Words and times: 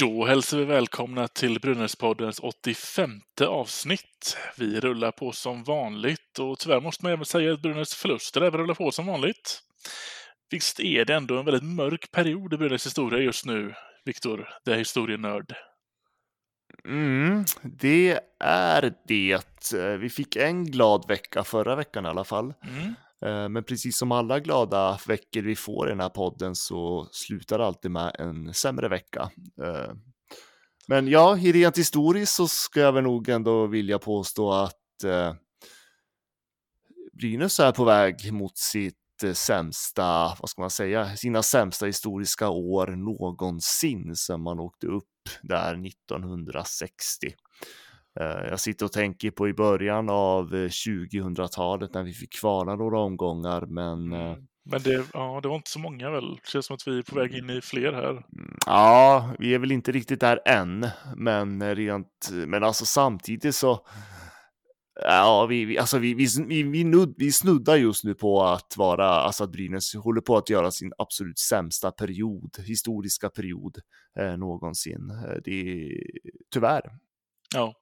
Då 0.00 0.26
hälsar 0.26 0.58
vi 0.58 0.64
välkomna 0.64 1.28
till 1.28 1.60
Brynäspoddens 1.60 2.40
85 2.40 3.20
avsnitt. 3.46 4.36
Vi 4.56 4.80
rullar 4.80 5.10
på 5.10 5.32
som 5.32 5.64
vanligt 5.64 6.38
och 6.38 6.58
tyvärr 6.58 6.80
måste 6.80 7.04
man 7.04 7.12
även 7.12 7.24
säga 7.24 7.52
att 7.52 7.62
Brynäs 7.62 7.94
förluster 7.94 8.40
även 8.40 8.60
rullar 8.60 8.74
på 8.74 8.90
som 8.90 9.06
vanligt. 9.06 9.60
Visst 10.50 10.80
är 10.80 11.04
det 11.04 11.14
ändå 11.14 11.38
en 11.38 11.44
väldigt 11.44 11.76
mörk 11.76 12.10
period 12.10 12.54
i 12.54 12.56
Brynäs 12.56 12.86
historia 12.86 13.20
just 13.20 13.46
nu, 13.46 13.74
Viktor, 14.04 14.48
det 14.64 14.72
är 14.72 14.78
historienörd? 14.78 15.54
Mm, 16.84 17.44
det 17.62 18.20
är 18.44 18.92
det. 19.08 19.96
Vi 19.96 20.10
fick 20.10 20.36
en 20.36 20.64
glad 20.64 21.08
vecka 21.08 21.44
förra 21.44 21.76
veckan 21.76 22.06
i 22.06 22.08
alla 22.08 22.24
fall. 22.24 22.54
Mm. 22.62 22.94
Eh, 23.26 23.48
men 23.48 23.64
precis 23.64 23.98
som 23.98 24.12
alla 24.12 24.40
glada 24.40 24.98
veckor 25.06 25.42
vi 25.42 25.56
får 25.56 25.86
i 25.86 25.90
den 25.90 26.00
här 26.00 26.08
podden 26.08 26.54
så 26.54 27.08
slutar 27.12 27.58
det 27.58 27.66
alltid 27.66 27.90
med 27.90 28.16
en 28.18 28.54
sämre 28.54 28.88
vecka. 28.88 29.30
Eh, 29.62 29.92
men 30.86 31.08
ja, 31.08 31.38
rent 31.40 31.78
historiskt 31.78 32.34
så 32.34 32.48
ska 32.48 32.80
jag 32.80 32.92
väl 32.92 33.04
nog 33.04 33.28
ändå 33.28 33.66
vilja 33.66 33.98
påstå 33.98 34.52
att 34.52 35.04
eh, 35.04 35.34
Brynäs 37.12 37.60
är 37.60 37.72
på 37.72 37.84
väg 37.84 38.32
mot 38.32 38.58
sitt 38.58 38.96
sämsta, 39.34 40.36
vad 40.40 40.50
ska 40.50 40.60
man 40.62 40.70
säga, 40.70 41.16
sina 41.16 41.42
sämsta 41.42 41.86
historiska 41.86 42.48
år 42.48 42.86
någonsin 42.86 44.16
sedan 44.16 44.42
man 44.42 44.60
åkte 44.60 44.86
upp 44.86 45.04
där 45.42 45.86
1960. 45.86 47.34
Eh, 48.20 48.48
jag 48.50 48.60
sitter 48.60 48.86
och 48.86 48.92
tänker 48.92 49.30
på 49.30 49.48
i 49.48 49.54
början 49.54 50.10
av 50.10 50.52
2000-talet 50.52 51.94
när 51.94 52.02
vi 52.02 52.12
fick 52.12 52.40
kvala 52.40 52.76
några 52.76 52.98
omgångar, 52.98 53.66
men 53.66 54.12
eh, 54.12 54.30
mm. 54.30 54.46
men 54.70 54.82
det, 54.82 55.04
ja, 55.12 55.40
det 55.42 55.48
var 55.48 55.56
inte 55.56 55.70
så 55.70 55.78
många 55.78 56.10
väl? 56.10 56.34
Det 56.34 56.50
känns 56.50 56.66
som 56.66 56.74
att 56.74 56.86
vi 56.86 56.98
är 56.98 57.02
på 57.02 57.16
väg 57.16 57.34
in 57.34 57.50
i 57.50 57.60
fler 57.60 57.92
här. 57.92 58.10
Mm, 58.10 58.56
ja, 58.66 59.30
vi 59.38 59.54
är 59.54 59.58
väl 59.58 59.72
inte 59.72 59.92
riktigt 59.92 60.20
där 60.20 60.40
än, 60.46 60.86
men 61.16 61.74
rent, 61.74 62.30
men 62.46 62.64
alltså 62.64 62.84
samtidigt 62.84 63.54
så 63.54 63.86
Ja, 65.02 65.46
vi, 65.46 65.64
vi, 65.64 65.78
alltså 65.78 65.98
vi, 65.98 66.14
vi, 66.14 66.26
vi, 66.46 66.62
vi, 66.62 66.84
nud, 66.84 67.14
vi 67.16 67.32
snuddar 67.32 67.76
just 67.76 68.04
nu 68.04 68.14
på 68.14 68.42
att 68.42 68.76
vara, 68.76 69.06
alltså 69.06 69.44
att 69.44 69.52
Brynäs 69.52 69.94
håller 69.94 70.20
på 70.20 70.36
att 70.36 70.50
göra 70.50 70.70
sin 70.70 70.92
absolut 70.98 71.38
sämsta 71.38 71.90
period, 71.90 72.56
historiska 72.66 73.28
period 73.28 73.78
eh, 74.18 74.36
någonsin. 74.36 75.10
Eh, 75.10 75.36
det 75.44 75.60
är 75.60 75.90
tyvärr. 76.54 76.82
Ja. 77.54 77.74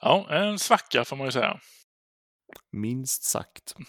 Ja, 0.00 0.26
en 0.30 0.58
svacka 0.58 1.04
får 1.04 1.16
man 1.16 1.26
ju 1.26 1.32
säga. 1.32 1.60
Minst 2.72 3.22
sagt. 3.24 3.74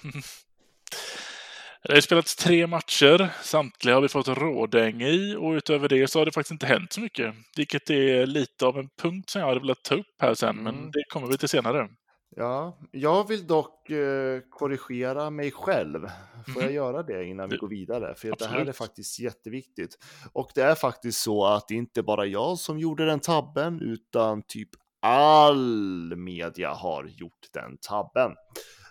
Det 1.84 1.94
har 1.94 2.02
spelats 2.02 2.36
tre 2.36 2.68
matcher. 2.68 3.30
Samtliga 3.44 3.96
har 3.96 4.02
vi 4.02 4.08
fått 4.08 4.28
rådäng 4.28 5.02
i 5.02 5.36
och 5.36 5.52
utöver 5.52 5.90
det 5.90 6.08
så 6.08 6.20
har 6.20 6.26
det 6.26 6.32
faktiskt 6.32 6.52
inte 6.52 6.66
hänt 6.66 6.94
så 6.94 7.02
mycket. 7.02 7.36
Vilket 7.58 7.90
är 7.90 8.26
lite 8.26 8.66
av 8.66 8.78
en 8.78 8.90
punkt 9.02 9.30
som 9.30 9.42
jag 9.42 9.48
hade 9.48 9.60
velat 9.60 9.84
ta 9.84 9.96
upp 9.96 10.16
här 10.22 10.34
sen, 10.34 10.56
men 10.56 10.76
mm. 10.76 10.92
det 10.92 11.04
kommer 11.10 11.28
vi 11.28 11.38
till 11.38 11.50
senare. 11.50 11.90
Ja, 12.36 12.78
jag 12.92 13.28
vill 13.28 13.48
dock 13.48 13.90
eh, 13.90 14.40
korrigera 14.50 15.30
mig 15.30 15.52
själv. 15.52 16.08
Får 16.46 16.62
mm. 16.62 16.64
jag 16.64 16.72
göra 16.72 17.04
det 17.04 17.26
innan 17.26 17.50
vi 17.50 17.58
går 17.58 17.68
vidare? 17.68 18.16
För 18.16 18.36
det 18.40 18.48
här 18.48 18.66
är 18.66 18.72
faktiskt 18.72 19.20
jätteviktigt. 19.20 19.98
Och 20.34 20.52
det 20.56 20.62
är 20.62 20.76
faktiskt 20.76 21.20
så 21.20 21.46
att 21.46 21.68
det 21.68 21.76
inte 21.76 22.04
bara 22.04 22.26
jag 22.26 22.58
som 22.58 22.80
gjorde 22.80 23.06
den 23.06 23.20
tabben, 23.20 23.82
utan 23.82 24.44
typ 24.48 24.70
all 25.02 26.16
media 26.16 26.74
har 26.74 27.06
gjort 27.06 27.48
den 27.54 27.78
tabben. 27.78 28.32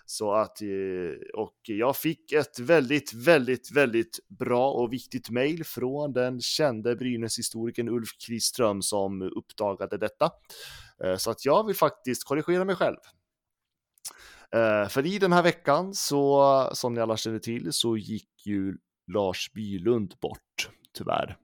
Så 0.05 0.33
att, 0.33 0.61
eh, 0.61 1.41
och 1.41 1.57
jag 1.61 1.97
fick 1.97 2.31
ett 2.31 2.59
väldigt, 2.59 3.13
väldigt, 3.13 3.71
väldigt 3.71 4.19
bra 4.27 4.71
och 4.71 4.93
viktigt 4.93 5.29
mejl 5.29 5.63
från 5.63 6.13
den 6.13 6.41
kände 6.41 6.95
Brynäs-historikern 6.95 7.89
Ulf 7.89 8.09
Kriström 8.27 8.81
som 8.81 9.21
uppdagade 9.21 9.97
detta. 9.97 10.31
Eh, 11.03 11.15
så 11.15 11.31
att 11.31 11.45
jag 11.45 11.67
vill 11.67 11.75
faktiskt 11.75 12.23
korrigera 12.23 12.65
mig 12.65 12.75
själv. 12.75 12.97
Eh, 14.55 14.87
för 14.87 15.05
i 15.05 15.19
den 15.19 15.33
här 15.33 15.43
veckan 15.43 15.93
så, 15.93 16.69
som 16.73 16.93
ni 16.93 17.01
alla 17.01 17.17
känner 17.17 17.39
till, 17.39 17.73
så 17.73 17.97
gick 17.97 18.45
ju 18.45 18.77
Lars 19.07 19.51
Bylund 19.53 20.13
bort, 20.21 20.69
tyvärr. 20.97 21.37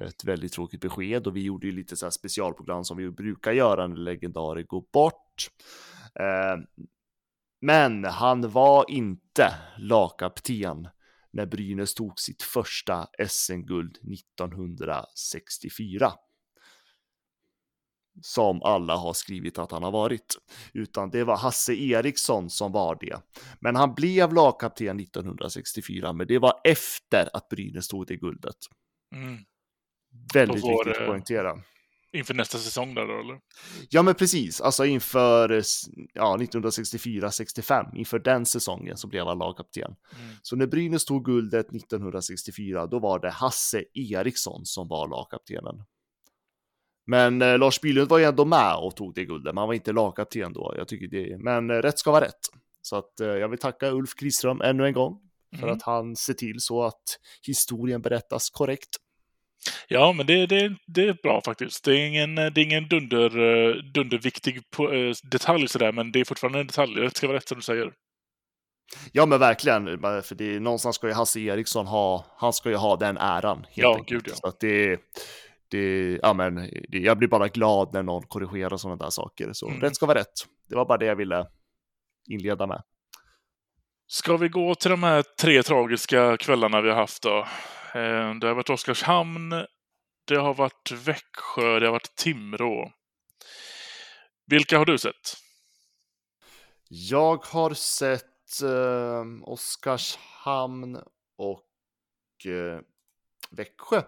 Ett 0.00 0.24
väldigt 0.24 0.52
tråkigt 0.52 0.80
besked 0.80 1.26
och 1.26 1.36
vi 1.36 1.42
gjorde 1.42 1.66
ju 1.66 1.72
lite 1.72 1.96
så 1.96 2.06
här 2.06 2.10
specialprogram 2.10 2.84
som 2.84 2.96
vi 2.96 3.10
brukar 3.10 3.52
göra 3.52 3.86
när 3.86 3.96
legendarer 3.96 4.62
går 4.62 4.84
bort. 4.92 5.50
Eh, 6.14 6.56
men 7.60 8.04
han 8.04 8.50
var 8.50 8.90
inte 8.90 9.54
lagkapten 9.78 10.88
när 11.30 11.46
Brynäs 11.46 11.94
tog 11.94 12.20
sitt 12.20 12.42
första 12.42 13.06
SM-guld 13.28 13.98
1964 14.12 16.12
som 18.22 18.62
alla 18.62 18.96
har 18.96 19.12
skrivit 19.12 19.58
att 19.58 19.72
han 19.72 19.82
har 19.82 19.90
varit, 19.90 20.38
utan 20.72 21.10
det 21.10 21.24
var 21.24 21.36
Hasse 21.36 21.74
Eriksson 21.74 22.50
som 22.50 22.72
var 22.72 22.98
det. 23.00 23.16
Men 23.60 23.76
han 23.76 23.94
blev 23.94 24.32
lagkapten 24.32 25.00
1964, 25.00 26.12
men 26.12 26.26
det 26.26 26.38
var 26.38 26.60
efter 26.64 27.28
att 27.32 27.48
Brynäs 27.48 27.88
tog 27.88 28.06
det 28.06 28.16
guldet. 28.16 28.56
Mm. 29.14 29.38
Väldigt 30.34 30.56
viktigt 30.56 30.96
att 30.96 31.06
poängtera. 31.06 31.62
Inför 32.12 32.34
nästa 32.34 32.58
säsong 32.58 32.94
där 32.94 33.06
då, 33.06 33.20
eller? 33.20 33.40
Ja, 33.90 34.02
men 34.02 34.14
precis. 34.14 34.60
Alltså 34.60 34.86
inför 34.86 35.62
ja, 36.12 36.36
1964-65, 36.40 37.96
inför 37.96 38.18
den 38.18 38.46
säsongen 38.46 38.96
så 38.96 39.08
blev 39.08 39.26
han 39.26 39.38
lagkapten. 39.38 39.94
Mm. 40.20 40.34
Så 40.42 40.56
när 40.56 40.66
Brynäs 40.66 41.04
tog 41.04 41.24
guldet 41.24 41.66
1964, 41.66 42.86
då 42.86 42.98
var 42.98 43.18
det 43.18 43.30
Hasse 43.30 43.84
Eriksson 43.94 44.64
som 44.64 44.88
var 44.88 45.08
lagkaptenen. 45.08 45.84
Men 47.06 47.42
eh, 47.42 47.58
Lars 47.58 47.80
Bylund 47.80 48.08
var 48.08 48.18
ju 48.18 48.24
ändå 48.24 48.44
med 48.44 48.76
och 48.76 48.96
tog 48.96 49.14
det 49.14 49.24
guldet, 49.24 49.54
men 49.54 49.58
han 49.58 49.68
var 49.68 49.74
inte 49.74 49.92
lagkapten 49.92 50.52
då. 50.52 50.74
Jag 50.76 50.88
tycker 50.88 51.06
det, 51.08 51.38
men 51.38 51.70
eh, 51.70 51.74
rätt 51.74 51.98
ska 51.98 52.10
vara 52.10 52.24
rätt. 52.24 52.40
Så 52.82 52.96
att 52.96 53.20
eh, 53.20 53.28
jag 53.28 53.48
vill 53.48 53.58
tacka 53.58 53.90
Ulf 53.90 54.14
Kriström 54.14 54.60
ännu 54.60 54.86
en 54.86 54.92
gång 54.92 55.27
för 55.56 55.62
mm. 55.62 55.74
att 55.74 55.82
han 55.82 56.16
ser 56.16 56.34
till 56.34 56.56
så 56.58 56.82
att 56.82 57.18
historien 57.46 58.02
berättas 58.02 58.50
korrekt. 58.50 58.88
Ja, 59.88 60.12
men 60.12 60.26
det, 60.26 60.46
det, 60.46 60.76
det 60.86 61.08
är 61.08 61.16
bra 61.22 61.42
faktiskt. 61.44 61.84
Det 61.84 61.92
är 61.92 62.06
ingen, 62.06 62.34
det 62.34 62.42
är 62.42 62.58
ingen 62.58 62.88
dunder, 62.88 63.30
dunderviktig 63.92 64.60
detalj 65.30 65.68
sådär, 65.68 65.92
men 65.92 66.12
det 66.12 66.20
är 66.20 66.24
fortfarande 66.24 66.60
en 66.60 66.66
detalj. 66.66 66.94
Det 66.94 67.16
ska 67.16 67.26
vara 67.26 67.36
rätt 67.36 67.48
som 67.48 67.58
du 67.58 67.62
säger. 67.62 67.92
Ja, 69.12 69.26
men 69.26 69.38
verkligen. 69.38 69.86
För 70.00 70.34
det 70.34 70.56
är, 70.56 70.60
någonstans 70.60 70.96
ska 70.96 71.06
ju 71.06 71.12
Hasse 71.12 71.40
Eriksson 71.40 71.86
ha, 71.86 72.26
han 72.36 72.52
ska 72.52 72.70
ju 72.70 72.76
ha 72.76 72.96
den 72.96 73.16
äran. 73.16 73.56
Helt 73.56 73.68
ja, 73.74 73.94
enkelt. 73.94 74.24
gud 74.24 74.32
ja. 74.32 74.34
Så 74.34 74.46
att 74.48 74.60
det, 74.60 75.00
det, 75.70 76.18
ja, 76.22 76.34
men, 76.34 76.54
det, 76.88 76.98
jag 76.98 77.18
blir 77.18 77.28
bara 77.28 77.48
glad 77.48 77.92
när 77.92 78.02
någon 78.02 78.22
korrigerar 78.22 78.76
sådana 78.76 79.04
där 79.04 79.10
saker. 79.10 79.52
Så 79.52 79.68
mm. 79.68 79.80
rätt 79.80 79.96
ska 79.96 80.06
vara 80.06 80.18
rätt. 80.18 80.46
Det 80.68 80.74
var 80.74 80.84
bara 80.84 80.98
det 80.98 81.06
jag 81.06 81.16
ville 81.16 81.46
inleda 82.30 82.66
med. 82.66 82.82
Ska 84.10 84.36
vi 84.36 84.48
gå 84.48 84.74
till 84.74 84.90
de 84.90 85.02
här 85.02 85.22
tre 85.22 85.62
tragiska 85.62 86.36
kvällarna 86.36 86.80
vi 86.80 86.88
har 86.88 86.96
haft 86.96 87.22
då? 87.22 87.38
Eh, 87.94 88.34
det 88.34 88.46
har 88.46 88.54
varit 88.54 88.70
Oskarshamn, 88.70 89.50
det 90.24 90.36
har 90.36 90.54
varit 90.54 90.90
Växjö, 90.92 91.80
det 91.80 91.86
har 91.86 91.92
varit 91.92 92.16
Timrå. 92.16 92.92
Vilka 94.46 94.78
har 94.78 94.84
du 94.84 94.98
sett? 94.98 95.36
Jag 96.88 97.44
har 97.44 97.74
sett 97.74 98.62
eh, 98.62 99.24
Oskarshamn 99.42 100.98
och 101.36 102.46
eh, 102.46 102.80
Växjö. 103.50 104.02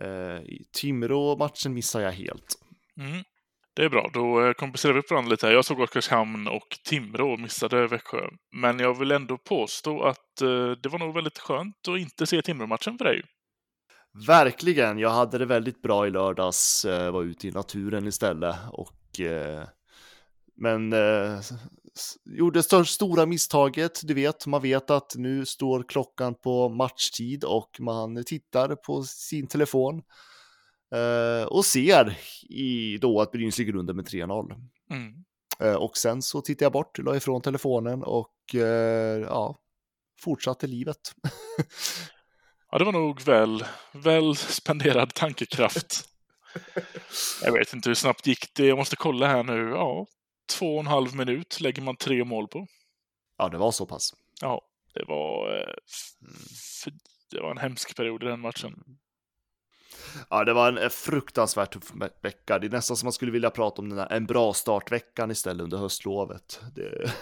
Eh, 0.00 0.42
Timrå-matchen 0.72 1.74
missar 1.74 2.00
jag 2.00 2.12
helt. 2.12 2.54
Mm. 2.96 3.24
Det 3.74 3.84
är 3.84 3.88
bra, 3.88 4.10
då 4.12 4.46
eh, 4.46 4.52
kompenserar 4.52 4.92
vi 4.92 4.98
upp 4.98 5.10
varandra 5.10 5.30
lite 5.30 5.46
här. 5.46 5.54
Jag 5.54 5.64
såg 5.64 5.80
Oskarshamn 5.80 6.48
och 6.48 6.78
Timrå 6.84 7.32
och 7.32 7.40
missade 7.40 7.86
Växjö. 7.86 8.28
Men 8.52 8.78
jag 8.78 8.98
vill 8.98 9.10
ändå 9.10 9.38
påstå 9.38 10.02
att 10.02 10.40
eh, 10.42 10.70
det 10.82 10.88
var 10.88 10.98
nog 10.98 11.14
väldigt 11.14 11.38
skönt 11.38 11.88
att 11.88 11.98
inte 11.98 12.26
se 12.26 12.42
Timrå-matchen 12.42 12.98
för 12.98 13.04
dig. 13.04 13.22
Verkligen, 14.26 14.98
jag 14.98 15.10
hade 15.10 15.38
det 15.38 15.46
väldigt 15.46 15.82
bra 15.82 16.06
i 16.06 16.10
lördags, 16.10 16.84
eh, 16.84 17.10
var 17.12 17.22
ute 17.22 17.48
i 17.48 17.50
naturen 17.50 18.06
istället 18.06 18.56
och 18.72 18.92
men 20.56 20.94
gjorde 22.24 22.62
det 22.70 22.84
stora 22.84 23.26
misstaget. 23.26 24.00
Du 24.02 24.14
vet, 24.14 24.46
man 24.46 24.62
vet 24.62 24.90
att 24.90 25.12
nu 25.16 25.46
står 25.46 25.84
klockan 25.88 26.34
på 26.34 26.68
matchtid 26.68 27.44
och 27.44 27.70
man 27.80 28.24
tittar 28.24 28.74
på 28.74 29.02
sin 29.02 29.46
telefon 29.46 30.02
eh, 30.92 31.46
och 31.46 31.64
ser 31.64 32.18
i, 32.48 32.98
då 32.98 33.20
att 33.20 33.32
Brynäs 33.32 33.58
ligger 33.58 33.76
under 33.76 33.94
med 33.94 34.04
3-0. 34.04 34.54
Mm. 34.90 35.24
Eh, 35.60 35.74
och 35.74 35.96
sen 35.96 36.22
så 36.22 36.40
tittar 36.40 36.66
jag 36.66 36.72
bort, 36.72 36.98
la 36.98 37.16
ifrån 37.16 37.42
telefonen 37.42 38.02
och 38.02 38.54
eh, 38.54 39.20
ja, 39.20 39.58
fortsatte 40.20 40.66
livet. 40.66 40.98
ja, 42.70 42.78
det 42.78 42.84
var 42.84 42.92
nog 42.92 43.20
väl, 43.20 43.64
väl 43.92 44.36
spenderad 44.36 45.14
tankekraft. 45.14 46.08
Jag 47.42 47.52
vet 47.52 47.72
inte 47.72 47.90
hur 47.90 47.94
snabbt 47.94 48.26
gick 48.26 48.54
det. 48.54 48.66
Jag 48.66 48.78
måste 48.78 48.96
kolla 48.96 49.26
här 49.26 49.42
nu. 49.42 49.68
Ja, 49.68 50.06
två 50.58 50.74
och 50.74 50.80
en 50.80 50.86
halv 50.86 51.16
minut 51.16 51.60
lägger 51.60 51.82
man 51.82 51.96
tre 51.96 52.24
mål 52.24 52.48
på. 52.48 52.66
Ja, 53.38 53.48
det 53.48 53.58
var 53.58 53.70
så 53.70 53.86
pass. 53.86 54.14
Ja, 54.40 54.62
det 54.94 55.04
var, 55.04 55.58
eh, 55.58 55.74
det 57.30 57.40
var 57.40 57.50
en 57.50 57.58
hemsk 57.58 57.96
period 57.96 58.22
i 58.22 58.26
den 58.26 58.40
matchen. 58.40 58.72
Ja, 60.30 60.44
det 60.44 60.52
var 60.52 60.72
en 60.72 60.90
fruktansvärt 60.90 61.72
tuff 61.72 61.92
vecka. 62.22 62.58
Det 62.58 62.66
är 62.66 62.70
nästan 62.70 62.96
som 62.96 63.06
man 63.06 63.12
skulle 63.12 63.32
vilja 63.32 63.50
prata 63.50 63.82
om 63.82 63.88
den 63.88 63.98
här, 63.98 64.12
en 64.12 64.26
bra 64.26 64.52
startveckan 64.52 65.30
istället 65.30 65.64
under 65.64 65.78
höstlovet. 65.78 66.60
Det... 66.74 67.12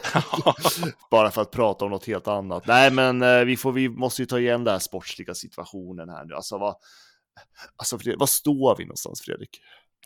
Bara 1.10 1.30
för 1.30 1.42
att 1.42 1.50
prata 1.50 1.84
om 1.84 1.90
något 1.90 2.06
helt 2.06 2.28
annat. 2.28 2.66
Nej, 2.66 2.90
men 2.90 3.22
eh, 3.22 3.44
vi, 3.44 3.56
får, 3.56 3.72
vi 3.72 3.88
måste 3.88 4.22
ju 4.22 4.26
ta 4.26 4.38
igen 4.38 4.64
den 4.64 4.72
här 4.72 4.78
sportsliga 4.78 5.34
situationen 5.34 6.08
här 6.08 6.24
nu. 6.24 6.34
Alltså, 6.34 6.58
vad, 6.58 6.74
alltså, 7.76 7.98
vad 8.16 8.28
står 8.28 8.76
vi 8.76 8.84
någonstans, 8.84 9.22
Fredrik? 9.22 9.60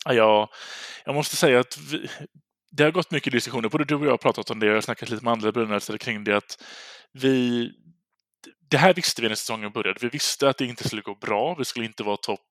Ja, 0.05 0.51
jag, 1.05 1.15
måste 1.15 1.37
säga 1.37 1.61
att 1.61 1.79
vi, 1.79 2.09
det 2.71 2.85
har 2.85 2.91
gått 2.91 3.11
mycket 3.11 3.33
diskussioner, 3.33 3.69
både 3.69 3.85
du 3.85 3.95
och 3.95 4.07
jag 4.07 4.11
har 4.11 4.19
pratat 4.19 4.51
om 4.51 4.61
det, 4.61 4.67
jag 4.67 4.75
har 4.75 4.81
snackat 4.81 5.11
lite 5.11 5.25
med 5.25 5.33
andra 5.33 5.53
brunnare 5.53 5.99
kring 5.99 6.25
det, 6.25 6.37
att 6.37 6.63
vi 7.13 7.71
det 8.71 8.77
här 8.77 8.95
visste 8.95 9.23
vi 9.23 9.29
när 9.29 9.35
säsongen 9.35 9.73
började. 9.73 9.99
Vi 10.03 10.09
visste 10.09 10.49
att 10.49 10.59
det 10.59 10.67
inte 10.67 10.89
skulle 10.89 11.03
gå 11.03 11.15
bra. 11.15 11.55
Vi 11.55 11.65
skulle 11.65 11.87
inte 11.87 12.03
vara 12.03 12.17
topp 12.17 12.51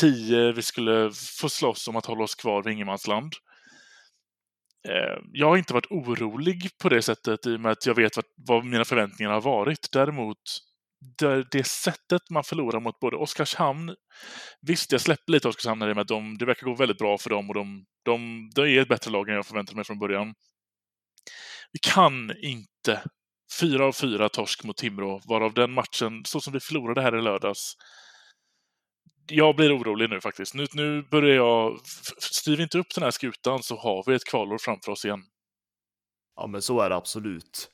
10. 0.00 0.52
Vi 0.52 0.62
skulle 0.62 1.10
få 1.40 1.48
slåss 1.48 1.88
om 1.88 1.96
att 1.96 2.06
hålla 2.06 2.24
oss 2.24 2.34
kvar 2.34 2.62
vid 2.62 2.72
ingenmansland. 2.72 3.32
Eh, 4.88 5.18
jag 5.32 5.48
har 5.48 5.56
inte 5.56 5.74
varit 5.74 5.90
orolig 5.90 6.70
på 6.82 6.88
det 6.88 7.02
sättet 7.02 7.46
i 7.46 7.56
och 7.56 7.60
med 7.60 7.72
att 7.72 7.86
jag 7.86 7.94
vet 7.94 8.12
vad 8.36 8.64
mina 8.64 8.84
förväntningar 8.84 9.32
har 9.32 9.40
varit. 9.40 9.88
Däremot 9.92 10.38
det 11.50 11.66
sättet 11.66 12.30
man 12.30 12.44
förlorar 12.44 12.80
mot 12.80 13.00
både 13.00 13.16
Oskarshamn, 13.16 13.94
visst 14.60 14.92
jag 14.92 15.00
släpper 15.00 15.32
lite 15.32 15.48
Oskarshamn 15.48 15.82
i 15.82 15.92
och 15.92 15.96
med 15.96 16.02
att 16.02 16.08
de, 16.08 16.38
det 16.38 16.44
verkar 16.44 16.66
gå 16.66 16.74
väldigt 16.74 16.98
bra 16.98 17.18
för 17.18 17.30
dem 17.30 17.48
och 17.48 17.54
de, 17.54 17.84
de, 18.04 18.50
de 18.54 18.62
är 18.62 18.80
ett 18.82 18.88
bättre 18.88 19.10
lag 19.10 19.28
än 19.28 19.34
jag 19.34 19.46
förväntade 19.46 19.76
mig 19.76 19.84
från 19.84 19.98
början. 19.98 20.34
Vi 21.72 21.78
kan 21.78 22.32
inte 22.42 23.02
Fyra 23.60 23.84
av 23.84 23.92
fyra 23.92 24.28
torsk 24.28 24.64
mot 24.64 24.76
Timrå, 24.76 25.20
varav 25.28 25.54
den 25.54 25.72
matchen, 25.72 26.24
så 26.24 26.40
som 26.40 26.52
vi 26.52 26.60
förlorade 26.60 27.02
här 27.02 27.18
i 27.18 27.22
lördags, 27.22 27.76
jag 29.26 29.56
blir 29.56 29.78
orolig 29.78 30.10
nu 30.10 30.20
faktiskt. 30.20 30.54
Nu, 30.54 30.66
nu 30.72 31.02
börjar 31.02 31.36
jag... 31.36 31.78
Styr 32.18 32.56
vi 32.56 32.62
inte 32.62 32.78
upp 32.78 32.94
den 32.94 33.04
här 33.04 33.10
skutan 33.10 33.62
så 33.62 33.76
har 33.76 34.04
vi 34.06 34.14
ett 34.14 34.24
kvalår 34.24 34.58
framför 34.58 34.92
oss 34.92 35.04
igen. 35.04 35.24
Ja, 36.36 36.46
men 36.46 36.62
så 36.62 36.80
är 36.80 36.90
det 36.90 36.96
absolut. 36.96 37.70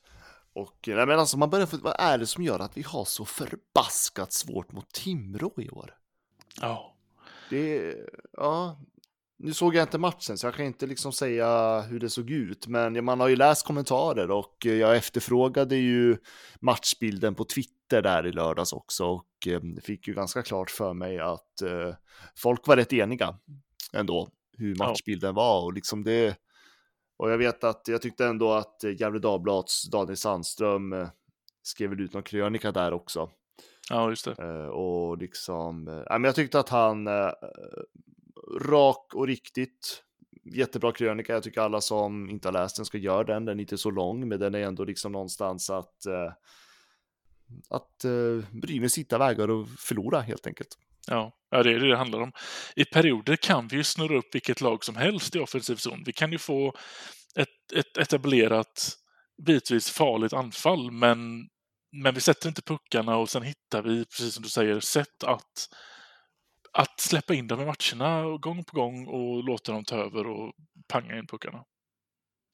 Och 0.53 0.77
nej, 0.87 1.05
men 1.05 1.19
alltså 1.19 1.37
man 1.37 1.49
börjar 1.49 1.65
för, 1.65 1.77
vad 1.77 1.95
är 1.99 2.17
det 2.17 2.27
som 2.27 2.43
gör 2.43 2.59
att 2.59 2.77
vi 2.77 2.81
har 2.81 3.05
så 3.05 3.25
förbaskat 3.25 4.33
svårt 4.33 4.71
mot 4.71 4.93
Timrå 4.93 5.53
i 5.57 5.69
år? 5.69 5.95
Ja. 6.61 6.95
Det, 7.49 7.95
ja, 8.33 8.79
nu 9.43 9.53
såg 9.53 9.75
jag 9.75 9.83
inte 9.83 9.97
matchen 9.97 10.37
så 10.37 10.47
jag 10.47 10.53
kan 10.53 10.65
inte 10.65 10.85
liksom 10.85 11.13
säga 11.13 11.81
hur 11.81 11.99
det 11.99 12.09
såg 12.09 12.29
ut, 12.29 12.67
men 12.67 13.05
man 13.05 13.19
har 13.19 13.27
ju 13.27 13.35
läst 13.35 13.65
kommentarer 13.65 14.31
och 14.31 14.65
jag 14.65 14.97
efterfrågade 14.97 15.75
ju 15.75 16.17
matchbilden 16.59 17.35
på 17.35 17.45
Twitter 17.45 18.01
där 18.01 18.27
i 18.27 18.31
lördags 18.31 18.73
också 18.73 19.05
och 19.05 19.47
eh, 19.47 19.61
fick 19.83 20.07
ju 20.07 20.13
ganska 20.13 20.41
klart 20.41 20.71
för 20.71 20.93
mig 20.93 21.19
att 21.19 21.61
eh, 21.61 21.95
folk 22.35 22.67
var 22.67 22.75
rätt 22.75 22.93
eniga 22.93 23.37
ändå 23.93 24.29
hur 24.57 24.75
matchbilden 24.75 25.35
var 25.35 25.63
och 25.63 25.73
liksom 25.73 26.03
det. 26.03 26.37
Och 27.17 27.31
jag 27.31 27.37
vet 27.37 27.63
att 27.63 27.87
jag 27.87 28.01
tyckte 28.01 28.25
ändå 28.25 28.53
att 28.53 28.83
Gefle 28.83 29.19
Dagblads 29.19 29.89
Daniel 29.89 30.17
Sandström 30.17 30.93
eh, 30.93 31.07
skrev 31.63 31.93
ut 31.93 32.13
någon 32.13 32.23
krönika 32.23 32.71
där 32.71 32.93
också. 32.93 33.29
Ja, 33.89 34.09
just 34.09 34.25
det. 34.25 34.67
Och 34.69 35.17
liksom, 35.17 36.03
ja, 36.09 36.17
men 36.17 36.23
jag 36.23 36.35
tyckte 36.35 36.59
att 36.59 36.69
han 36.69 37.07
rak 38.59 39.13
och 39.13 39.27
riktigt. 39.27 40.03
Jättebra 40.43 40.91
krönika. 40.91 41.33
Jag 41.33 41.43
tycker 41.43 41.61
alla 41.61 41.81
som 41.81 42.29
inte 42.29 42.47
har 42.47 42.53
läst 42.53 42.75
den 42.75 42.85
ska 42.85 42.97
göra 42.97 43.23
den. 43.23 43.45
Den 43.45 43.59
är 43.59 43.61
inte 43.61 43.77
så 43.77 43.91
lång, 43.91 44.27
men 44.27 44.39
den 44.39 44.55
är 44.55 44.59
ändå 44.59 44.83
liksom 44.83 45.11
någonstans 45.11 45.69
att 45.69 46.05
eh, 46.05 46.33
att 47.69 48.03
eh, 48.03 48.59
Brynäs 48.61 48.97
hittar 48.97 49.19
vägar 49.19 49.49
och 49.49 49.67
förlora 49.79 50.21
helt 50.21 50.47
enkelt. 50.47 50.77
Ja, 51.07 51.31
ja, 51.49 51.63
det 51.63 51.71
är 51.71 51.79
det 51.79 51.87
det 51.87 51.97
handlar 51.97 52.21
om. 52.21 52.31
I 52.75 52.85
perioder 52.85 53.35
kan 53.35 53.67
vi 53.67 53.77
ju 53.77 53.83
snurra 53.83 54.17
upp 54.17 54.35
vilket 54.35 54.61
lag 54.61 54.83
som 54.83 54.95
helst 54.95 55.35
i 55.35 55.39
offensiv 55.39 55.75
zon. 55.75 56.03
Vi 56.05 56.13
kan 56.13 56.31
ju 56.31 56.37
få 56.37 56.73
ett, 57.35 57.71
ett 57.75 57.97
etablerat, 57.97 58.97
bitvis 59.45 59.89
farligt 59.89 60.33
anfall, 60.33 60.91
men, 60.91 61.47
men 61.91 62.13
vi 62.13 62.21
sätter 62.21 62.47
inte 62.47 62.61
puckarna 62.61 63.17
och 63.17 63.29
sen 63.29 63.43
hittar 63.43 63.81
vi, 63.81 64.05
precis 64.05 64.33
som 64.33 64.43
du 64.43 64.49
säger, 64.49 64.79
sätt 64.79 65.23
att 65.23 65.69
att 66.71 66.99
släppa 66.99 67.33
in 67.33 67.47
dem 67.47 67.61
i 67.61 67.65
matcherna 67.65 68.37
gång 68.37 68.63
på 68.63 68.75
gång 68.75 69.07
och 69.07 69.43
låta 69.43 69.71
dem 69.71 69.85
ta 69.85 69.95
över 69.95 70.27
och 70.27 70.53
panga 70.87 71.17
in 71.17 71.27
puckarna. 71.27 71.65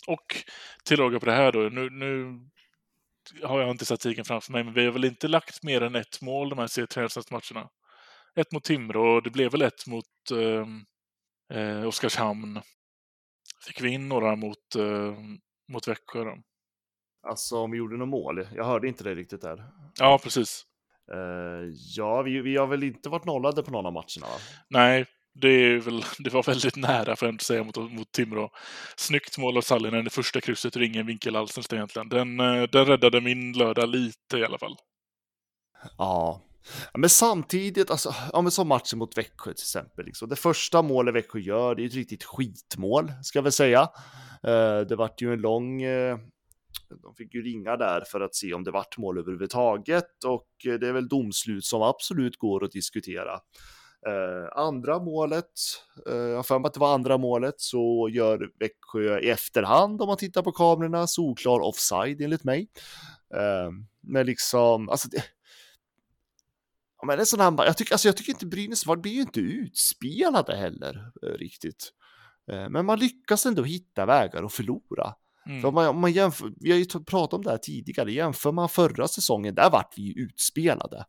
Och 0.07 0.35
tillägga 0.83 1.19
på 1.19 1.25
det 1.25 1.31
här 1.31 1.51
då, 1.51 1.59
nu, 1.59 1.89
nu 1.89 2.39
har 3.43 3.61
jag 3.61 3.71
inte 3.71 3.85
statistiken 3.85 4.25
framför 4.25 4.51
mig, 4.51 4.63
men 4.63 4.73
vi 4.73 4.85
har 4.85 4.91
väl 4.91 5.05
inte 5.05 5.27
lagt 5.27 5.63
mer 5.63 5.81
än 5.81 5.95
ett 5.95 6.21
mål 6.21 6.49
de 6.49 6.59
här 6.59 6.67
seriematcherna. 6.67 7.69
Ett 8.35 8.51
mot 8.51 8.63
Timrå 8.63 9.15
och 9.15 9.23
det 9.23 9.29
blev 9.29 9.51
väl 9.51 9.61
ett 9.61 9.87
mot 9.87 10.31
ehm, 10.31 10.85
eh, 11.53 11.87
Oskarshamn. 11.87 12.61
Fick 13.67 13.81
vi 13.81 13.89
in 13.89 14.09
några 14.09 14.35
mot, 14.35 14.75
eh, 14.75 15.15
mot 15.67 15.87
Växjö 15.87 16.23
då? 16.23 16.37
Alltså 17.27 17.57
om 17.57 17.71
vi 17.71 17.77
gjorde 17.77 17.97
något 17.97 18.09
mål? 18.09 18.47
Jag 18.55 18.65
hörde 18.65 18.87
inte 18.87 19.03
det 19.03 19.15
riktigt 19.15 19.41
där. 19.41 19.71
Ja, 19.99 20.19
precis. 20.23 20.65
Uh, 21.13 21.73
ja, 21.95 22.21
vi, 22.21 22.41
vi 22.41 22.57
har 22.57 22.67
väl 22.67 22.83
inte 22.83 23.09
varit 23.09 23.25
nollade 23.25 23.63
på 23.63 23.71
någon 23.71 23.85
av 23.85 23.93
matcherna 23.93 24.27
va? 24.27 24.39
Nej, 24.69 25.05
det, 25.41 25.79
väl, 25.79 26.03
det 26.19 26.33
var 26.33 26.43
väldigt 26.43 26.75
nära 26.75 27.15
för 27.15 27.29
att 27.29 27.41
säga 27.41 27.63
mot, 27.63 27.77
mot 27.77 28.11
Timrå. 28.11 28.49
Snyggt 28.95 29.37
mål 29.37 29.57
av 29.57 29.61
Sallinen 29.61 30.07
i 30.07 30.09
första 30.09 30.41
krysset 30.41 30.77
ur 30.77 30.81
ingen 30.81 31.05
vinkel 31.05 31.35
alls 31.35 31.73
egentligen. 31.73 32.09
Den, 32.09 32.39
eh, 32.39 32.63
den 32.63 32.85
räddade 32.85 33.21
min 33.21 33.53
lördag 33.53 33.89
lite 33.89 34.37
i 34.37 34.43
alla 34.43 34.57
fall. 34.57 34.75
Ja, 35.97 36.41
men 36.93 37.09
samtidigt, 37.09 37.91
alltså, 37.91 38.15
ja, 38.33 38.41
men 38.41 38.51
som 38.51 38.67
matchen 38.67 38.99
mot 38.99 39.17
Växjö 39.17 39.53
till 39.53 39.63
exempel. 39.63 40.05
Liksom. 40.05 40.29
Det 40.29 40.35
första 40.35 40.81
målet 40.81 41.15
Växjö 41.15 41.39
gör, 41.39 41.75
det 41.75 41.83
är 41.83 41.85
ett 41.85 41.93
riktigt 41.93 42.23
skitmål, 42.23 43.11
ska 43.23 43.37
jag 43.37 43.43
väl 43.43 43.51
säga. 43.51 43.81
Uh, 44.47 44.79
det 44.79 44.95
vart 44.95 45.21
ju 45.21 45.33
en 45.33 45.41
lång 45.41 45.85
uh, 45.85 46.17
de 47.01 47.15
fick 47.15 47.33
ju 47.33 47.41
ringa 47.41 47.77
där 47.77 48.01
för 48.01 48.21
att 48.21 48.35
se 48.35 48.53
om 48.53 48.63
det 48.63 48.71
vart 48.71 48.97
mål 48.97 49.17
överhuvudtaget 49.17 50.23
och 50.25 50.47
eh, 50.65 50.73
det 50.73 50.87
är 50.87 50.93
väl 50.93 51.07
domslut 51.07 51.65
som 51.65 51.81
absolut 51.81 52.37
går 52.37 52.63
att 52.63 52.71
diskutera. 52.71 53.33
Eh, 54.07 54.57
andra 54.57 54.99
målet, 54.99 55.51
eh, 56.09 56.15
jag 56.15 56.35
har 56.35 56.43
för 56.43 56.59
mig 56.59 56.67
att 56.67 56.73
det 56.73 56.79
var 56.79 56.93
andra 56.93 57.17
målet, 57.17 57.55
så 57.57 58.09
gör 58.11 58.51
Växjö 58.59 59.19
i 59.19 59.29
efterhand 59.29 60.01
om 60.01 60.07
man 60.07 60.17
tittar 60.17 60.41
på 60.41 60.51
kamerorna 60.51 61.07
solklar 61.07 61.59
offside 61.59 62.21
enligt 62.21 62.43
mig. 62.43 62.69
Eh, 63.35 63.71
men 64.01 64.25
liksom, 64.25 64.89
alltså 64.89 65.09
det, 65.09 65.23
Ja, 67.01 67.05
men 67.05 67.17
det 67.17 67.23
är 67.23 67.25
sån 67.25 67.39
här, 67.39 67.65
jag, 67.65 67.77
tycker, 67.77 67.93
alltså 67.93 68.07
jag 68.07 68.17
tycker 68.17 68.31
inte 68.31 68.45
Brynäs 68.45 68.85
var, 68.85 68.95
blir 68.95 69.11
ju 69.11 69.21
inte 69.21 69.39
utspelade 69.39 70.55
heller 70.55 71.11
eh, 71.23 71.29
riktigt. 71.29 71.93
Eh, 72.51 72.69
men 72.69 72.85
man 72.85 72.99
lyckas 72.99 73.45
ändå 73.45 73.63
hitta 73.63 74.05
vägar 74.05 74.43
att 74.43 74.53
förlora. 74.53 75.13
Mm. 75.47 75.61
För 75.61 75.67
om 75.67 75.73
man, 75.73 75.87
om 75.87 76.01
man 76.01 76.11
jämför, 76.11 76.51
vi 76.59 76.71
har 76.71 76.77
ju 76.77 76.85
pratat 76.85 77.33
om 77.33 77.43
det 77.43 77.49
här 77.49 77.57
tidigare, 77.57 78.11
jämför 78.11 78.51
man 78.51 78.69
förra 78.69 79.07
säsongen, 79.07 79.55
där 79.55 79.69
vart 79.69 79.93
vi 79.97 80.01
ju 80.01 80.23
utspelade. 80.23 81.05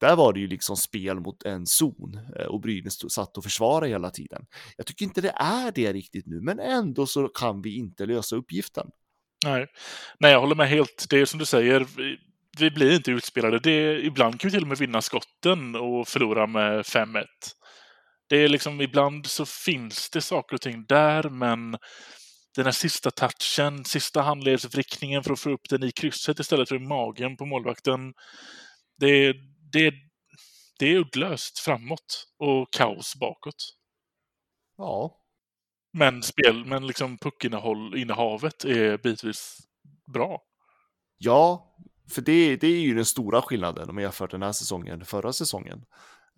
Där 0.00 0.16
var 0.16 0.32
det 0.32 0.40
ju 0.40 0.46
liksom 0.46 0.76
spel 0.76 1.20
mot 1.20 1.42
en 1.42 1.66
zon 1.66 2.20
eh, 2.36 2.46
och 2.46 2.60
Brynäs 2.60 3.12
satt 3.12 3.36
och 3.36 3.44
försvarade 3.44 3.88
hela 3.88 4.10
tiden. 4.10 4.46
Jag 4.76 4.86
tycker 4.86 5.04
inte 5.04 5.20
det 5.20 5.34
är 5.36 5.72
det 5.72 5.92
riktigt 5.92 6.26
nu, 6.26 6.40
men 6.40 6.58
ändå 6.58 7.06
så 7.06 7.28
kan 7.28 7.62
vi 7.62 7.76
inte 7.76 8.06
lösa 8.06 8.36
uppgiften. 8.36 8.86
Nej, 9.44 9.66
Nej 10.20 10.32
jag 10.32 10.40
håller 10.40 10.54
med 10.54 10.68
helt. 10.68 11.06
Det 11.10 11.20
är 11.20 11.24
som 11.24 11.38
du 11.38 11.44
säger, 11.44 11.86
vi, 11.96 12.16
vi 12.58 12.70
blir 12.70 12.96
inte 12.96 13.10
utspelade. 13.10 13.58
Det, 13.58 14.00
ibland 14.04 14.40
kan 14.40 14.48
vi 14.48 14.52
till 14.52 14.62
och 14.62 14.68
med 14.68 14.78
vinna 14.78 15.02
skotten 15.02 15.76
och 15.76 16.08
förlora 16.08 16.46
med 16.46 16.82
5-1. 16.82 17.24
Det 18.28 18.36
är 18.36 18.48
liksom, 18.48 18.80
ibland 18.80 19.26
så 19.26 19.46
finns 19.46 20.10
det 20.10 20.20
saker 20.20 20.54
och 20.54 20.60
ting 20.60 20.84
där, 20.88 21.30
men 21.30 21.76
den 22.58 22.66
här 22.66 22.72
sista 22.72 23.10
touchen, 23.10 23.84
sista 23.84 24.22
handledsvrickningen 24.22 25.24
för 25.24 25.32
att 25.32 25.40
få 25.40 25.50
upp 25.50 25.68
den 25.68 25.82
i 25.82 25.90
krysset 25.90 26.38
istället 26.38 26.68
för 26.68 26.76
i 26.76 26.78
magen 26.78 27.36
på 27.36 27.46
målvakten. 27.46 28.14
Det, 28.96 29.32
det, 29.72 29.94
det 30.78 30.86
är 30.86 30.96
uddlöst 30.96 31.58
framåt 31.58 32.26
och 32.38 32.72
kaos 32.72 33.16
bakåt. 33.16 33.74
Ja, 34.76 35.20
Men, 35.92 36.22
spel, 36.22 36.64
men 36.64 36.86
liksom 36.86 37.18
puckinnehavet 37.18 38.64
är 38.64 38.98
bitvis 38.98 39.58
bra. 40.12 40.42
Ja, 41.18 41.74
för 42.10 42.22
det, 42.22 42.56
det 42.56 42.66
är 42.66 42.80
ju 42.80 42.94
den 42.94 43.04
stora 43.04 43.42
skillnaden 43.42 43.88
om 43.88 43.94
man 43.94 44.02
jämför 44.02 44.28
den 44.28 44.42
här 44.42 44.52
säsongen 44.52 45.04
förra 45.04 45.32
säsongen. 45.32 45.84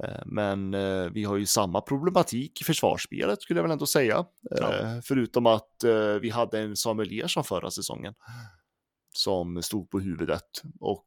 Eh, 0.05 0.23
men 0.27 0.75
eh, 0.75 1.11
vi 1.13 1.25
har 1.25 1.37
ju 1.37 1.47
samma 1.47 1.81
problematik 1.81 2.61
i 2.61 2.65
försvarsspelet 2.65 3.43
skulle 3.43 3.59
jag 3.59 3.63
väl 3.63 3.73
ändå 3.73 3.87
säga. 3.87 4.25
Ja. 4.41 4.75
Eh, 4.75 5.01
förutom 5.05 5.47
att 5.47 5.85
vi 6.21 6.31
hade 6.31 6.61
en 6.61 6.77
Samuel 6.77 7.21
Ersson 7.21 7.45
förra 7.45 7.71
säsongen 7.71 8.15
som 9.15 9.63
stod 9.63 9.91
på 9.91 10.01
huvudet. 10.01 10.63
Och 10.81 11.07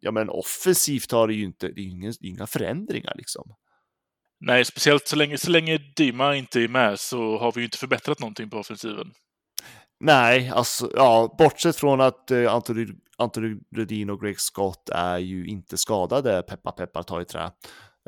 ja, 0.00 0.10
men 0.10 0.28
offensivt 0.30 1.12
har 1.12 1.28
det 1.28 1.34
ju 1.34 1.44
inte, 1.44 1.68
det 1.68 1.80
är 1.80 1.84
inga, 1.84 2.12
inga 2.20 2.46
förändringar 2.46 3.12
liksom. 3.16 3.54
Nej, 4.40 4.64
speciellt 4.64 5.08
så 5.08 5.16
länge, 5.16 5.38
så 5.38 5.50
länge 5.50 5.78
Dima 5.96 6.36
inte 6.36 6.60
är 6.60 6.68
med 6.68 7.00
så 7.00 7.38
har 7.38 7.52
vi 7.52 7.60
ju 7.60 7.64
inte 7.64 7.78
förbättrat 7.78 8.20
någonting 8.20 8.50
på 8.50 8.58
offensiven. 8.58 9.12
Nej, 10.04 10.48
alltså 10.48 10.90
ja, 10.94 11.34
bortsett 11.38 11.76
från 11.76 12.00
att 12.00 12.30
eh, 12.30 12.54
Anthony, 12.54 12.86
Anthony 13.16 13.60
Rudin 13.76 14.10
och 14.10 14.20
Greg 14.20 14.40
Scott 14.40 14.88
är 14.88 15.18
ju 15.18 15.46
inte 15.46 15.78
skadade, 15.78 16.42
peppa 16.42 16.72
peppar 16.72 17.02
ta 17.02 17.20
i 17.20 17.24
trä, 17.24 17.50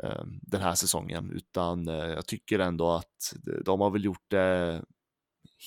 eh, 0.03 0.23
den 0.41 0.61
här 0.61 0.75
säsongen, 0.75 1.31
utan 1.31 1.87
eh, 1.87 1.95
jag 1.95 2.25
tycker 2.25 2.59
ändå 2.59 2.91
att 2.91 3.33
de 3.65 3.81
har 3.81 3.91
väl 3.91 4.05
gjort 4.05 4.25
det 4.29 4.81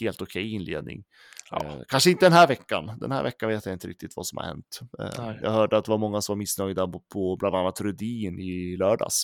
helt 0.00 0.22
okej 0.22 0.42
okay 0.42 0.54
inledning. 0.54 1.04
Ja. 1.50 1.64
Eh, 1.64 1.80
kanske 1.88 2.10
inte 2.10 2.26
den 2.26 2.32
här 2.32 2.46
veckan. 2.46 2.98
Den 3.00 3.12
här 3.12 3.22
veckan 3.22 3.48
vet 3.48 3.66
jag 3.66 3.72
inte 3.72 3.88
riktigt 3.88 4.16
vad 4.16 4.26
som 4.26 4.38
har 4.38 4.44
hänt. 4.44 4.80
Eh, 4.98 5.34
jag 5.42 5.50
hörde 5.50 5.76
att 5.76 5.84
det 5.84 5.90
var 5.90 5.98
många 5.98 6.20
som 6.20 6.32
var 6.32 6.38
missnöjda 6.38 6.88
på, 6.88 7.02
på 7.12 7.36
bland 7.36 7.54
annat 7.56 7.80
Rudin 7.80 8.38
i 8.40 8.76
lördags. 8.76 9.22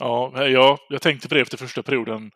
Ja, 0.00 0.46
ja, 0.46 0.78
jag 0.88 1.02
tänkte 1.02 1.28
på 1.28 1.34
det 1.34 1.40
efter 1.40 1.56
första 1.56 1.82
perioden. 1.82 2.30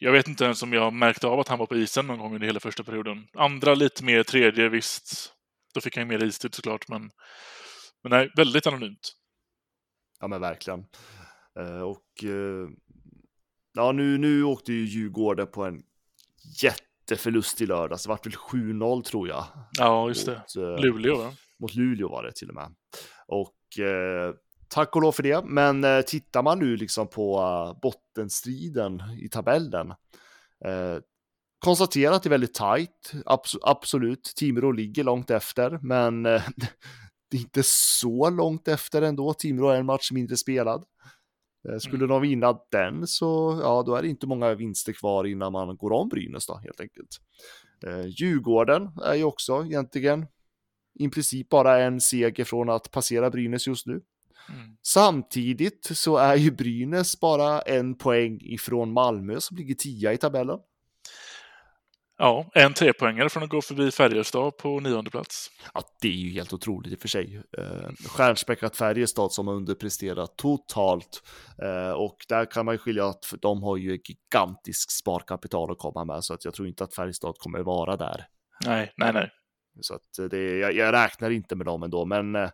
Jag 0.00 0.12
vet 0.12 0.28
inte 0.28 0.44
ens 0.44 0.62
om 0.62 0.72
jag 0.72 0.92
märkte 0.92 1.26
av 1.26 1.40
att 1.40 1.48
han 1.48 1.58
var 1.58 1.66
på 1.66 1.76
isen 1.76 2.06
någon 2.06 2.18
gång 2.18 2.34
under 2.34 2.46
hela 2.46 2.60
första 2.60 2.84
perioden. 2.84 3.26
Andra 3.34 3.74
lite 3.74 4.04
mer, 4.04 4.22
tredje 4.22 4.68
visst. 4.68 5.32
Då 5.74 5.80
fick 5.80 5.96
han 5.96 6.08
mer 6.08 6.24
istid 6.24 6.54
såklart, 6.54 6.88
men, 6.88 7.10
men 8.02 8.10
nej, 8.10 8.30
väldigt 8.36 8.66
anonymt. 8.66 9.12
Ja, 10.20 10.28
men 10.28 10.40
verkligen. 10.40 10.86
Uh, 11.60 11.82
och 11.82 12.24
uh, 12.24 12.68
ja, 13.74 13.92
nu, 13.92 14.18
nu 14.18 14.44
åkte 14.44 14.72
ju 14.72 14.84
Djurgården 14.84 15.46
på 15.46 15.64
en 15.64 15.82
jätteförlust 16.62 17.60
i 17.60 17.66
lördags. 17.66 18.02
Det 18.02 18.08
vart 18.08 18.26
väl 18.26 18.32
7-0 18.32 19.02
tror 19.02 19.28
jag. 19.28 19.44
Ja, 19.78 20.08
just 20.08 20.26
mot, 20.26 20.36
det. 20.54 20.60
Uh, 20.60 20.80
Luleå, 20.80 21.16
va? 21.16 21.32
Mot 21.58 21.74
Luleå 21.74 22.08
var 22.08 22.22
det 22.22 22.32
till 22.32 22.48
och 22.48 22.54
med. 22.54 22.74
Och 23.26 23.54
tack 24.68 24.96
och 24.96 25.02
lov 25.02 25.12
för 25.12 25.22
det. 25.22 25.44
Men 25.44 25.84
eh, 25.84 26.00
tittar 26.00 26.42
man 26.42 26.58
nu 26.58 26.76
liksom 26.76 27.08
på 27.08 27.40
uh, 27.40 27.80
bottenstriden 27.80 29.02
i 29.20 29.28
tabellen. 29.28 29.90
Eh, 30.64 30.98
konstaterar 31.58 32.12
att 32.12 32.22
det 32.22 32.28
är 32.28 32.30
väldigt 32.30 32.54
tajt. 32.54 33.12
Abs 33.26 33.56
absolut, 33.62 34.32
Timrå 34.36 34.72
ligger 34.72 35.04
långt 35.04 35.30
efter, 35.30 35.78
men 35.82 36.26
eh, 36.26 36.42
det 37.30 37.36
är 37.36 37.40
inte 37.40 37.62
så 37.64 38.30
långt 38.30 38.68
efter 38.68 39.02
ändå. 39.02 39.34
Timrå 39.34 39.70
är 39.70 39.78
en 39.78 39.86
match 39.86 40.12
mindre 40.12 40.36
spelad. 40.36 40.84
Eh, 41.68 41.78
skulle 41.78 42.04
mm. 42.04 42.08
de 42.08 42.22
vinna 42.22 42.58
den 42.70 43.06
så, 43.06 43.60
ja, 43.62 43.82
då 43.86 43.94
är 43.94 44.02
det 44.02 44.08
inte 44.08 44.26
många 44.26 44.54
vinster 44.54 44.92
kvar 44.92 45.24
innan 45.24 45.52
man 45.52 45.76
går 45.76 45.92
om 45.92 46.08
Brynäs 46.08 46.46
då, 46.46 46.56
helt 46.56 46.80
enkelt. 46.80 47.08
Eh, 47.86 48.06
Djurgården 48.06 48.90
är 49.04 49.14
ju 49.14 49.24
också 49.24 49.64
egentligen 49.64 50.26
i 50.98 51.08
princip 51.08 51.48
bara 51.48 51.82
en 51.82 52.00
seger 52.00 52.44
från 52.44 52.70
att 52.70 52.90
passera 52.90 53.30
Brynäs 53.30 53.66
just 53.66 53.86
nu. 53.86 54.00
Mm. 54.48 54.76
Samtidigt 54.82 55.90
så 55.92 56.16
är 56.16 56.36
ju 56.36 56.50
Brynäs 56.50 57.20
bara 57.20 57.60
en 57.60 57.98
poäng 57.98 58.38
ifrån 58.40 58.92
Malmö 58.92 59.40
som 59.40 59.56
ligger 59.56 59.74
tia 59.74 60.12
i 60.12 60.16
tabellen. 60.16 60.58
Ja, 62.20 62.50
en 62.54 62.74
trepoängare 62.74 63.28
från 63.28 63.42
att 63.42 63.48
gå 63.48 63.62
förbi 63.62 63.90
Färjestad 63.90 64.56
på 64.56 64.80
nionde 64.80 65.10
plats. 65.10 65.50
Ja, 65.74 65.82
det 66.00 66.08
är 66.08 66.12
ju 66.12 66.30
helt 66.30 66.52
otroligt 66.52 66.92
i 66.92 66.96
och 66.96 67.00
för 67.00 67.08
sig. 67.08 67.42
Eh, 67.58 67.90
stjärnspäckat 68.08 68.76
Färjestad 68.76 69.32
som 69.32 69.46
har 69.46 69.54
underpresterat 69.54 70.36
totalt. 70.36 71.22
Eh, 71.62 71.90
och 71.90 72.16
där 72.28 72.50
kan 72.50 72.64
man 72.64 72.74
ju 72.74 72.78
skilja 72.78 73.06
att 73.06 73.34
de 73.40 73.62
har 73.62 73.76
ju 73.76 73.94
ett 73.94 74.08
gigantiskt 74.08 74.92
sparkapital 74.92 75.70
att 75.72 75.78
komma 75.78 76.04
med, 76.04 76.24
så 76.24 76.34
att 76.34 76.44
jag 76.44 76.54
tror 76.54 76.68
inte 76.68 76.84
att 76.84 76.94
Färjestad 76.94 77.34
kommer 77.38 77.60
vara 77.60 77.96
där. 77.96 78.26
Nej, 78.64 78.92
nej, 78.96 79.12
nej. 79.12 79.30
Så 79.80 79.94
att 79.94 80.30
det, 80.30 80.58
jag, 80.58 80.72
jag 80.72 80.92
räknar 80.92 81.30
inte 81.30 81.56
med 81.56 81.66
dem 81.66 81.82
ändå, 81.82 82.04
men 82.04 82.36
eh, 82.36 82.50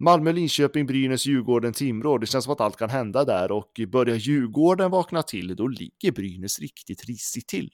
Malmö, 0.00 0.32
Linköping, 0.32 0.86
Brynäs, 0.86 1.26
Djurgården, 1.26 1.72
Timrå. 1.72 2.18
Det 2.18 2.26
känns 2.26 2.44
som 2.44 2.52
att 2.52 2.60
allt 2.60 2.76
kan 2.76 2.90
hända 2.90 3.24
där 3.24 3.52
och 3.52 3.80
börjar 3.88 4.16
Djurgården 4.16 4.90
vakna 4.90 5.22
till, 5.22 5.56
då 5.56 5.68
ligger 5.68 6.12
Brynäs 6.12 6.60
riktigt 6.60 7.04
risigt 7.04 7.48
till. 7.48 7.70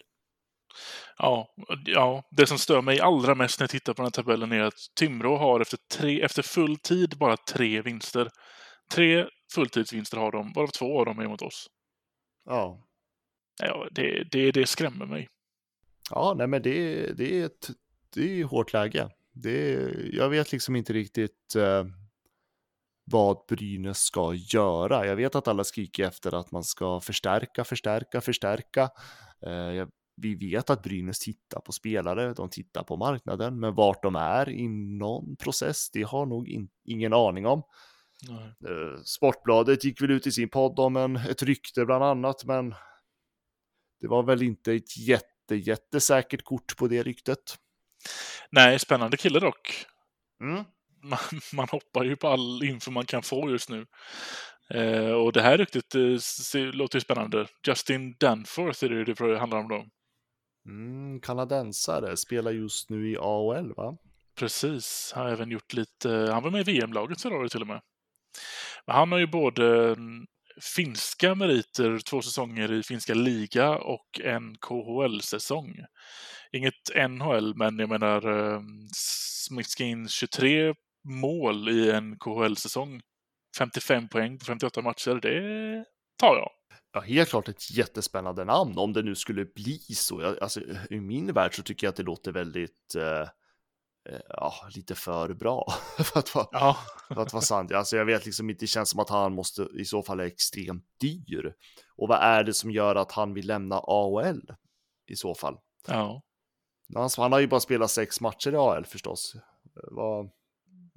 Ja, 1.17 1.55
ja, 1.87 2.29
det 2.31 2.47
som 2.47 2.59
stör 2.59 2.83
mig 2.83 3.01
allra 3.01 3.35
mest 3.35 3.61
när 3.61 3.65
jag 3.65 3.71
tittar 3.71 3.95
på 3.95 4.03
den 4.03 4.07
här 4.07 4.23
tabellen 4.23 4.53
är 4.53 4.61
att 4.61 4.79
Timrå 4.99 5.37
har 5.37 5.61
efter, 5.61 5.79
tre, 5.99 6.23
efter 6.23 6.43
full 6.43 6.77
tid 6.77 7.19
bara 7.19 7.37
tre 7.37 7.83
vinster. 7.83 8.29
Tre 8.95 9.27
fulltidsvinster 9.55 10.17
har 10.17 10.33
de, 10.33 10.53
varav 10.53 10.69
två 10.69 10.99
av 10.99 11.07
dem 11.07 11.19
är 11.19 11.29
mot 11.29 11.43
oss. 11.43 11.67
Ja. 12.45 12.87
Ja, 13.63 13.89
det, 13.91 14.29
det, 14.31 14.53
det 14.53 14.67
skrämmer 14.67 15.07
mig. 15.07 15.29
Ja, 16.11 16.35
nej 16.39 16.47
men 16.47 16.63
det, 16.63 17.13
det 17.13 17.41
är 17.41 17.47
ett 17.47 17.71
det 18.15 18.41
är 18.41 18.45
hårt 18.45 18.73
läge. 18.73 19.09
Det, 19.33 19.91
jag 20.13 20.29
vet 20.29 20.53
liksom 20.53 20.77
inte 20.77 20.93
riktigt 20.93 21.55
eh, 21.57 21.85
vad 23.11 23.39
Brynäs 23.49 23.99
ska 23.99 24.35
göra. 24.35 25.07
Jag 25.07 25.17
vet 25.17 25.35
att 25.35 25.49
alla 25.49 25.65
skriker 25.65 26.05
efter 26.05 26.35
att 26.35 26.51
man 26.51 26.65
ska 26.65 27.01
förstärka, 27.01 27.65
förstärka, 27.65 28.21
förstärka. 28.21 28.83
Eh, 29.47 29.89
vi 30.17 30.35
vet 30.35 30.71
att 30.71 30.83
Brynäs 30.83 31.19
tittar 31.19 31.61
på 31.61 31.73
spelare, 31.73 32.35
de 32.35 32.51
tittar 32.51 32.83
på 32.83 32.97
marknaden, 32.97 33.61
men 33.61 33.75
vart 33.75 34.03
de 34.03 34.17
är 34.17 34.49
i 34.49 34.69
någon 34.99 35.37
process, 35.37 35.91
det 35.91 36.03
har 36.03 36.27
nog 36.27 36.49
in, 36.49 36.69
ingen 36.85 37.13
aning 37.13 37.47
om. 37.47 37.63
Eh, 38.69 39.03
Sportbladet 39.05 39.85
gick 39.85 40.03
väl 40.03 40.11
ut 40.11 40.27
i 40.27 40.33
sin 40.33 40.49
podd 40.49 40.79
om 40.81 40.97
en, 40.97 41.17
ett 41.17 41.43
rykte 41.43 41.85
bland 41.87 42.05
annat, 42.05 42.45
men 42.45 42.75
det 44.01 44.09
var 44.09 44.23
väl 44.23 44.43
inte 44.43 44.73
ett 44.73 44.97
jätte, 44.97 45.55
jättesäkert 45.55 46.45
kort 46.45 46.77
på 46.77 46.89
det 46.89 47.03
ryktet. 47.03 47.59
Nej, 48.51 48.79
spännande 48.79 49.17
kille 49.17 49.41
dock. 49.41 49.87
Mm 50.43 50.65
man, 51.03 51.19
man 51.53 51.69
hoppar 51.71 52.05
ju 52.05 52.17
på 52.17 52.29
all 52.29 52.63
info 52.65 52.91
man 52.91 53.07
kan 53.07 53.23
få 53.23 53.51
just 53.51 53.69
nu. 53.69 53.87
Eh, 54.75 55.13
och 55.13 55.33
det 55.33 55.43
här 55.43 55.59
ryktet 55.59 55.95
eh, 55.95 56.63
låter 56.63 56.97
ju 56.97 57.01
spännande. 57.01 57.47
Justin 57.67 58.17
Danforth 58.21 58.85
är 58.85 58.89
det 58.89 59.15
det 59.15 59.39
handlar 59.39 59.59
om 59.59 59.69
då. 59.69 59.87
Mm, 60.67 61.21
kanadensare, 61.21 62.17
spelar 62.17 62.51
just 62.51 62.91
nu 62.91 63.11
i 63.11 63.17
AHL 63.17 63.75
va? 63.77 63.97
Precis, 64.39 65.13
har 65.15 65.29
även 65.29 65.51
gjort 65.51 65.73
lite, 65.73 66.09
han 66.33 66.43
var 66.43 66.51
med 66.51 66.69
i 66.69 66.73
VM-laget 66.73 67.23
förra 67.23 67.37
året 67.37 67.53
till 67.53 67.61
och 67.61 67.67
med. 67.67 67.81
Men 68.87 68.97
han 68.97 69.13
har 69.13 69.19
ju 69.19 69.27
både 69.27 69.93
mm, 69.93 70.27
finska 70.77 71.35
meriter, 71.35 71.99
två 71.99 72.23
säsonger 72.23 72.73
i 72.73 72.83
finska 72.83 73.15
liga 73.15 73.79
och 73.79 74.21
en 74.25 74.55
KHL-säsong. 74.59 75.77
Inget 76.53 77.11
NHL, 77.11 77.55
men 77.57 77.79
jag 77.79 77.89
menar 77.89 78.53
eh, 78.53 78.61
Smith 79.47 80.09
23 80.09 80.75
mål 81.05 81.69
i 81.69 81.91
en 81.91 82.19
KHL-säsong. 82.19 83.01
55 83.59 84.09
poäng 84.09 84.39
på 84.39 84.45
58 84.45 84.83
matcher, 84.83 85.15
det 85.23 85.85
tar 86.17 86.37
jag. 86.37 86.51
Ja, 86.93 87.01
helt 87.01 87.29
klart 87.29 87.49
ett 87.49 87.71
jättespännande 87.71 88.45
namn 88.45 88.79
om 88.79 88.93
det 88.93 89.03
nu 89.03 89.15
skulle 89.15 89.45
bli 89.45 89.79
så. 89.79 90.37
Alltså, 90.41 90.61
I 90.91 91.01
min 91.01 91.33
värld 91.33 91.57
så 91.57 91.63
tycker 91.63 91.87
jag 91.87 91.91
att 91.91 91.97
det 91.97 92.03
låter 92.03 92.33
väldigt, 92.33 92.95
eh, 92.97 93.21
eh 94.11 94.21
ja, 94.29 94.55
lite 94.75 94.95
för 94.95 95.35
bra 95.35 95.73
för, 95.99 96.19
att 96.19 96.35
vara, 96.35 96.49
ja. 96.53 96.77
för 97.09 97.23
att 97.23 97.33
vara 97.33 97.43
sant. 97.43 97.73
Alltså, 97.73 97.97
jag 97.97 98.05
vet 98.05 98.27
liksom 98.27 98.51
inte, 98.51 98.63
det 98.63 98.67
känns 98.67 98.91
som 98.91 99.01
att 99.01 99.11
han 99.11 99.35
måste 99.35 99.69
i 99.79 99.85
så 99.85 100.03
fall 100.03 100.21
är 100.21 100.25
extremt 100.25 100.85
dyr. 101.01 101.55
Och 101.97 102.09
vad 102.09 102.19
är 102.19 102.45
det 102.45 102.55
som 102.55 102.71
gör 102.71 102.97
att 102.97 103.13
han 103.13 103.35
vill 103.35 103.47
lämna 103.47 103.81
AHL 103.85 104.43
i 105.07 105.17
så 105.17 105.35
fall? 105.35 105.59
Ja. 105.89 106.23
Alltså, 106.97 107.23
han 107.23 107.33
har 107.33 107.41
ju 107.41 107.47
bara 107.47 107.61
spelat 107.61 107.91
sex 107.91 108.21
matcher 108.21 108.53
i 108.53 108.57
AHL 108.57 108.85
förstås. 108.85 109.37
Vad, 109.91 110.31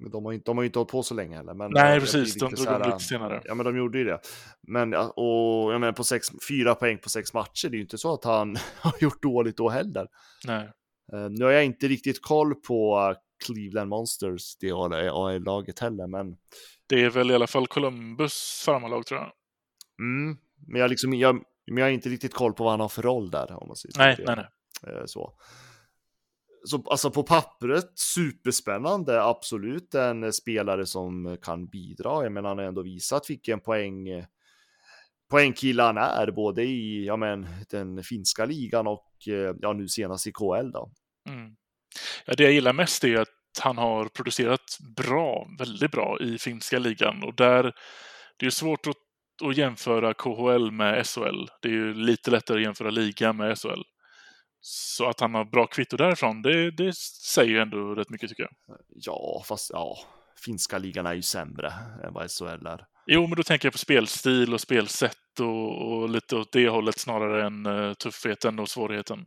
men 0.04 0.12
de 0.12 0.24
har 0.24 0.32
ju 0.32 0.36
inte, 0.36 0.50
de 0.50 0.56
har 0.56 0.64
inte 0.64 0.78
hållit 0.78 0.90
på 0.90 1.02
så 1.02 1.14
länge 1.14 1.36
heller. 1.36 1.54
Men 1.54 1.70
Nej, 1.70 2.00
precis. 2.00 2.34
De 2.34 2.38
drog 2.38 2.60
igång 2.60 2.82
lite 2.86 2.98
senare. 2.98 3.42
Ja, 3.44 3.54
men 3.54 3.66
de 3.66 3.76
gjorde 3.76 3.98
ju 3.98 4.04
det. 4.04 4.20
Men, 4.62 4.94
och 4.94 5.72
jag 5.72 5.80
menar, 5.80 5.92
på 5.92 6.04
sex, 6.04 6.28
fyra 6.48 6.74
poäng 6.74 6.98
på 6.98 7.08
sex 7.08 7.34
matcher, 7.34 7.68
det 7.68 7.74
är 7.74 7.76
ju 7.76 7.82
inte 7.82 7.98
så 7.98 8.14
att 8.14 8.24
han 8.24 8.56
har 8.80 8.94
gjort 9.00 9.22
dåligt 9.22 9.56
då 9.56 9.68
heller. 9.68 10.06
Nej. 10.46 10.70
Uh, 11.14 11.30
nu 11.30 11.44
har 11.44 11.52
jag 11.52 11.64
inte 11.64 11.88
riktigt 11.88 12.22
koll 12.22 12.54
på 12.54 13.14
Cleveland 13.46 13.88
Monsters, 13.88 14.56
det 14.60 14.70
AL-laget 14.70 15.78
heller, 15.78 16.06
men... 16.06 16.36
Det 16.86 17.04
är 17.04 17.10
väl 17.10 17.30
i 17.30 17.34
alla 17.34 17.46
fall 17.46 17.66
Columbus 17.66 18.62
farmarlag, 18.66 19.06
tror 19.06 19.20
jag. 19.20 19.32
Mm, 20.00 20.36
men 20.66 20.80
jag, 20.80 20.90
liksom, 20.90 21.14
jag, 21.14 21.34
men 21.66 21.76
jag 21.76 21.84
har 21.84 21.90
inte 21.90 22.08
riktigt 22.08 22.34
koll 22.34 22.52
på 22.52 22.64
vad 22.64 22.72
han 22.72 22.80
har 22.80 22.88
för 22.88 23.02
roll 23.02 23.30
där, 23.30 23.62
om 23.62 23.68
man 23.68 23.76
säger 23.76 23.98
nej, 23.98 24.24
nej, 24.26 24.36
nej. 24.36 24.94
Uh, 24.94 25.02
så 25.06 25.32
så 26.64 26.82
alltså 26.86 27.10
på 27.10 27.22
pappret 27.22 27.98
superspännande, 27.98 29.22
absolut 29.22 29.94
en 29.94 30.24
eh, 30.24 30.30
spelare 30.30 30.86
som 30.86 31.26
eh, 31.26 31.36
kan 31.36 31.66
bidra. 31.66 32.22
Jag 32.22 32.32
menar, 32.32 32.48
han 32.48 32.58
har 32.58 32.64
ändå 32.64 32.82
visat 32.82 33.30
vilken 33.30 33.60
poäng 33.60 34.08
eh, 34.08 34.24
poängkille 35.30 35.82
han 35.82 35.96
är, 35.96 36.30
både 36.30 36.62
i 36.62 37.06
ja, 37.06 37.16
men, 37.16 37.46
den 37.70 38.02
finska 38.02 38.44
ligan 38.44 38.86
och 38.86 39.10
ja, 39.60 39.72
nu 39.72 39.88
senast 39.88 40.26
i 40.26 40.32
KL. 40.32 40.70
Då. 40.72 40.90
Mm. 41.28 41.56
Ja, 42.26 42.34
det 42.36 42.42
jag 42.42 42.52
gillar 42.52 42.72
mest 42.72 43.04
är 43.04 43.16
att 43.16 43.28
han 43.60 43.78
har 43.78 44.08
producerat 44.08 44.78
bra, 44.96 45.48
väldigt 45.58 45.90
bra 45.90 46.18
i 46.20 46.38
finska 46.38 46.78
ligan 46.78 47.22
och 47.22 47.34
där 47.34 47.72
det 48.36 48.46
är 48.46 48.50
svårt 48.50 48.86
att, 48.86 48.96
att 49.48 49.56
jämföra 49.56 50.14
KHL 50.14 50.70
med 50.70 51.06
SHL. 51.06 51.46
Det 51.62 51.68
är 51.68 51.72
ju 51.72 51.94
lite 51.94 52.30
lättare 52.30 52.58
att 52.58 52.64
jämföra 52.64 52.90
liga 52.90 53.32
med 53.32 53.58
SHL. 53.58 53.82
Så 54.66 55.08
att 55.08 55.20
han 55.20 55.34
har 55.34 55.44
bra 55.44 55.66
kvitto 55.66 55.96
därifrån, 55.96 56.42
det, 56.42 56.70
det 56.70 56.94
säger 56.96 57.50
ju 57.50 57.58
ändå 57.58 57.94
rätt 57.94 58.10
mycket 58.10 58.28
tycker 58.28 58.42
jag. 58.42 58.78
Ja, 58.88 59.42
fast 59.48 59.70
ja, 59.70 59.98
finska 60.44 60.78
ligan 60.78 61.06
är 61.06 61.14
ju 61.14 61.22
sämre 61.22 61.72
än 62.04 62.12
vad 62.12 62.30
SHL 62.30 62.66
är. 62.66 62.86
Jo, 63.06 63.26
men 63.26 63.36
då 63.36 63.42
tänker 63.42 63.66
jag 63.66 63.72
på 63.72 63.78
spelstil 63.78 64.54
och 64.54 64.60
spelsätt 64.60 65.40
och, 65.40 65.92
och 65.92 66.08
lite 66.08 66.36
åt 66.36 66.52
det 66.52 66.68
hållet 66.68 66.98
snarare 66.98 67.46
än 67.46 67.66
uh, 67.66 67.94
tuffheten 67.94 68.58
och 68.58 68.68
svårigheten. 68.68 69.26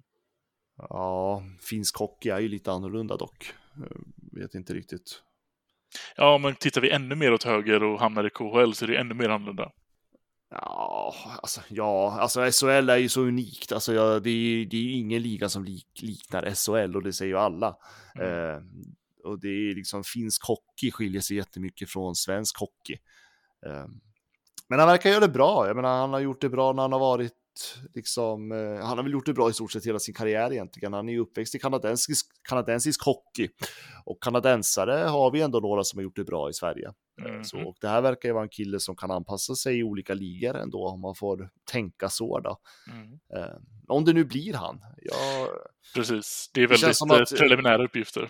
Ja, 0.77 1.43
finsk 1.69 1.97
hockey 1.97 2.29
är 2.29 2.39
ju 2.39 2.47
lite 2.47 2.71
annorlunda 2.71 3.17
dock. 3.17 3.53
Jag 4.31 4.41
vet 4.41 4.55
inte 4.55 4.73
riktigt. 4.73 5.21
Ja, 6.15 6.37
men 6.37 6.55
tittar 6.55 6.81
vi 6.81 6.91
ännu 6.91 7.15
mer 7.15 7.33
åt 7.33 7.43
höger 7.43 7.83
och 7.83 7.99
hamnar 7.99 8.27
i 8.27 8.29
KHL 8.29 8.73
så 8.73 8.85
är 8.85 8.87
det 8.87 8.97
ännu 8.97 9.13
mer 9.13 9.29
annorlunda. 9.29 9.71
Ja, 10.49 11.15
alltså, 11.41 11.61
ja, 11.69 12.19
alltså 12.19 12.51
SHL 12.51 12.89
är 12.89 12.97
ju 12.97 13.09
så 13.09 13.21
unikt. 13.21 13.71
Alltså, 13.71 13.93
ja, 13.93 14.19
det, 14.19 14.29
är, 14.29 14.65
det 14.65 14.77
är 14.77 14.93
ingen 14.93 15.21
liga 15.21 15.49
som 15.49 15.63
lik, 15.63 16.01
liknar 16.01 16.55
SHL 16.55 16.95
och 16.95 17.03
det 17.03 17.13
säger 17.13 17.31
ju 17.31 17.37
alla. 17.37 17.77
Mm. 18.15 18.55
Eh, 18.55 18.61
och 19.23 19.39
det 19.39 19.47
är 19.47 19.75
liksom 19.75 20.03
finsk 20.03 20.47
hockey 20.47 20.91
skiljer 20.91 21.21
sig 21.21 21.37
jättemycket 21.37 21.89
från 21.89 22.15
svensk 22.15 22.59
hockey. 22.59 22.93
Eh, 23.65 23.85
men 24.69 24.79
han 24.79 24.87
verkar 24.87 25.09
göra 25.09 25.19
det 25.19 25.33
bra. 25.33 25.67
Jag 25.67 25.75
menar, 25.75 25.99
han 25.99 26.13
har 26.13 26.19
gjort 26.19 26.41
det 26.41 26.49
bra 26.49 26.73
när 26.73 26.81
han 26.81 26.91
har 26.91 26.99
varit 26.99 27.33
liksom, 27.93 28.51
eh, 28.51 28.85
han 28.85 28.97
har 28.97 29.03
väl 29.03 29.13
gjort 29.13 29.25
det 29.25 29.33
bra 29.33 29.49
i 29.49 29.53
stort 29.53 29.71
sett 29.71 29.85
hela 29.85 29.99
sin 29.99 30.13
karriär 30.13 30.53
egentligen. 30.53 30.93
Han 30.93 31.09
är 31.09 31.13
ju 31.13 31.19
uppväxt 31.19 31.55
i 31.55 31.59
kanadensisk, 31.59 32.25
kanadensisk 32.49 33.05
hockey 33.05 33.49
och 34.05 34.23
kanadensare 34.23 35.07
har 35.07 35.31
vi 35.31 35.41
ändå 35.41 35.59
några 35.59 35.83
som 35.83 35.97
har 35.97 36.03
gjort 36.03 36.15
det 36.15 36.23
bra 36.23 36.49
i 36.49 36.53
Sverige. 36.53 36.93
Mm. 37.25 37.43
Så, 37.43 37.57
och 37.67 37.75
det 37.81 37.87
här 37.87 38.01
verkar 38.01 38.29
ju 38.29 38.33
vara 38.33 38.43
en 38.43 38.49
kille 38.49 38.79
som 38.79 38.95
kan 38.95 39.11
anpassa 39.11 39.55
sig 39.55 39.79
i 39.79 39.83
olika 39.83 40.13
ligor 40.13 40.55
ändå, 40.55 40.87
om 40.87 41.01
man 41.01 41.15
får 41.15 41.49
tänka 41.71 42.09
så 42.09 42.39
då. 42.39 42.57
Mm. 42.91 43.19
Eh, 43.35 43.57
om 43.87 44.05
det 44.05 44.13
nu 44.13 44.25
blir 44.25 44.53
han. 44.53 44.79
Jag... 44.97 45.47
Precis, 45.95 46.51
det 46.53 46.63
är 46.63 46.67
väldigt 46.67 46.99
det 47.09 47.21
att... 47.21 47.37
preliminära 47.37 47.83
uppgifter. 47.83 48.29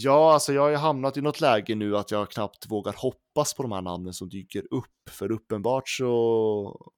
Ja, 0.00 0.32
alltså 0.32 0.52
jag 0.52 0.62
har 0.62 0.68
ju 0.68 0.76
hamnat 0.76 1.16
i 1.16 1.20
något 1.20 1.40
läge 1.40 1.74
nu 1.74 1.96
att 1.96 2.10
jag 2.10 2.30
knappt 2.30 2.70
vågar 2.70 2.94
hoppas 2.96 3.54
på 3.54 3.62
de 3.62 3.72
här 3.72 3.82
namnen 3.82 4.12
som 4.12 4.28
dyker 4.28 4.74
upp, 4.74 5.10
för 5.10 5.32
uppenbart 5.32 5.88
så 5.88 6.92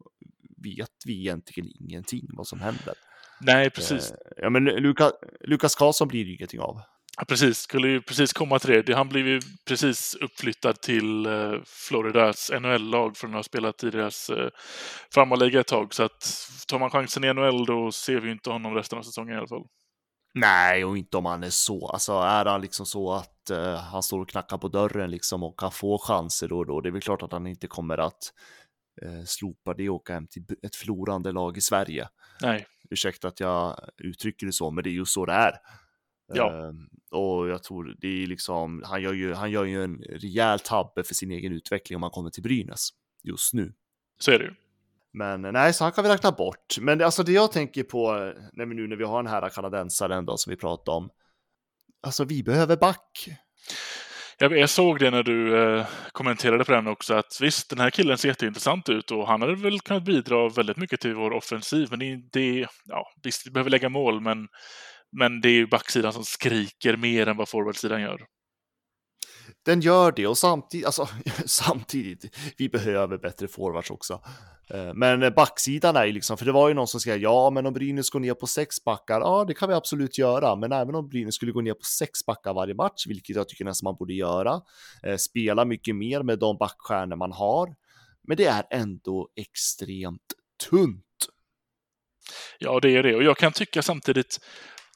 vet 0.64 0.90
vi 1.04 1.20
egentligen 1.20 1.70
ingenting 1.80 2.24
vad 2.28 2.46
som 2.46 2.60
händer. 2.60 2.94
Nej, 3.40 3.70
precis. 3.70 4.10
Eh, 4.10 4.16
ja, 4.36 4.50
men 4.50 4.64
Luka, 4.64 5.12
Lukas 5.40 5.74
Karlsson 5.74 6.08
blir 6.08 6.24
det 6.24 6.30
ingenting 6.30 6.60
av. 6.60 6.80
Ja, 7.16 7.24
precis, 7.24 7.58
skulle 7.58 7.88
ju 7.88 8.02
precis 8.02 8.32
komma 8.32 8.58
till 8.58 8.82
det. 8.86 8.94
Han 8.94 9.08
blev 9.08 9.26
ju 9.26 9.40
precis 9.68 10.14
uppflyttad 10.20 10.80
till 10.80 11.26
eh, 11.26 11.52
Floridas 11.66 12.50
NHL-lag 12.60 13.16
från 13.16 13.30
att 13.30 13.36
ha 13.36 13.42
spelat 13.42 13.84
i 13.84 13.90
deras 13.90 14.30
eh, 14.30 14.48
farmarliga 15.14 15.60
ett 15.60 15.66
tag. 15.66 15.94
Så 15.94 16.02
att 16.02 16.48
tar 16.68 16.78
man 16.78 16.90
chansen 16.90 17.24
i 17.24 17.34
NHL 17.34 17.66
då 17.66 17.92
ser 17.92 18.20
vi 18.20 18.30
inte 18.30 18.50
honom 18.50 18.74
resten 18.74 18.98
av 18.98 19.02
säsongen 19.02 19.34
i 19.34 19.38
alla 19.38 19.48
fall. 19.48 19.64
Nej, 20.34 20.84
och 20.84 20.98
inte 20.98 21.16
om 21.16 21.26
han 21.26 21.44
är 21.44 21.50
så. 21.50 21.88
Alltså 21.88 22.12
är 22.12 22.44
han 22.44 22.60
liksom 22.60 22.86
så 22.86 23.12
att 23.12 23.50
uh, 23.50 23.74
han 23.74 24.02
står 24.02 24.20
och 24.20 24.28
knackar 24.28 24.58
på 24.58 24.68
dörren 24.68 25.10
liksom 25.10 25.42
och 25.42 25.58
kan 25.58 25.72
få 25.72 25.98
chanser 25.98 26.48
då 26.48 26.58
och 26.58 26.66
då. 26.66 26.80
Det 26.80 26.88
är 26.88 26.92
väl 26.92 27.02
klart 27.02 27.22
att 27.22 27.32
han 27.32 27.46
inte 27.46 27.66
kommer 27.66 27.98
att 27.98 28.32
uh, 29.02 29.24
slopa 29.24 29.74
det 29.74 29.88
och 29.88 29.96
åka 29.96 30.12
hem 30.12 30.26
till 30.26 30.44
ett 30.62 30.76
förlorande 30.76 31.32
lag 31.32 31.56
i 31.56 31.60
Sverige. 31.60 32.08
Nej. 32.42 32.66
Ursäkta 32.90 33.28
att 33.28 33.40
jag 33.40 33.80
uttrycker 33.98 34.46
det 34.46 34.52
så, 34.52 34.70
men 34.70 34.84
det 34.84 34.90
är 34.90 34.92
ju 34.92 35.04
så 35.04 35.26
det 35.26 35.32
är. 35.32 35.52
Ja. 36.34 36.52
Uh, 36.52 36.72
och 37.10 37.48
jag 37.48 37.62
tror 37.62 37.96
det 37.98 38.22
är 38.22 38.26
liksom, 38.26 38.82
han 38.86 39.02
gör, 39.02 39.12
ju, 39.12 39.34
han 39.34 39.50
gör 39.50 39.64
ju 39.64 39.84
en 39.84 39.96
rejäl 39.96 40.60
tabbe 40.60 41.02
för 41.02 41.14
sin 41.14 41.30
egen 41.30 41.52
utveckling 41.52 41.96
om 41.96 42.02
han 42.02 42.12
kommer 42.12 42.30
till 42.30 42.42
Brynäs 42.42 42.88
just 43.22 43.54
nu. 43.54 43.72
Så 44.18 44.30
är 44.30 44.38
det 44.38 44.44
ju. 44.44 44.54
Men 45.12 45.42
nej, 45.42 45.72
så 45.72 45.84
han 45.84 45.92
kan 45.92 46.04
vi 46.04 46.10
räkna 46.10 46.32
bort. 46.32 46.78
Men 46.80 46.98
det, 46.98 47.04
alltså 47.04 47.22
det 47.22 47.32
jag 47.32 47.52
tänker 47.52 47.82
på 47.82 48.12
när 48.52 48.66
vi 48.66 48.74
nu 48.74 48.88
när 48.88 48.96
vi 48.96 49.04
har 49.04 49.22
den 49.22 49.32
här 49.32 49.48
kanadensaren 49.48 50.26
då 50.26 50.36
som 50.36 50.50
vi 50.50 50.56
pratade 50.56 50.96
om. 50.96 51.10
Alltså 52.02 52.24
vi 52.24 52.42
behöver 52.42 52.76
back. 52.76 53.28
Jag, 54.42 54.58
jag 54.58 54.70
såg 54.70 54.98
det 54.98 55.10
när 55.10 55.22
du 55.22 55.62
eh, 55.62 55.86
kommenterade 56.12 56.64
på 56.64 56.72
den 56.72 56.86
också 56.86 57.14
att 57.14 57.38
visst, 57.40 57.70
den 57.70 57.80
här 57.80 57.90
killen 57.90 58.18
ser 58.18 58.28
jätteintressant 58.28 58.88
ut 58.88 59.10
och 59.10 59.26
han 59.26 59.40
hade 59.40 59.54
väl 59.54 59.80
kunnat 59.80 60.04
bidra 60.04 60.48
väldigt 60.48 60.76
mycket 60.76 61.00
till 61.00 61.14
vår 61.14 61.30
offensiv. 61.30 61.88
Men 61.90 61.98
det, 61.98 62.16
det 62.32 62.66
ja, 62.84 63.06
visst, 63.22 63.46
vi 63.46 63.50
behöver 63.50 63.70
lägga 63.70 63.88
mål, 63.88 64.20
men, 64.20 64.48
men 65.18 65.40
det 65.40 65.48
är 65.48 65.52
ju 65.52 65.66
backsidan 65.66 66.12
som 66.12 66.24
skriker 66.24 66.96
mer 66.96 67.26
än 67.26 67.36
vad 67.36 67.48
forwardsidan 67.48 68.00
gör 68.00 68.20
den 69.62 69.80
gör 69.80 70.12
det 70.12 70.26
och 70.26 70.38
samtidigt, 70.38 70.86
alltså 70.86 71.08
samtidigt, 71.46 72.36
vi 72.56 72.68
behöver 72.68 73.18
bättre 73.18 73.48
forwards 73.48 73.90
också. 73.90 74.20
Eh, 74.70 74.94
men 74.94 75.34
backsidan 75.34 75.96
är 75.96 76.04
ju 76.04 76.12
liksom, 76.12 76.36
för 76.36 76.46
det 76.46 76.52
var 76.52 76.68
ju 76.68 76.74
någon 76.74 76.88
som 76.88 77.00
skrev 77.00 77.18
ja, 77.18 77.50
men 77.50 77.66
om 77.66 77.72
Brynäs 77.72 78.10
går 78.10 78.20
ner 78.20 78.34
på 78.34 78.46
sex 78.46 78.84
backar, 78.84 79.20
ja, 79.20 79.44
det 79.44 79.54
kan 79.54 79.68
vi 79.68 79.74
absolut 79.74 80.18
göra. 80.18 80.56
Men 80.56 80.72
även 80.72 80.94
om 80.94 81.08
Brynäs 81.08 81.34
skulle 81.34 81.52
gå 81.52 81.60
ner 81.60 81.74
på 81.74 81.84
sex 81.84 82.26
backar 82.26 82.54
varje 82.54 82.74
match, 82.74 83.06
vilket 83.06 83.36
jag 83.36 83.48
tycker 83.48 83.64
nästan 83.64 83.84
man 83.84 83.96
borde 83.96 84.14
göra, 84.14 84.60
eh, 85.02 85.16
spela 85.16 85.64
mycket 85.64 85.96
mer 85.96 86.22
med 86.22 86.38
de 86.38 86.56
backstjärnor 86.56 87.16
man 87.16 87.32
har. 87.32 87.74
Men 88.22 88.36
det 88.36 88.46
är 88.46 88.64
ändå 88.70 89.28
extremt 89.36 90.32
tunt. 90.70 91.04
Ja, 92.58 92.80
det 92.80 92.96
är 92.96 93.02
det. 93.02 93.16
Och 93.16 93.22
jag 93.22 93.36
kan 93.36 93.52
tycka 93.52 93.82
samtidigt, 93.82 94.40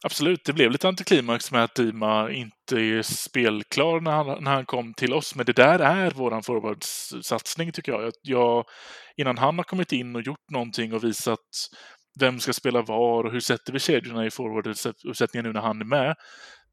Absolut, 0.06 0.44
det 0.44 0.52
blev 0.52 0.70
lite 0.70 0.88
antiklimax 0.88 1.52
med 1.52 1.64
att 1.64 1.74
Dima 1.74 2.30
inte 2.30 2.80
är 2.80 3.02
spelklar 3.02 4.00
när 4.00 4.10
han, 4.10 4.44
när 4.44 4.50
han 4.50 4.66
kom 4.66 4.94
till 4.94 5.14
oss. 5.14 5.34
Men 5.34 5.46
det 5.46 5.52
där 5.52 5.78
är 5.78 6.10
våran 6.10 6.42
forwardssatsning 6.42 7.72
tycker 7.72 7.92
jag. 7.92 8.12
jag. 8.22 8.64
Innan 9.16 9.38
han 9.38 9.58
har 9.58 9.64
kommit 9.64 9.92
in 9.92 10.16
och 10.16 10.22
gjort 10.22 10.50
någonting 10.50 10.94
och 10.94 11.04
visat 11.04 11.38
vem 12.20 12.40
ska 12.40 12.52
spela 12.52 12.82
var 12.82 13.24
och 13.24 13.32
hur 13.32 13.40
sätter 13.40 13.72
vi 13.72 13.80
kedjorna 13.80 14.26
i 14.26 14.30
forwarduppsättningen 14.30 15.46
nu 15.46 15.52
när 15.52 15.60
han 15.60 15.80
är 15.80 15.84
med. 15.84 16.14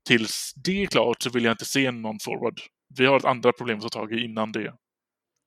Tills 0.07 0.51
det 0.65 0.83
är 0.83 0.87
klart 0.87 1.21
så 1.21 1.29
vill 1.29 1.43
jag 1.43 1.53
inte 1.53 1.65
se 1.65 1.91
någon 1.91 2.19
forward. 2.25 2.59
Vi 2.99 3.05
har 3.05 3.17
ett 3.17 3.25
andra 3.25 3.51
problem 3.51 3.77
att 3.77 3.83
ta 3.83 3.89
tag 3.89 4.13
i 4.13 4.23
innan 4.23 4.51
det. 4.51 4.73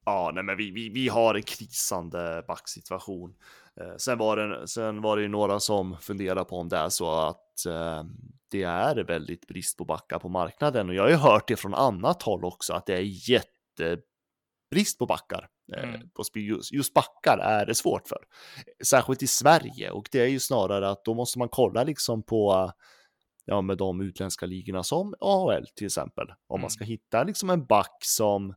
Ja, 0.05 0.31
nej, 0.35 0.45
men 0.45 0.57
vi, 0.57 0.71
vi, 0.71 0.89
vi 0.89 1.09
har 1.09 1.35
en 1.35 1.43
krisande 1.43 2.45
backsituation. 2.49 3.35
Eh, 3.81 3.97
sen, 3.97 4.19
var 4.19 4.37
det, 4.37 4.69
sen 4.69 5.03
var 5.03 5.17
det 5.17 5.23
ju 5.23 5.29
några 5.29 5.61
som 5.61 5.97
funderade 6.01 6.45
på 6.45 6.59
om 6.59 6.69
det 6.69 6.77
är 6.77 6.89
så 6.89 7.11
att 7.11 7.67
eh, 7.67 8.05
det 8.51 8.63
är 8.63 9.05
väldigt 9.05 9.47
brist 9.47 9.79
på 9.79 9.85
backar 9.85 10.19
på 10.19 10.29
marknaden 10.29 10.89
och 10.89 10.95
jag 10.95 11.03
har 11.03 11.11
ju 11.11 11.17
hört 11.17 11.49
det 11.49 11.57
från 11.57 11.75
annat 11.75 12.23
håll 12.23 12.45
också 12.45 12.73
att 12.73 12.87
det 12.87 12.95
är 12.95 13.31
jättebrist 13.31 14.99
på 14.99 15.07
backar. 15.07 15.49
Eh, 15.77 15.85
mm. 15.85 16.01
Just, 16.35 16.73
just 16.73 16.95
backar 16.95 17.39
är 17.39 17.67
det 17.67 17.75
svårt 17.75 18.09
för, 18.09 18.19
särskilt 18.85 19.23
i 19.23 19.27
Sverige 19.27 19.91
och 19.91 20.09
det 20.13 20.21
är 20.21 20.27
ju 20.27 20.41
snarare 20.41 20.91
att 20.91 21.05
då 21.05 21.15
måste 21.15 21.39
man 21.39 21.49
kolla 21.49 21.85
liksom 21.85 22.23
på 22.23 22.73
ja, 23.45 23.61
med 23.61 23.79
de 23.79 24.01
utländska 24.01 24.47
ligorna 24.47 24.83
som 24.83 25.15
AHL 25.21 25.67
till 25.75 25.87
exempel. 25.87 26.27
Om 26.47 26.57
mm. 26.57 26.61
man 26.61 26.71
ska 26.71 26.85
hitta 26.85 27.23
liksom 27.23 27.51
en 27.51 27.67
back 27.67 27.97
som, 28.01 28.55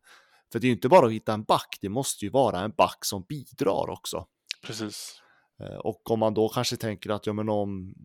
för 0.52 0.60
det 0.60 0.66
är 0.66 0.70
ju 0.70 0.76
inte 0.76 0.90
bara 0.90 1.06
att 1.06 1.12
hitta 1.12 1.34
en 1.34 1.44
back, 1.44 1.78
det 1.82 1.90
måste 1.90 2.26
ju 2.26 2.32
vara 2.32 2.60
en 2.60 2.72
back 2.78 3.06
som 3.06 3.24
bidrar 3.30 3.90
också. 3.90 4.26
Precis. 4.66 5.22
Eh, 5.60 5.78
och 5.78 6.12
om 6.12 6.20
man 6.20 6.34
då 6.34 6.50
kanske 6.50 6.78
tänker 6.78 7.10
att 7.10 7.26
ja, 7.26 7.34
men 7.34 7.50
om 7.50 7.96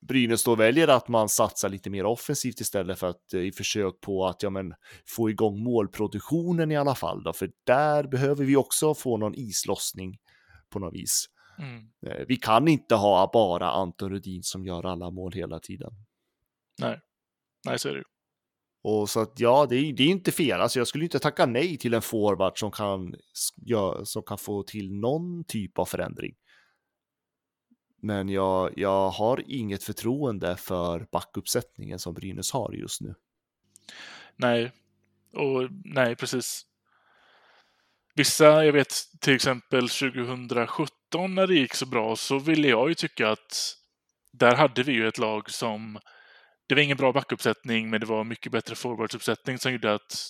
Brynäs 0.00 0.44
då 0.44 0.54
väljer 0.54 0.88
att 0.88 1.08
man 1.08 1.28
satsar 1.28 1.68
lite 1.68 1.90
mer 1.90 2.04
offensivt 2.04 2.60
istället 2.60 2.98
för 2.98 3.06
att 3.06 3.34
eh, 3.34 3.40
i 3.40 3.52
försök 3.52 4.00
på 4.00 4.26
att 4.26 4.42
ja, 4.42 4.50
men, 4.50 4.74
få 5.06 5.30
igång 5.30 5.62
målproduktionen 5.62 6.72
i 6.72 6.76
alla 6.76 6.94
fall. 6.94 7.22
Då, 7.22 7.32
för 7.32 7.50
där 7.64 8.04
behöver 8.04 8.44
vi 8.44 8.56
också 8.56 8.94
få 8.94 9.16
någon 9.16 9.34
islossning 9.34 10.18
på 10.70 10.78
något 10.78 10.94
vis. 10.94 11.26
Mm. 11.58 11.88
Eh, 12.06 12.26
vi 12.28 12.36
kan 12.36 12.68
inte 12.68 12.94
ha 12.94 13.30
bara 13.32 13.70
Anton 13.70 14.10
Rudin 14.10 14.42
som 14.42 14.66
gör 14.66 14.86
alla 14.86 15.10
mål 15.10 15.32
hela 15.32 15.58
tiden. 15.58 15.92
Nej, 16.78 17.00
nej 17.64 17.78
så 17.78 17.88
är 17.88 17.94
det 17.94 18.04
och 18.82 19.10
så 19.10 19.20
att 19.20 19.40
ja, 19.40 19.66
det 19.70 19.76
är, 19.76 19.92
det 19.92 20.02
är 20.02 20.08
inte 20.08 20.32
fel. 20.32 20.60
Alltså 20.60 20.78
jag 20.78 20.88
skulle 20.88 21.04
inte 21.04 21.18
tacka 21.18 21.46
nej 21.46 21.78
till 21.78 21.94
en 21.94 22.02
forward 22.02 22.58
som 22.58 22.70
kan, 22.70 23.14
ja, 23.56 24.04
som 24.04 24.22
kan 24.22 24.38
få 24.38 24.62
till 24.62 24.92
någon 24.92 25.44
typ 25.44 25.78
av 25.78 25.84
förändring. 25.84 26.34
Men 28.02 28.28
jag, 28.28 28.78
jag 28.78 29.10
har 29.10 29.42
inget 29.46 29.84
förtroende 29.84 30.56
för 30.56 31.06
backuppsättningen 31.12 31.98
som 31.98 32.14
Brynäs 32.14 32.52
har 32.52 32.72
just 32.72 33.00
nu. 33.00 33.14
Nej, 34.36 34.72
och 35.32 35.68
nej, 35.84 36.16
precis. 36.16 36.66
Vissa, 38.14 38.64
jag 38.64 38.72
vet 38.72 38.94
till 39.20 39.34
exempel 39.34 39.88
2017 39.88 41.34
när 41.34 41.46
det 41.46 41.54
gick 41.54 41.74
så 41.74 41.86
bra 41.86 42.16
så 42.16 42.38
ville 42.38 42.68
jag 42.68 42.88
ju 42.88 42.94
tycka 42.94 43.30
att 43.30 43.76
där 44.32 44.56
hade 44.56 44.82
vi 44.82 44.92
ju 44.92 45.08
ett 45.08 45.18
lag 45.18 45.50
som 45.50 45.98
det 46.74 46.80
var 46.80 46.84
ingen 46.84 46.96
bra 46.96 47.12
backuppsättning, 47.12 47.90
men 47.90 48.00
det 48.00 48.06
var 48.06 48.24
mycket 48.24 48.52
bättre 48.52 48.74
forwardsuppsättning 48.74 49.58
som 49.58 49.72
gjorde 49.72 49.94
att 49.94 50.28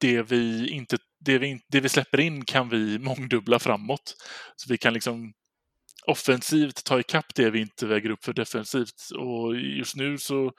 det 0.00 0.22
vi 0.22 0.68
inte 0.68 0.98
det 1.24 1.38
vi, 1.38 1.60
det 1.68 1.80
vi 1.80 1.88
släpper 1.88 2.20
in 2.20 2.44
kan 2.44 2.68
vi 2.68 2.98
mångdubbla 2.98 3.58
framåt. 3.58 4.14
Så 4.56 4.72
vi 4.72 4.78
kan 4.78 4.92
liksom 4.92 5.32
offensivt 6.06 6.84
ta 6.84 7.00
ikapp 7.00 7.34
det 7.34 7.50
vi 7.50 7.60
inte 7.60 7.86
väger 7.86 8.10
upp 8.10 8.24
för 8.24 8.32
defensivt. 8.32 9.10
Och 9.18 9.56
just 9.56 9.96
nu 9.96 10.18
så 10.18 10.52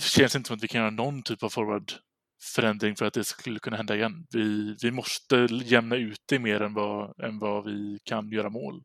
känns 0.00 0.32
det 0.32 0.36
inte 0.36 0.48
som 0.48 0.56
att 0.56 0.62
vi 0.62 0.68
kan 0.68 0.80
göra 0.80 0.90
någon 0.90 1.22
typ 1.22 1.42
av 1.42 1.48
forwardförändring 1.48 2.96
för 2.96 3.06
att 3.06 3.14
det 3.14 3.24
skulle 3.24 3.58
kunna 3.58 3.76
hända 3.76 3.96
igen. 3.96 4.26
Vi, 4.30 4.76
vi 4.82 4.90
måste 4.90 5.48
jämna 5.50 5.96
ut 5.96 6.22
det 6.28 6.38
mer 6.38 6.60
än 6.60 6.74
vad, 6.74 7.20
än 7.24 7.38
vad 7.38 7.64
vi 7.64 7.98
kan 8.04 8.30
göra 8.30 8.50
mål. 8.50 8.82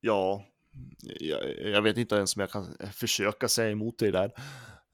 Ja, 0.00 0.46
jag, 1.20 1.40
jag 1.60 1.82
vet 1.82 1.96
inte 1.96 2.14
ens 2.14 2.36
om 2.36 2.40
jag 2.40 2.50
kan 2.50 2.76
försöka 2.92 3.48
säga 3.48 3.70
emot 3.70 3.98
dig 3.98 4.12
där. 4.12 4.32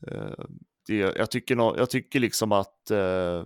Eh, 0.07 0.45
det, 0.87 0.97
jag, 0.97 1.31
tycker 1.31 1.57
no, 1.57 1.75
jag 1.77 1.91
tycker 1.91 2.21
liksom 2.21 2.53
att 2.53 2.91
eh, 2.91 3.45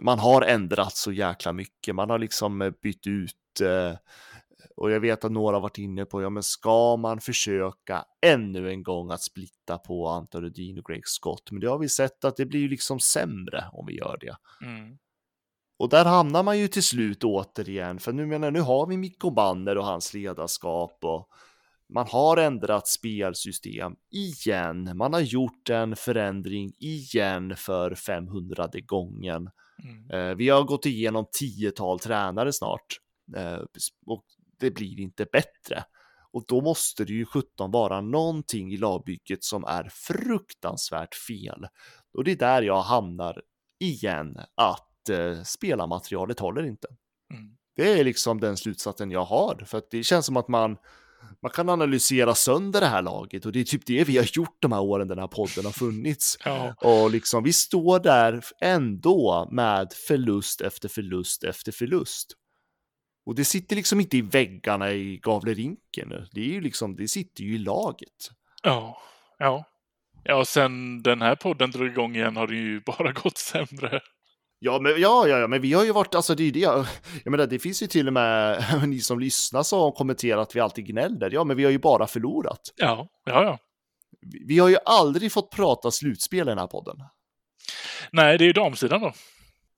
man 0.00 0.18
har 0.18 0.42
ändrat 0.42 0.96
så 0.96 1.12
jäkla 1.12 1.52
mycket. 1.52 1.94
Man 1.94 2.10
har 2.10 2.18
liksom 2.18 2.62
eh, 2.62 2.70
bytt 2.82 3.06
ut 3.06 3.60
eh, 3.60 3.96
och 4.76 4.90
jag 4.90 5.00
vet 5.00 5.24
att 5.24 5.32
några 5.32 5.56
har 5.56 5.60
varit 5.60 5.78
inne 5.78 6.04
på, 6.04 6.22
ja 6.22 6.30
men 6.30 6.42
ska 6.42 6.96
man 6.96 7.20
försöka 7.20 8.04
ännu 8.26 8.70
en 8.70 8.82
gång 8.82 9.10
att 9.10 9.22
splitta 9.22 9.78
på 9.78 10.08
Anton 10.08 10.42
Rudin 10.42 10.78
och 10.78 10.84
Greg 10.84 11.08
Scott? 11.08 11.50
Men 11.50 11.60
det 11.60 11.66
har 11.66 11.78
vi 11.78 11.88
sett 11.88 12.24
att 12.24 12.36
det 12.36 12.46
blir 12.46 12.68
liksom 12.68 13.00
sämre 13.00 13.64
om 13.72 13.86
vi 13.86 13.96
gör 13.96 14.18
det. 14.20 14.36
Mm. 14.66 14.98
Och 15.82 15.88
där 15.88 16.04
hamnar 16.04 16.42
man 16.42 16.58
ju 16.58 16.68
till 16.68 16.82
slut 16.82 17.24
återigen, 17.24 17.98
för 17.98 18.12
nu 18.12 18.26
menar 18.26 18.50
nu 18.50 18.60
har 18.60 18.86
vi 18.86 18.96
Mikko 18.96 19.30
Banner 19.30 19.78
och 19.78 19.84
hans 19.84 20.14
ledarskap 20.14 20.98
och 21.02 21.28
man 21.88 22.06
har 22.08 22.36
ändrat 22.36 22.88
spelsystem 22.88 23.92
igen. 24.10 24.96
Man 24.96 25.12
har 25.12 25.20
gjort 25.20 25.70
en 25.70 25.96
förändring 25.96 26.72
igen 26.78 27.56
för 27.56 27.94
500 27.94 28.68
gången. 28.86 29.50
Mm. 29.84 30.10
Eh, 30.10 30.36
vi 30.36 30.48
har 30.48 30.62
gått 30.62 30.86
igenom 30.86 31.26
tiotal 31.32 31.98
tränare 31.98 32.52
snart 32.52 32.98
eh, 33.36 33.60
och 34.06 34.24
det 34.60 34.70
blir 34.70 35.00
inte 35.00 35.26
bättre. 35.32 35.84
Och 36.32 36.44
då 36.48 36.60
måste 36.60 37.04
det 37.04 37.12
ju 37.12 37.24
17 37.24 37.70
vara 37.70 38.00
någonting 38.00 38.72
i 38.72 38.76
lagbygget 38.76 39.44
som 39.44 39.64
är 39.64 39.88
fruktansvärt 39.92 41.14
fel. 41.14 41.66
Och 42.14 42.24
det 42.24 42.32
är 42.32 42.36
där 42.36 42.62
jag 42.62 42.82
hamnar 42.82 43.42
igen, 43.80 44.36
att 44.54 44.88
eh, 45.08 45.42
spelarmaterialet 45.42 46.40
håller 46.40 46.62
inte. 46.62 46.88
Mm. 47.34 47.56
Det 47.76 48.00
är 48.00 48.04
liksom 48.04 48.40
den 48.40 48.56
slutsatsen 48.56 49.10
jag 49.10 49.24
har, 49.24 49.64
för 49.66 49.78
att 49.78 49.90
det 49.90 50.04
känns 50.04 50.26
som 50.26 50.36
att 50.36 50.48
man 50.48 50.76
man 51.42 51.50
kan 51.50 51.68
analysera 51.68 52.34
sönder 52.34 52.80
det 52.80 52.86
här 52.86 53.02
laget 53.02 53.46
och 53.46 53.52
det 53.52 53.60
är 53.60 53.64
typ 53.64 53.86
det 53.86 54.04
vi 54.04 54.16
har 54.16 54.26
gjort 54.32 54.56
de 54.60 54.72
här 54.72 54.80
åren 54.80 55.08
den 55.08 55.18
här 55.18 55.26
podden 55.26 55.64
har 55.64 55.72
funnits. 55.72 56.38
Ja. 56.44 56.74
Och 56.80 57.10
liksom 57.10 57.44
vi 57.44 57.52
står 57.52 58.00
där 58.00 58.44
ändå 58.60 59.48
med 59.50 59.92
förlust 59.92 60.60
efter 60.60 60.88
förlust 60.88 61.44
efter 61.44 61.72
förlust. 61.72 62.32
Och 63.26 63.34
det 63.34 63.44
sitter 63.44 63.76
liksom 63.76 64.00
inte 64.00 64.16
i 64.16 64.22
väggarna 64.22 64.92
i 64.92 65.16
Gavlerinken. 65.16 66.28
Det 66.32 66.40
är 66.40 66.52
ju 66.52 66.60
liksom, 66.60 66.96
det 66.96 67.08
sitter 67.08 67.44
ju 67.44 67.54
i 67.54 67.58
laget. 67.58 68.30
Ja, 68.62 68.98
ja. 69.38 69.64
Ja, 70.24 70.44
sen 70.44 71.02
den 71.02 71.22
här 71.22 71.34
podden 71.36 71.70
drog 71.70 71.86
igång 71.86 72.16
igen 72.16 72.36
har 72.36 72.46
det 72.46 72.56
ju 72.56 72.80
bara 72.80 73.12
gått 73.22 73.38
sämre. 73.38 74.00
Ja, 74.64 74.78
men, 74.78 75.00
ja, 75.00 75.28
ja, 75.28 75.38
ja, 75.38 75.46
men 75.46 75.60
vi 75.60 75.72
har 75.72 75.84
ju 75.84 75.92
varit, 75.92 76.14
alltså 76.14 76.34
det 76.34 76.42
är 76.42 76.44
ju 76.44 76.50
det, 76.50 76.60
jag 77.24 77.30
menar 77.30 77.46
det 77.46 77.58
finns 77.58 77.82
ju 77.82 77.86
till 77.86 78.06
och 78.06 78.12
med 78.12 78.64
ni 78.88 79.00
som 79.00 79.20
lyssnar 79.20 79.62
som 79.62 79.92
kommenterar 79.92 80.40
att 80.40 80.56
vi 80.56 80.60
alltid 80.60 80.86
gnäller, 80.86 81.30
ja, 81.30 81.44
men 81.44 81.56
vi 81.56 81.64
har 81.64 81.70
ju 81.70 81.78
bara 81.78 82.06
förlorat. 82.06 82.60
Ja, 82.76 83.08
ja, 83.24 83.44
ja. 83.44 83.58
Vi, 84.20 84.44
vi 84.46 84.58
har 84.58 84.68
ju 84.68 84.76
aldrig 84.84 85.32
fått 85.32 85.50
prata 85.50 85.90
slutspel 85.90 86.40
i 86.40 86.50
den 86.50 86.58
här 86.58 86.66
podden. 86.66 86.96
Nej, 88.12 88.38
det 88.38 88.44
är 88.44 88.46
ju 88.46 88.52
damsidan 88.52 89.00
då. 89.00 89.12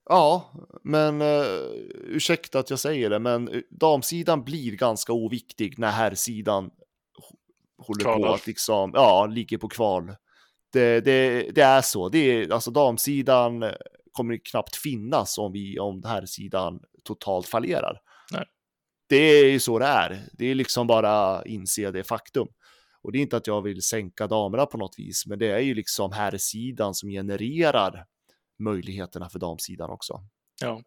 Ja, 0.09 0.53
men 0.83 1.23
uh, 1.23 1.47
ursäkta 2.07 2.59
att 2.59 2.71
jag 2.71 2.79
säger 2.79 3.11
det, 3.11 3.19
men 3.19 3.49
eh, 3.49 3.61
damsidan 3.71 4.45
blir 4.45 4.73
ganska 4.73 5.13
oviktig 5.13 5.79
när 5.79 5.91
herrsidan 5.91 6.71
håller 7.79 8.05
Kvalar. 8.05 8.29
på 8.29 8.35
att 8.35 8.47
liksom, 8.47 8.91
ja, 8.95 9.27
ligger 9.27 9.59
på 9.59 9.69
kval. 9.69 10.15
Det, 10.73 11.01
det, 11.01 11.51
det 11.55 11.63
är 11.63 11.83
så, 11.83 12.09
det 12.09 12.19
är, 12.19 12.53
alltså 12.53 12.71
damsidan 12.71 13.65
kommer 14.15 14.41
knappt 14.51 14.77
finnas 14.77 15.39
om 15.39 15.53
vi, 15.53 15.79
om 15.79 16.01
den 16.01 16.11
här 16.11 16.27
sidan 16.27 16.81
totalt 17.05 17.49
fallerar. 17.49 18.01
Nej. 18.33 18.45
Det 19.09 19.17
är 19.17 19.51
ju 19.53 19.61
så 19.61 19.79
det 19.79 19.87
är, 19.87 20.29
det 20.33 20.47
är 20.47 20.55
liksom 20.55 20.87
bara 20.87 21.45
inse 21.45 21.91
det 21.91 22.05
faktum. 22.05 22.49
Och 23.03 23.13
det 23.13 23.19
är 23.19 23.23
inte 23.23 23.37
att 23.37 23.47
jag 23.47 23.63
vill 23.63 23.83
sänka 23.83 24.27
damerna 24.27 24.67
på 24.67 24.79
något 24.79 24.99
vis, 24.99 25.27
men 25.27 25.39
det 25.39 25.51
är 25.51 25.59
ju 25.59 25.75
liksom 25.75 26.13
här 26.13 26.37
sidan 26.39 26.95
som 26.95 27.09
genererar 27.09 28.07
möjligheterna 28.59 29.29
för 29.29 29.39
damsidan 29.39 29.91
också. 29.91 30.21
Ja, 30.61 30.83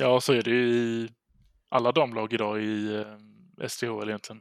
ja 0.00 0.20
så 0.20 0.32
är 0.32 0.42
det 0.42 0.50
ju 0.50 0.72
i 0.72 1.08
alla 1.68 1.92
damlag 1.92 2.32
idag 2.32 2.62
i 2.62 2.94
eh, 2.94 3.68
STHL 3.68 4.08
egentligen. 4.08 4.40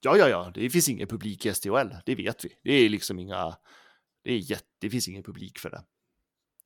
Ja, 0.00 0.16
ja, 0.16 0.28
ja, 0.28 0.50
det 0.54 0.70
finns 0.70 0.88
ingen 0.88 1.08
publik 1.08 1.46
i 1.46 1.54
STHL, 1.54 1.94
det 2.06 2.14
vet 2.14 2.44
vi. 2.44 2.48
Det 2.62 2.72
är 2.72 2.88
liksom 2.88 3.18
inga, 3.18 3.56
det, 4.24 4.32
är 4.32 4.38
jätte, 4.50 4.66
det 4.80 4.90
finns 4.90 5.08
ingen 5.08 5.22
publik 5.22 5.58
för 5.58 5.70
det. 5.70 5.84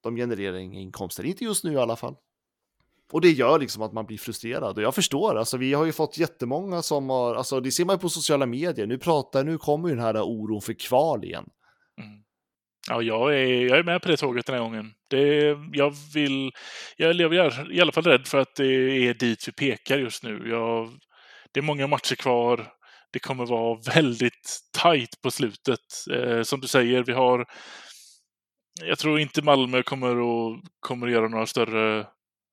De 0.02 0.16
genererar 0.16 0.56
inga 0.56 0.80
inkomster, 0.80 1.26
inte 1.26 1.44
just 1.44 1.64
nu 1.64 1.72
i 1.72 1.76
alla 1.76 1.96
fall. 1.96 2.14
Och 3.12 3.20
det 3.20 3.30
gör 3.30 3.58
liksom 3.58 3.82
att 3.82 3.92
man 3.92 4.06
blir 4.06 4.18
frustrerad 4.18 4.76
och 4.76 4.82
jag 4.82 4.94
förstår, 4.94 5.38
alltså 5.38 5.56
vi 5.56 5.72
har 5.72 5.84
ju 5.84 5.92
fått 5.92 6.18
jättemånga 6.18 6.82
som 6.82 7.10
har, 7.10 7.34
alltså 7.34 7.60
det 7.60 7.70
ser 7.70 7.84
man 7.84 7.96
ju 7.96 8.00
på 8.00 8.08
sociala 8.08 8.46
medier, 8.46 8.86
nu 8.86 8.98
pratar, 8.98 9.44
nu 9.44 9.58
kommer 9.58 9.88
ju 9.88 9.94
den 9.94 10.04
här 10.04 10.22
oron 10.22 10.60
för 10.60 10.72
kval 10.72 11.24
igen. 11.24 11.48
Mm. 11.98 12.22
Ja, 12.88 13.02
jag 13.02 13.34
är, 13.34 13.68
jag 13.68 13.78
är 13.78 13.82
med 13.82 14.02
på 14.02 14.08
det 14.08 14.16
tåget 14.16 14.46
den 14.46 14.54
här 14.54 14.62
gången. 14.62 14.92
Det, 15.08 15.58
jag 15.72 15.94
vill... 16.14 16.50
Jag 16.96 17.10
är 17.10 17.72
i 17.72 17.80
alla 17.80 17.92
fall 17.92 18.04
rädd 18.04 18.26
för 18.26 18.38
att 18.38 18.54
det 18.56 18.66
är 19.08 19.14
dit 19.14 19.48
vi 19.48 19.52
pekar 19.52 19.98
just 19.98 20.22
nu. 20.22 20.48
Jag, 20.48 20.88
det 21.52 21.60
är 21.60 21.64
många 21.64 21.86
matcher 21.86 22.14
kvar. 22.14 22.72
Det 23.12 23.18
kommer 23.18 23.46
vara 23.46 23.80
väldigt 23.94 24.60
tajt 24.78 25.20
på 25.22 25.30
slutet. 25.30 25.80
Eh, 26.12 26.42
som 26.42 26.60
du 26.60 26.68
säger, 26.68 27.04
vi 27.04 27.12
har... 27.12 27.46
Jag 28.84 28.98
tror 28.98 29.20
inte 29.20 29.42
Malmö 29.42 29.82
kommer 29.82 30.10
att, 30.10 30.60
kommer 30.80 31.06
att 31.06 31.12
göra 31.12 31.28
några 31.28 31.46
större 31.46 32.00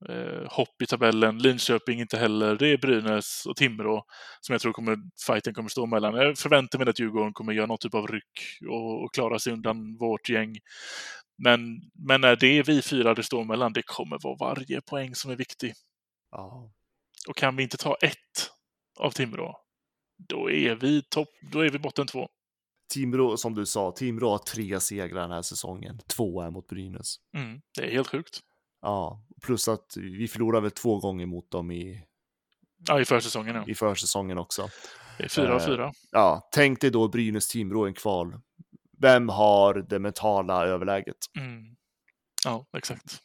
eh, 0.10 0.52
hopp 0.52 0.82
i 0.82 0.86
tabellen. 0.86 1.38
Linköping 1.38 2.00
inte 2.00 2.18
heller. 2.18 2.56
Det 2.56 2.68
är 2.68 2.78
Brynäs 2.78 3.46
och 3.46 3.56
Timrå 3.56 4.04
som 4.42 4.54
jag 4.54 4.62
tror 4.62 4.74
kommer, 4.74 4.98
fighten 5.28 5.54
kommer 5.54 5.70
stå 5.70 5.86
mellan. 5.86 6.16
Jag 6.16 6.38
förväntar 6.38 6.80
mig 6.80 6.90
att 6.90 7.00
Djurgården 7.00 7.34
kommer 7.34 7.54
göra 7.54 7.66
något 7.66 7.82
typ 7.82 7.94
av 7.94 8.08
ryck 8.08 8.60
och, 8.70 9.04
och 9.04 9.14
klara 9.14 9.40
sig 9.40 9.54
undan 9.54 9.98
vårt 9.98 10.30
gäng. 10.30 10.56
Men, 11.44 11.60
men 12.08 12.22
när 12.22 12.36
det 12.36 12.48
är 12.48 12.64
vi 12.64 12.82
fyra 12.82 13.14
det 13.14 13.24
står 13.24 13.44
mellan, 13.44 13.74
det 13.74 13.84
kommer 13.86 14.20
vara 14.24 14.38
varje 14.40 14.82
poäng 14.82 15.16
som 15.16 15.32
är 15.32 15.36
viktig. 15.36 15.74
Ja. 16.32 16.72
Och 17.28 17.38
kan 17.38 17.56
vi 17.56 17.64
inte 17.64 17.78
ta 17.78 17.96
ett 17.96 18.52
av 19.00 19.12
Timrå, 19.12 19.56
då 20.30 20.52
är 20.52 20.76
vi 20.76 21.02
topp, 21.02 21.30
då 21.52 21.60
är 21.60 21.70
vi 21.70 21.80
botten 21.80 22.08
två. 22.08 22.30
Timrå, 22.90 23.38
som 23.38 23.54
du 23.54 23.66
sa, 23.66 23.92
Timrå 23.92 24.30
har 24.30 24.38
tre 24.38 24.80
segrar 24.80 25.22
den 25.22 25.32
här 25.32 25.42
säsongen. 25.42 26.00
Två 26.08 26.42
är 26.42 26.50
mot 26.50 26.68
Brynäs. 26.68 27.16
Mm, 27.34 27.62
det 27.76 27.82
är 27.82 27.92
helt 27.92 28.08
sjukt. 28.08 28.40
Ja, 28.82 29.24
plus 29.42 29.68
att 29.68 29.98
vi 29.98 30.28
förlorade 30.28 30.62
väl 30.62 30.72
två 30.72 31.00
gånger 31.00 31.26
mot 31.26 31.52
dem 31.52 31.72
i... 31.72 32.04
Ja, 32.88 33.02
i 33.02 33.06
försäsongen. 33.06 33.56
Ja. 33.56 33.64
I 33.68 33.76
försäsongen 33.76 34.38
också. 34.38 34.68
Det 35.18 35.24
är 35.24 35.30
fyra 35.30 35.56
av 35.56 35.60
fyra. 35.60 35.86
Eh, 35.86 35.92
ja, 36.12 36.50
tänk 36.52 36.82
dig 36.82 36.92
då 36.92 37.08
Brynäs-Timrå 37.08 37.88
en 37.88 37.94
kval. 37.94 38.40
Vem 39.02 39.30
har 39.30 39.74
det 39.74 40.00
mentala 40.00 40.66
överläget? 40.66 41.18
Mm. 41.40 41.76
Ja, 42.46 42.66
exakt. 42.78 43.22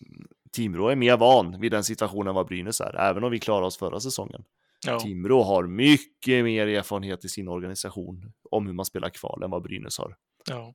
Timrå 0.53 0.89
är 0.89 0.97
mer 0.97 1.17
van 1.17 1.61
vid 1.61 1.73
den 1.73 1.85
situationen 1.85 2.35
vad 2.35 2.47
Brynäs 2.47 2.81
är, 2.81 2.95
även 2.95 3.25
om 3.25 3.31
vi 3.31 3.39
klarade 3.39 3.67
oss 3.67 3.79
förra 3.79 4.01
säsongen. 4.01 4.45
Ja. 4.87 5.01
Timrå 5.01 5.43
har 5.43 5.67
mycket 5.67 6.45
mer 6.45 6.67
erfarenhet 6.67 7.25
i 7.25 7.29
sin 7.29 7.49
organisation 7.49 8.33
om 8.51 8.67
hur 8.67 8.73
man 8.73 8.85
spelar 8.85 9.11
kval 9.11 9.43
än 9.43 9.51
vad 9.51 9.63
Brynäs 9.63 9.99
har. 9.99 10.17
Ja. 10.49 10.75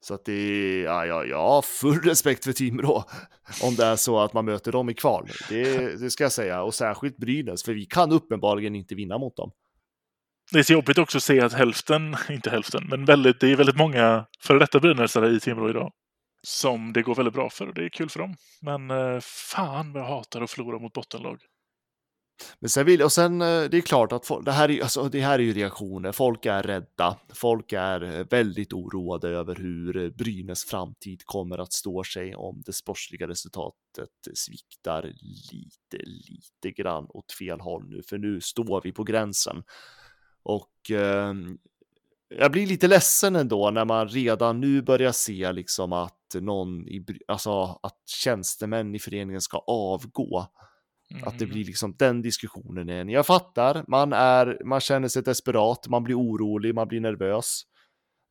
Så 0.00 0.14
att 0.14 0.24
det 0.24 0.32
är, 0.32 0.84
ja, 0.84 1.06
ja, 1.06 1.24
ja, 1.24 1.62
full 1.62 2.00
respekt 2.00 2.44
för 2.44 2.52
Timrå 2.52 3.04
om 3.62 3.74
det 3.74 3.84
är 3.84 3.96
så 3.96 4.18
att 4.18 4.32
man 4.32 4.44
möter 4.44 4.72
dem 4.72 4.90
i 4.90 4.94
kval. 4.94 5.28
Det, 5.48 6.00
det 6.00 6.10
ska 6.10 6.24
jag 6.24 6.32
säga, 6.32 6.62
och 6.62 6.74
särskilt 6.74 7.16
Brynäs, 7.16 7.64
för 7.64 7.72
vi 7.72 7.86
kan 7.86 8.12
uppenbarligen 8.12 8.74
inte 8.74 8.94
vinna 8.94 9.18
mot 9.18 9.36
dem. 9.36 9.52
Det 10.52 10.58
är 10.58 10.62
så 10.62 10.72
jobbigt 10.72 10.98
också 10.98 11.18
att 11.18 11.24
se 11.24 11.40
att 11.40 11.52
hälften, 11.52 12.16
inte 12.30 12.50
hälften, 12.50 12.86
men 12.88 13.04
väldigt, 13.04 13.40
det 13.40 13.52
är 13.52 13.56
väldigt 13.56 13.76
många 13.76 14.26
före 14.40 14.58
detta 14.58 14.80
Brynäsare 14.80 15.28
i 15.28 15.40
Timrå 15.40 15.70
idag. 15.70 15.92
Som 16.42 16.92
det 16.92 17.02
går 17.02 17.14
väldigt 17.14 17.34
bra 17.34 17.50
för 17.50 17.68
och 17.68 17.74
det 17.74 17.84
är 17.84 17.88
kul 17.88 18.08
för 18.08 18.18
dem. 18.18 18.34
Men 18.62 18.90
eh, 18.90 19.20
fan 19.20 19.92
vad 19.92 20.02
jag 20.02 20.08
hatar 20.08 20.42
att 20.42 20.50
förlora 20.50 20.78
mot 20.78 20.92
bottenlag. 20.92 21.38
Men 22.58 22.70
sen 22.70 22.86
vill, 22.86 23.02
och 23.02 23.12
sen 23.12 23.42
eh, 23.42 23.64
det 23.64 23.76
är 23.76 23.80
klart 23.80 24.12
att 24.12 24.26
folk, 24.26 24.44
det, 24.44 24.52
här 24.52 24.70
är, 24.70 24.82
alltså, 24.82 25.08
det 25.08 25.20
här 25.20 25.38
är 25.38 25.42
ju 25.42 25.52
reaktioner. 25.52 26.12
Folk 26.12 26.46
är 26.46 26.62
rädda. 26.62 27.16
Folk 27.34 27.72
är 27.72 28.02
eh, 28.02 28.26
väldigt 28.30 28.72
oroade 28.72 29.28
över 29.28 29.54
hur 29.54 29.96
eh, 29.96 30.10
Brynäs 30.10 30.64
framtid 30.64 31.22
kommer 31.24 31.58
att 31.58 31.72
stå 31.72 32.04
sig 32.04 32.34
om 32.34 32.62
det 32.66 32.72
sportsliga 32.72 33.28
resultatet 33.28 34.10
sviktar 34.34 35.02
lite, 35.52 36.04
lite 36.04 36.82
grann 36.82 37.06
åt 37.08 37.32
fel 37.32 37.60
håll 37.60 37.88
nu. 37.88 38.02
För 38.02 38.18
nu 38.18 38.40
står 38.40 38.80
vi 38.84 38.92
på 38.92 39.04
gränsen. 39.04 39.62
Och 40.42 40.90
eh, 40.90 41.34
jag 42.28 42.52
blir 42.52 42.66
lite 42.66 42.88
ledsen 42.88 43.36
ändå 43.36 43.70
när 43.70 43.84
man 43.84 44.08
redan 44.08 44.60
nu 44.60 44.82
börjar 44.82 45.12
se 45.12 45.52
liksom 45.52 45.92
att 45.92 46.34
någon, 46.34 46.88
i, 46.88 47.04
alltså 47.28 47.78
att 47.82 48.02
tjänstemän 48.06 48.94
i 48.94 48.98
föreningen 48.98 49.40
ska 49.40 49.58
avgå. 49.66 50.46
Mm. 51.10 51.28
Att 51.28 51.38
det 51.38 51.46
blir 51.46 51.64
liksom 51.64 51.96
den 51.98 52.22
diskussionen 52.22 52.88
igen. 52.88 53.08
Jag 53.08 53.26
fattar, 53.26 53.84
man, 53.88 54.12
är, 54.12 54.64
man 54.64 54.80
känner 54.80 55.08
sig 55.08 55.22
desperat, 55.22 55.88
man 55.88 56.04
blir 56.04 56.18
orolig, 56.18 56.74
man 56.74 56.88
blir 56.88 57.00
nervös. 57.00 57.62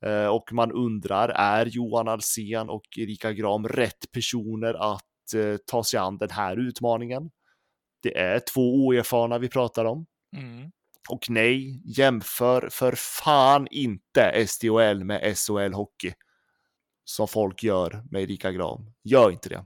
Eh, 0.05 0.27
och 0.27 0.53
man 0.53 0.71
undrar, 0.71 1.29
är 1.29 1.65
Johan 1.65 2.07
Alsen 2.07 2.69
och 2.69 2.85
Erika 2.97 3.33
Gram 3.33 3.67
rätt 3.67 4.11
personer 4.11 4.93
att 4.93 5.33
eh, 5.35 5.57
ta 5.65 5.83
sig 5.83 5.99
an 5.99 6.17
den 6.17 6.29
här 6.29 6.67
utmaningen? 6.67 7.31
Det 8.01 8.17
är 8.17 8.39
två 8.39 8.75
oerfarna 8.75 9.37
vi 9.37 9.49
pratar 9.49 9.85
om. 9.85 10.05
Mm. 10.37 10.71
Och 11.09 11.29
nej, 11.29 11.81
jämför 11.97 12.69
för 12.71 12.93
fan 12.95 13.67
inte 13.71 14.47
SDHL 14.47 15.03
med 15.03 15.37
SHL 15.37 15.73
Hockey. 15.73 16.13
Som 17.03 17.27
folk 17.27 17.63
gör 17.63 18.03
med 18.11 18.21
Erika 18.21 18.51
Gram. 18.51 18.91
Gör 19.03 19.31
inte 19.31 19.49
det. 19.49 19.65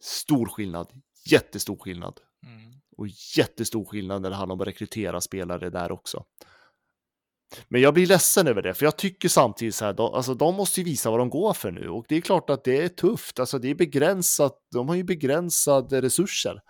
Stor 0.00 0.46
skillnad, 0.46 0.92
jättestor 1.32 1.76
skillnad. 1.76 2.20
Mm. 2.46 2.72
Och 2.96 3.06
jättestor 3.36 3.84
skillnad 3.84 4.22
när 4.22 4.30
det 4.30 4.36
handlar 4.36 4.54
om 4.54 4.60
att 4.60 4.66
rekrytera 4.66 5.20
spelare 5.20 5.70
där 5.70 5.92
också. 5.92 6.24
Men 7.68 7.80
jag 7.80 7.94
blir 7.94 8.06
ledsen 8.06 8.46
över 8.46 8.62
det, 8.62 8.74
för 8.74 8.84
jag 8.84 8.98
tycker 8.98 9.28
samtidigt 9.28 9.74
så 9.74 9.84
här, 9.84 9.92
de, 9.92 10.14
alltså, 10.14 10.34
de 10.34 10.54
måste 10.54 10.80
ju 10.80 10.84
visa 10.84 11.10
vad 11.10 11.18
de 11.18 11.30
går 11.30 11.52
för 11.52 11.70
nu. 11.70 11.88
Och 11.88 12.04
det 12.08 12.16
är 12.16 12.20
klart 12.20 12.50
att 12.50 12.64
det 12.64 12.82
är 12.82 12.88
tufft, 12.88 13.40
alltså 13.40 13.58
det 13.58 13.70
är 13.70 13.74
begränsat, 13.74 14.58
de 14.72 14.88
har 14.88 14.94
ju 14.94 15.04
begränsade 15.04 16.02
resurser. 16.02 16.60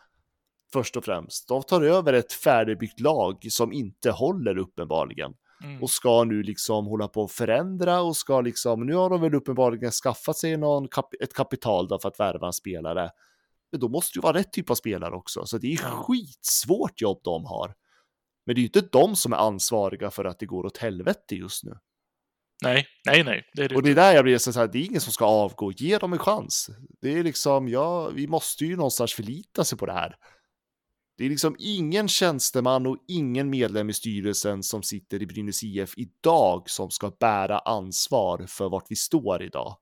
Först 0.73 0.97
och 0.97 1.05
främst. 1.05 1.49
De 1.49 1.63
tar 1.63 1.83
över 1.83 2.13
ett 2.13 2.33
färdigbyggt 2.33 3.01
lag 3.01 3.47
som 3.51 3.73
inte 3.73 4.11
håller 4.11 4.59
uppenbarligen. 4.59 5.33
Mm. 5.65 5.83
Och 5.83 5.91
ska 5.91 6.25
nu 6.25 6.43
liksom 6.43 6.87
hålla 6.87 7.09
på 7.09 7.25
att 7.25 7.33
förändra 7.33 8.01
och 8.01 8.17
ska 8.17 8.41
liksom, 8.41 8.87
nu 8.87 8.95
har 8.95 9.11
de 9.11 9.21
väl 9.21 9.35
uppenbarligen 9.35 9.91
skaffat 9.91 10.37
sig 10.37 10.57
någon 10.57 10.89
kap 10.89 11.15
ett 11.21 11.35
kapital 11.35 11.89
då 11.89 11.99
för 11.99 12.09
att 12.09 12.21
värva 12.21 12.47
en 12.47 12.53
spelare. 12.53 13.11
Men 13.71 13.81
då 13.81 13.89
måste 13.89 14.19
det 14.19 14.23
vara 14.23 14.39
rätt 14.39 14.53
typ 14.53 14.71
av 14.71 14.75
spelare 14.75 15.15
också, 15.15 15.47
så 15.47 15.59
det 15.59 15.73
är 15.73 15.77
skitsvårt 15.77 17.01
jobb 17.01 17.21
de 17.25 17.45
har. 17.45 17.75
Men 18.47 18.55
det 18.55 18.59
är 18.59 18.63
ju 18.63 18.67
inte 18.67 18.89
de 18.93 19.17
som 19.17 19.33
är 19.33 19.37
ansvariga 19.37 20.11
för 20.11 20.25
att 20.25 20.39
det 20.39 20.47
går 20.47 20.67
åt 20.67 20.79
helvete 20.79 21.35
just 21.35 21.65
nu. 21.65 21.79
Nej, 22.63 22.87
nej, 23.07 23.25
nej. 23.25 23.45
Det 23.53 23.63
är 23.63 23.69
det 23.69 23.77
och 23.77 23.83
det 23.83 23.91
är 23.91 23.95
där 23.95 24.15
jag 24.15 24.25
blir 24.25 24.39
så 24.39 24.53
här, 24.53 24.69
det 24.69 24.79
är 24.79 24.85
ingen 24.85 25.01
som 25.01 25.13
ska 25.13 25.25
avgå, 25.25 25.73
ge 25.73 25.99
dem 25.99 26.13
en 26.13 26.19
chans. 26.19 26.71
Det 27.01 27.19
är 27.19 27.25
liksom, 27.25 27.69
ja, 27.69 28.09
vi 28.09 28.27
måste 28.27 28.65
ju 28.65 28.77
någonstans 28.77 29.15
förlita 29.15 29.65
sig 29.65 29.79
på 29.79 29.87
det 29.87 29.93
här. 29.93 30.17
Det 31.19 31.25
är 31.25 31.31
liksom 31.31 31.57
ingen 31.59 32.09
tjänsteman 32.09 32.87
och 32.87 32.97
ingen 33.09 33.51
medlem 33.51 33.91
i 33.91 33.93
styrelsen 33.93 34.63
som 34.63 34.83
sitter 34.83 35.23
i 35.23 35.27
Brynäs 35.27 35.63
IF 35.63 35.95
idag 35.97 36.71
som 36.71 36.91
ska 36.91 37.11
bära 37.21 37.59
ansvar 37.59 38.47
för 38.49 38.69
vart 38.69 38.87
vi 38.89 38.97
står 38.97 39.43
idag. 39.43 39.77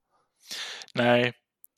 Nej, 0.94 1.32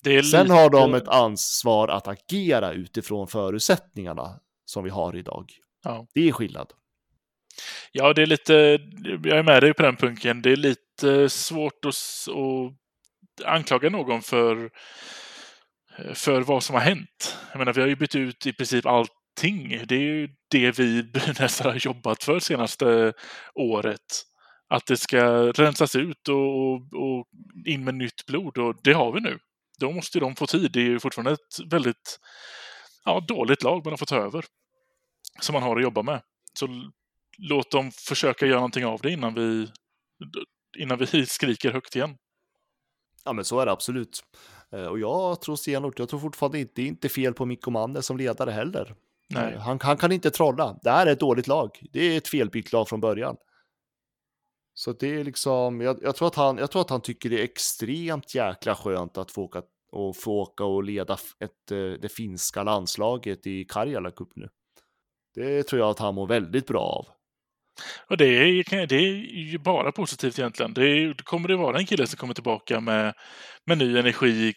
Sen 0.04 0.42
lite... 0.42 0.52
har 0.52 0.70
de 0.70 0.94
ett 0.94 1.08
ansvar 1.08 1.88
att 1.88 2.08
agera 2.08 2.72
utifrån 2.72 3.28
förutsättningarna 3.28 4.40
som 4.64 4.84
vi 4.84 4.90
har 4.90 5.16
idag. 5.16 5.52
Ja. 5.84 6.06
Det 6.14 6.28
är 6.28 6.32
skillnad. 6.32 6.72
Ja, 7.92 8.12
det 8.12 8.22
är 8.22 8.26
lite, 8.26 8.52
jag 9.24 9.38
är 9.38 9.42
med 9.42 9.62
dig 9.62 9.74
på 9.74 9.82
den 9.82 9.96
punkten. 9.96 10.42
Det 10.42 10.52
är 10.52 10.56
lite 10.56 11.28
svårt 11.28 11.84
att, 11.84 11.94
att 12.28 13.46
anklaga 13.46 13.90
någon 13.90 14.22
för, 14.22 14.70
för 16.14 16.40
vad 16.40 16.62
som 16.62 16.74
har 16.74 16.82
hänt. 16.82 17.38
Jag 17.52 17.58
menar, 17.58 17.72
vi 17.72 17.80
har 17.80 17.88
ju 17.88 17.96
bytt 17.96 18.14
ut 18.14 18.46
i 18.46 18.52
princip 18.52 18.86
allting. 18.86 19.82
Det 19.88 19.94
är 19.94 20.00
ju 20.00 20.28
det 20.50 20.78
vi 20.78 21.02
Brynäs 21.12 21.60
har 21.60 21.86
jobbat 21.86 22.24
för 22.24 22.38
senaste 22.38 23.12
året. 23.54 24.24
Att 24.68 24.86
det 24.86 24.96
ska 24.96 25.52
rensas 25.52 25.96
ut 25.96 26.28
och, 26.28 26.74
och, 26.74 27.26
in 27.66 27.84
med 27.84 27.94
nytt 27.94 28.26
blod 28.26 28.58
och 28.58 28.76
det 28.82 28.92
har 28.92 29.12
vi 29.12 29.20
nu. 29.20 29.38
Då 29.78 29.92
måste 29.92 30.20
de 30.20 30.36
få 30.36 30.46
tid. 30.46 30.72
Det 30.72 30.80
är 30.80 30.84
ju 30.84 31.00
fortfarande 31.00 31.32
ett 31.32 31.70
väldigt 31.70 32.18
ja, 33.04 33.24
dåligt 33.28 33.62
lag 33.62 33.84
man 33.84 33.92
har 33.92 33.96
fått 33.96 34.08
ta 34.08 34.16
över 34.16 34.44
som 35.40 35.52
man 35.52 35.62
har 35.62 35.76
att 35.76 35.82
jobba 35.82 36.02
med. 36.02 36.22
Så 36.54 36.68
låt 37.38 37.70
dem 37.70 37.90
försöka 37.90 38.46
göra 38.46 38.56
någonting 38.56 38.86
av 38.86 39.00
det 39.02 39.10
innan 39.10 39.34
vi, 39.34 39.68
innan 40.78 40.98
vi 40.98 41.06
skriker 41.26 41.72
högt 41.72 41.96
igen. 41.96 42.16
Ja, 43.24 43.32
men 43.32 43.44
så 43.44 43.60
är 43.60 43.66
det 43.66 43.72
absolut. 43.72 44.22
Eh, 44.72 44.84
och 44.84 44.98
jag 44.98 45.40
tror 45.40 45.56
stenhårt, 45.56 45.98
jag 45.98 46.08
tror 46.08 46.20
fortfarande 46.20 46.58
inte, 46.58 46.72
det 46.76 46.82
är 46.82 46.86
inte 46.86 47.08
fel 47.08 47.34
på 47.34 47.46
Mikko 47.46 47.70
Manne 47.70 48.02
som 48.02 48.16
ledare 48.16 48.50
heller. 48.50 48.94
Nej. 49.28 49.54
Eh, 49.54 49.60
han, 49.60 49.78
han, 49.82 49.96
kan 49.96 50.12
inte 50.12 50.30
trolla. 50.30 50.78
Det 50.82 50.90
här 50.90 51.06
är 51.06 51.12
ett 51.12 51.20
dåligt 51.20 51.46
lag. 51.46 51.70
Det 51.92 52.00
är 52.00 52.18
ett 52.18 52.28
felbyggt 52.28 52.72
lag 52.72 52.88
från 52.88 53.00
början. 53.00 53.36
Så 54.78 54.92
det 54.92 55.14
är 55.14 55.24
liksom, 55.24 55.80
jag, 55.80 55.98
jag, 56.02 56.16
tror 56.16 56.28
att 56.28 56.34
han, 56.34 56.58
jag 56.58 56.70
tror 56.70 56.82
att 56.82 56.90
han 56.90 57.00
tycker 57.00 57.30
det 57.30 57.40
är 57.40 57.44
extremt 57.44 58.34
jäkla 58.34 58.74
skönt 58.74 59.18
att 59.18 59.30
få 59.30 59.42
åka 59.42 59.62
och, 59.92 60.16
få 60.16 60.32
åka 60.32 60.64
och 60.64 60.84
leda 60.84 61.14
ett, 61.14 61.70
eh, 61.70 62.00
det 62.00 62.12
finska 62.12 62.62
landslaget 62.62 63.46
i 63.46 63.64
Karjala 63.64 64.10
Cup 64.10 64.28
nu. 64.36 64.48
Det 65.34 65.62
tror 65.62 65.80
jag 65.80 65.90
att 65.90 65.98
han 65.98 66.14
mår 66.14 66.26
väldigt 66.26 66.66
bra 66.66 66.80
av. 66.80 67.06
Och 68.10 68.16
det 68.16 68.26
är, 68.26 68.86
det 68.86 68.96
är 68.96 69.50
ju 69.50 69.58
bara 69.58 69.92
positivt 69.92 70.38
egentligen. 70.38 70.74
Det, 70.74 70.88
är, 70.88 71.14
det 71.14 71.22
kommer 71.22 71.48
det 71.48 71.56
vara 71.56 71.78
en 71.78 71.86
kille 71.86 72.06
som 72.06 72.16
kommer 72.16 72.34
tillbaka 72.34 72.80
med, 72.80 73.14
med 73.66 73.78
ny 73.78 73.98
energi, 73.98 74.52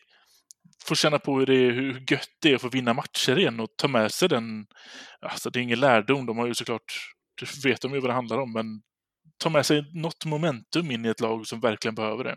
får 0.85 0.95
känna 0.95 1.19
på 1.19 1.39
hur, 1.39 1.45
det 1.45 1.55
är, 1.55 1.71
hur 1.71 2.05
gött 2.11 2.29
det 2.41 2.51
är 2.51 2.55
att 2.55 2.61
få 2.61 2.69
vinna 2.69 2.93
matcher 2.93 3.37
igen 3.37 3.59
och 3.59 3.69
ta 3.77 3.87
med 3.87 4.11
sig 4.11 4.29
den. 4.29 4.65
Alltså 5.21 5.49
det 5.49 5.59
är 5.59 5.63
ingen 5.63 5.79
lärdom, 5.79 6.25
de 6.25 6.37
har 6.37 6.47
ju 6.47 6.53
såklart, 6.53 6.93
det 7.39 7.69
vet 7.69 7.81
de 7.81 7.93
ju 7.93 7.99
vad 7.99 8.09
det 8.09 8.13
handlar 8.13 8.37
om, 8.37 8.53
men 8.53 8.81
ta 9.41 9.49
med 9.49 9.65
sig 9.65 9.91
något 9.93 10.25
momentum 10.25 10.91
in 10.91 11.05
i 11.05 11.09
ett 11.09 11.21
lag 11.21 11.47
som 11.47 11.59
verkligen 11.59 11.95
behöver 11.95 12.23
det. 12.23 12.35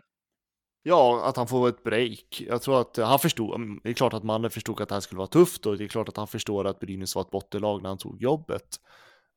Ja, 0.83 1.25
att 1.25 1.37
han 1.37 1.47
får 1.47 1.69
ett 1.69 1.83
break. 1.83 2.43
Jag 2.47 2.61
tror 2.61 2.81
att 2.81 2.97
han 2.97 3.19
förstod, 3.19 3.55
mm, 3.55 3.79
det 3.83 3.89
är 3.89 3.93
klart 3.93 4.13
att 4.13 4.23
mannen 4.23 4.51
förstod 4.51 4.81
att 4.81 4.89
det 4.89 4.95
här 4.95 4.99
skulle 4.99 5.17
vara 5.17 5.27
tufft 5.27 5.65
och 5.65 5.77
det 5.77 5.83
är 5.83 5.87
klart 5.87 6.09
att 6.09 6.17
han 6.17 6.27
förstår 6.27 6.67
att 6.67 6.79
Brynäs 6.79 7.15
var 7.15 7.21
ett 7.21 7.31
bottenlag 7.31 7.81
när 7.81 7.89
han 7.89 7.97
tog 7.97 8.21
jobbet. 8.21 8.79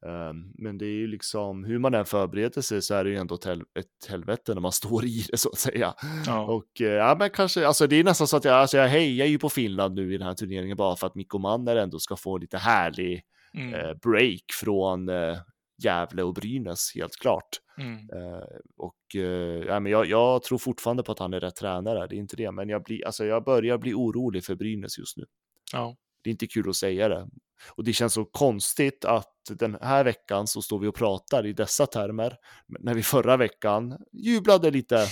Um, 0.07 0.53
men 0.55 0.79
det 0.79 0.85
är 0.85 0.99
ju 0.99 1.07
liksom, 1.07 1.65
hur 1.65 1.79
man 1.79 1.95
än 1.95 2.05
förbereder 2.05 2.61
sig 2.61 2.83
så 2.83 2.95
är 2.95 3.05
det 3.05 3.11
ju 3.11 3.17
ändå 3.17 3.35
ett, 3.35 3.47
hel 3.47 3.61
ett 3.61 4.11
helvete 4.11 4.55
när 4.55 4.61
man 4.61 4.73
står 4.83 5.05
i 5.05 5.25
det 5.31 5.39
så 5.39 5.49
att 5.49 5.59
säga. 5.59 5.95
Ja. 6.27 6.41
Och 6.41 6.81
uh, 6.81 6.87
ja, 6.87 7.17
men 7.19 7.31
kanske, 7.31 7.67
alltså 7.67 7.87
det 7.87 7.97
är 7.97 8.05
nästan 8.05 8.27
så 8.27 8.37
att 8.37 8.45
jag, 8.45 8.55
alltså 8.55 8.77
jag 8.77 8.89
hejar 8.89 9.27
ju 9.27 9.39
på 9.39 9.49
Finland 9.49 9.95
nu 9.95 10.15
i 10.15 10.19
den 10.19 10.27
här 10.27 10.35
turneringen 10.35 10.77
bara 10.77 10.97
för 10.97 11.07
att 11.07 11.15
Mikko 11.15 11.39
Manner 11.39 11.77
ändå 11.77 11.99
ska 11.99 12.17
få 12.17 12.39
lite 12.39 12.59
härlig 12.59 13.23
mm. 13.55 13.75
uh, 13.75 13.95
break 14.03 14.43
från 14.61 15.09
uh, 15.09 15.37
Gävle 15.79 16.23
och 16.23 16.35
Brynäs, 16.35 16.93
helt 16.95 17.17
klart. 17.17 17.49
Mm. 17.79 18.11
Uh, 18.11 18.43
och 18.77 18.97
uh, 19.15 19.23
ja, 19.67 19.81
men 19.81 19.93
jag, 19.93 20.07
jag, 20.07 20.43
tror 20.43 20.59
fortfarande 20.59 21.03
på 21.03 21.13
att 21.13 21.19
han 21.19 21.35
är 21.35 21.41
rätt 21.41 21.57
tränare, 21.57 22.07
det 22.07 22.17
är 22.17 22.19
inte 22.19 22.37
det, 22.37 22.53
men 22.53 22.69
jag, 22.69 22.85
blir, 22.85 23.07
alltså, 23.07 23.25
jag 23.25 23.45
börjar 23.45 23.79
bli 23.79 23.95
orolig 23.95 24.45
för 24.45 24.55
Brynäs 24.55 24.99
just 24.99 25.17
nu. 25.17 25.25
Ja. 25.73 25.97
Det 26.23 26.31
är 26.31 26.33
inte 26.33 26.47
kul 26.47 26.69
att 26.69 26.77
säga 26.77 27.09
det. 27.09 27.29
Och 27.69 27.85
det 27.85 27.93
känns 27.93 28.13
så 28.13 28.25
konstigt 28.25 29.05
att 29.05 29.35
den 29.51 29.79
här 29.83 30.05
veckan 30.05 30.47
så 30.47 30.63
står 30.63 30.79
vi 30.79 30.87
och 30.87 30.95
pratar 30.95 31.47
i 31.47 31.53
dessa 31.53 31.87
termer, 31.87 32.37
när 32.67 32.95
vi 32.95 33.03
förra 33.03 33.37
veckan 33.37 33.97
jublade 34.13 34.71
lite. 34.71 34.95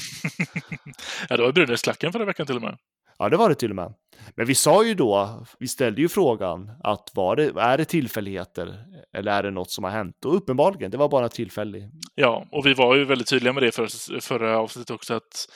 ja, 1.28 1.36
det 1.36 1.42
var 1.42 1.52
Brynäs-klacken 1.52 2.12
förra 2.12 2.24
veckan 2.24 2.46
till 2.46 2.56
och 2.56 2.62
med. 2.62 2.78
Ja, 3.18 3.28
det 3.28 3.36
var 3.36 3.48
det 3.48 3.54
till 3.54 3.70
och 3.70 3.76
med. 3.76 3.94
Men 4.36 4.46
vi 4.46 4.54
sa 4.54 4.84
ju 4.84 4.94
då, 4.94 5.44
vi 5.58 5.68
ställde 5.68 6.00
ju 6.00 6.08
frågan 6.08 6.70
att 6.84 7.10
var 7.14 7.36
det, 7.36 7.52
är 7.60 7.78
det 7.78 7.84
tillfälligheter 7.84 8.84
eller 9.16 9.32
är 9.32 9.42
det 9.42 9.50
något 9.50 9.70
som 9.70 9.84
har 9.84 9.90
hänt? 9.90 10.24
Och 10.24 10.36
uppenbarligen, 10.36 10.90
det 10.90 10.96
var 10.96 11.08
bara 11.08 11.28
tillfälligt. 11.28 11.84
Ja, 12.14 12.46
och 12.52 12.66
vi 12.66 12.74
var 12.74 12.96
ju 12.96 13.04
väldigt 13.04 13.28
tydliga 13.28 13.52
med 13.52 13.62
det 13.62 13.72
för, 13.72 14.20
förra 14.20 14.58
avsnittet 14.58 14.90
också 14.90 15.14
att, 15.14 15.48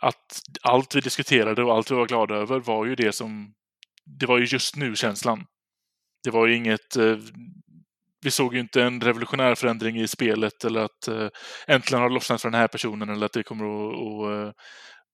att 0.00 0.42
allt 0.62 0.94
vi 0.94 1.00
diskuterade 1.00 1.64
och 1.64 1.74
allt 1.74 1.90
vi 1.90 1.94
var 1.94 2.06
glada 2.06 2.34
över 2.34 2.60
var 2.60 2.86
ju 2.86 2.94
det 2.94 3.12
som, 3.12 3.52
det 4.20 4.26
var 4.26 4.38
ju 4.38 4.44
just 4.44 4.76
nu-känslan. 4.76 5.44
Det 6.24 6.30
var 6.30 6.46
ju 6.46 6.56
inget, 6.56 6.96
eh, 6.96 7.16
vi 8.24 8.30
såg 8.30 8.54
ju 8.54 8.60
inte 8.60 8.82
en 8.82 9.00
revolutionär 9.00 9.54
förändring 9.54 10.00
i 10.00 10.08
spelet 10.08 10.64
eller 10.64 10.80
att 10.80 11.08
eh, 11.08 11.28
äntligen 11.66 12.02
har 12.02 12.08
det 12.08 12.14
lossnat 12.14 12.42
för 12.42 12.50
den 12.50 12.60
här 12.60 12.68
personen 12.68 13.08
eller 13.08 13.26
att 13.26 13.32
det 13.32 13.42
kommer 13.42 13.64
att, 13.64 13.94
att 13.94 14.46
eh, 14.46 14.52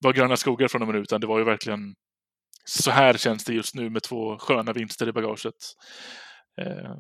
vara 0.00 0.12
gröna 0.12 0.36
skogar 0.36 0.68
från 0.68 0.82
och 0.82 0.88
med 0.88 0.94
nu, 0.94 1.02
utan 1.02 1.20
det 1.20 1.26
var 1.26 1.38
ju 1.38 1.44
verkligen 1.44 1.94
så 2.64 2.90
här 2.90 3.14
känns 3.14 3.44
det 3.44 3.54
just 3.54 3.74
nu 3.74 3.90
med 3.90 4.02
två 4.02 4.38
sköna 4.38 4.72
vinster 4.72 5.08
i 5.08 5.12
bagaget. 5.12 5.54
Eh, 6.60 6.96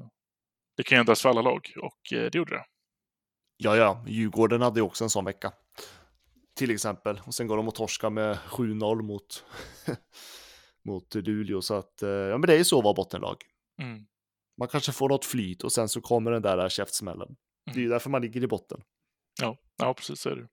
det 0.76 0.82
kan 0.82 0.96
ju 0.96 1.00
ändras 1.00 1.22
för 1.22 1.28
alla 1.28 1.42
lag 1.42 1.72
och 1.82 2.12
eh, 2.12 2.30
det 2.30 2.38
gjorde 2.38 2.54
det. 2.54 2.64
Ja, 3.56 3.76
ja, 3.76 4.04
Djurgården 4.06 4.62
hade 4.62 4.80
ju 4.80 4.86
också 4.86 5.04
en 5.04 5.10
sån 5.10 5.24
vecka. 5.24 5.52
Till 6.56 6.70
exempel. 6.70 7.20
Och 7.24 7.34
sen 7.34 7.46
går 7.46 7.56
de 7.56 7.68
och 7.68 7.74
torska 7.74 8.10
med 8.10 8.36
7-0 8.36 9.02
mot, 9.02 9.44
mot 10.84 11.14
Luleå. 11.14 11.62
Så 11.62 11.74
att, 11.74 12.02
eh, 12.02 12.08
ja 12.08 12.38
men 12.38 12.46
det 12.46 12.52
är 12.52 12.58
ju 12.58 12.64
så 12.64 12.78
att 12.78 12.84
vara 12.84 12.94
bottenlag. 12.94 13.36
Mm. 13.82 14.06
Man 14.58 14.68
kanske 14.68 14.92
får 14.92 15.08
något 15.08 15.24
flyt 15.24 15.64
och 15.64 15.72
sen 15.72 15.88
så 15.88 16.00
kommer 16.00 16.30
den 16.30 16.42
där 16.42 16.68
käftsmällen. 16.68 17.28
Mm. 17.28 17.36
Det 17.64 17.70
är 17.70 17.76
ju 17.76 17.82
mm. 17.82 17.92
därför 17.92 18.10
man 18.10 18.22
ligger 18.22 18.44
i 18.44 18.46
botten. 18.46 18.80
Ja, 19.40 19.56
ja 19.76 19.94
precis 19.94 20.20
så 20.20 20.28
är 20.28 20.36
det. 20.36 20.48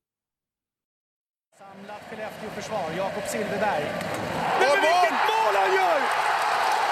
Samlat 2.47 2.63
Skellefteå-försvar, 2.63 2.97
Jakob 2.97 3.23
Silfverberg. 3.27 3.83
Men, 4.59 4.69
men 4.69 4.81
vilket 4.81 5.19
mål 5.31 5.53
han 5.61 5.71
gör! 5.79 5.99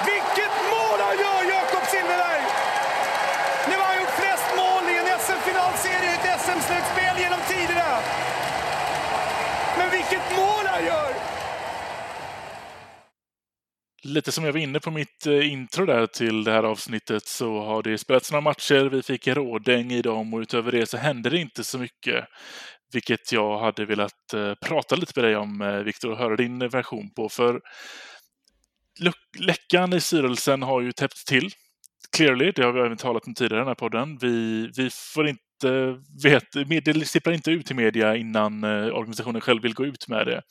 Vilket 0.06 0.56
mål 0.74 1.00
han 1.08 1.18
gör, 1.24 1.41
Jakob 1.56 1.86
Silfverberg! 1.91 2.44
Nu 3.70 3.76
har 3.80 3.86
han 3.86 3.98
gjort 4.00 4.15
flest 4.22 4.50
mål 4.58 4.84
i 4.94 4.96
en 4.98 5.20
SM-finalserie 5.20 6.12
i 6.12 6.15
ett 6.15 6.41
SM-slutspel 6.41 7.15
genom 7.24 7.39
tiderna. 7.48 7.91
Men 9.78 9.89
vilket 9.91 10.26
mål 10.38 10.65
han 10.65 10.86
gör! 10.86 11.13
lite 14.06 14.32
som 14.32 14.46
jag 14.46 14.54
var 14.54 14.60
inne 14.60 14.80
på 14.80 14.91
mitt 14.91 15.26
eh, 15.26 15.52
intro 15.52 15.86
där 15.86 16.08
till 16.08 16.44
det 16.44 16.52
här 16.52 16.63
avsnittet 16.63 17.26
så 17.26 17.60
har 17.60 17.84
det 17.84 17.98
spelats 17.98 18.32
några 18.32 18.41
matcher, 18.41 18.89
vi 18.89 19.04
fick 19.04 19.28
rådäng 19.28 19.91
i 19.91 20.02
dem 20.02 20.34
och 20.34 20.39
utöver 20.39 20.72
det 20.72 20.86
så 20.86 20.98
hände 20.98 21.30
det 21.30 21.38
inte 21.38 21.63
så 21.63 21.78
mycket. 21.78 22.26
Vilket 22.93 23.32
jag 23.32 23.60
hade 23.60 23.86
velat 23.86 24.34
eh, 24.34 24.54
prata 24.54 24.95
lite 24.95 25.12
med 25.15 25.24
dig 25.24 25.36
om, 25.36 25.62
eh, 25.62 25.78
Viktor, 25.78 26.12
och 26.12 26.17
höra 26.17 26.36
din 26.36 26.69
version 26.69 27.10
på. 27.10 27.30
För 27.30 27.62
läckan 29.39 29.93
i 29.93 30.02
styrelsen 30.02 30.63
har 30.63 30.82
ju 30.82 30.91
täppts 30.91 31.26
till. 31.26 31.50
Clearly, 32.12 32.52
det 32.52 32.63
har 32.63 32.71
vi 32.71 32.80
även 32.80 32.98
talat 32.98 33.28
om 33.28 33.34
tidigare 33.34 33.58
i 33.58 33.62
den 33.62 33.67
här 33.67 33.76
podden. 33.76 34.17
Vi, 34.17 34.67
vi 34.78 34.89
får 34.89 35.28
inte 35.28 36.02
veta, 36.24 36.63
det 36.63 37.06
sipprar 37.06 37.34
inte 37.34 37.52
ut 37.52 37.65
till 37.65 37.76
media 37.76 38.15
innan 38.15 38.63
eh, 38.63 38.69
organisationen 38.69 39.41
själv 39.41 39.62
vill 39.62 39.74
gå 39.74 39.86
ut 39.86 40.08
med 40.08 40.28
det. 40.28 40.41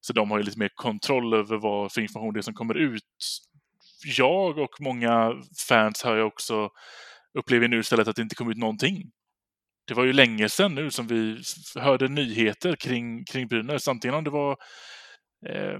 Så 0.00 0.12
de 0.12 0.30
har 0.30 0.38
ju 0.38 0.44
lite 0.44 0.58
mer 0.58 0.70
kontroll 0.74 1.34
över 1.34 1.56
vad 1.56 1.92
för 1.92 2.00
information 2.00 2.34
det 2.34 2.40
är 2.40 2.42
som 2.42 2.54
kommer 2.54 2.74
ut. 2.74 3.02
Jag 4.16 4.58
och 4.58 4.80
många 4.80 5.32
fans 5.68 6.02
har 6.02 6.16
ju 6.16 6.22
också 6.22 6.70
upplever 7.38 7.68
nu 7.68 7.78
istället 7.78 8.08
att 8.08 8.16
det 8.16 8.22
inte 8.22 8.34
kommer 8.34 8.50
ut 8.50 8.58
någonting. 8.58 9.10
Det 9.86 9.94
var 9.94 10.04
ju 10.04 10.12
länge 10.12 10.48
sedan 10.48 10.74
nu 10.74 10.90
som 10.90 11.06
vi 11.06 11.42
hörde 11.80 12.08
nyheter 12.08 12.76
kring, 12.76 13.24
kring 13.24 13.48
Brynäs, 13.48 13.88
antingen 13.88 14.14
om 14.14 14.24
det 14.24 14.30
var 14.30 14.56
eh, 15.46 15.78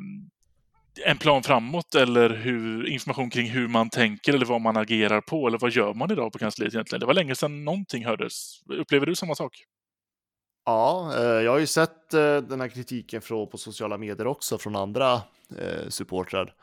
en 1.04 1.18
plan 1.18 1.42
framåt 1.42 1.94
eller 1.94 2.30
hur, 2.30 2.86
information 2.86 3.30
kring 3.30 3.50
hur 3.50 3.68
man 3.68 3.90
tänker 3.90 4.34
eller 4.34 4.46
vad 4.46 4.60
man 4.60 4.76
agerar 4.76 5.20
på 5.20 5.46
eller 5.46 5.58
vad 5.58 5.70
gör 5.70 5.94
man 5.94 6.10
idag 6.10 6.32
på 6.32 6.38
kansliet 6.38 6.74
egentligen. 6.74 7.00
Det 7.00 7.06
var 7.06 7.14
länge 7.14 7.34
sedan 7.34 7.64
någonting 7.64 8.04
hördes. 8.04 8.62
Upplever 8.68 9.06
du 9.06 9.14
samma 9.14 9.34
sak? 9.34 9.64
Ja, 10.64 11.12
eh, 11.16 11.22
jag 11.24 11.50
har 11.50 11.58
ju 11.58 11.66
sett 11.66 12.14
eh, 12.14 12.36
den 12.36 12.60
här 12.60 12.68
kritiken 12.68 13.22
från, 13.22 13.48
på 13.48 13.58
sociala 13.58 13.98
medier 13.98 14.26
också 14.26 14.58
från 14.58 14.76
andra 14.76 15.12
eh, 15.58 15.88
supportrar 15.88 16.54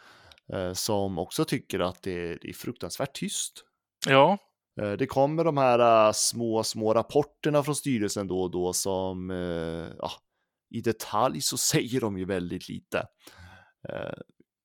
som 0.73 1.19
också 1.19 1.45
tycker 1.45 1.79
att 1.79 2.03
det 2.03 2.32
är 2.32 2.53
fruktansvärt 2.53 3.13
tyst. 3.13 3.63
Ja. 4.08 4.38
Eh, 4.81 4.91
det 4.91 5.07
kommer 5.07 5.43
de 5.43 5.57
här 5.57 6.07
eh, 6.07 6.12
små, 6.13 6.63
små 6.63 6.93
rapporterna 6.93 7.63
från 7.63 7.75
styrelsen 7.75 8.27
då 8.27 8.41
och 8.41 8.51
då 8.51 8.73
som 8.73 9.31
eh, 9.31 9.91
ja, 9.99 10.12
i 10.69 10.81
detalj 10.81 11.41
så 11.41 11.57
säger 11.71 12.01
de 12.01 12.17
ju 12.17 12.25
väldigt 12.25 12.69
lite. 12.69 13.05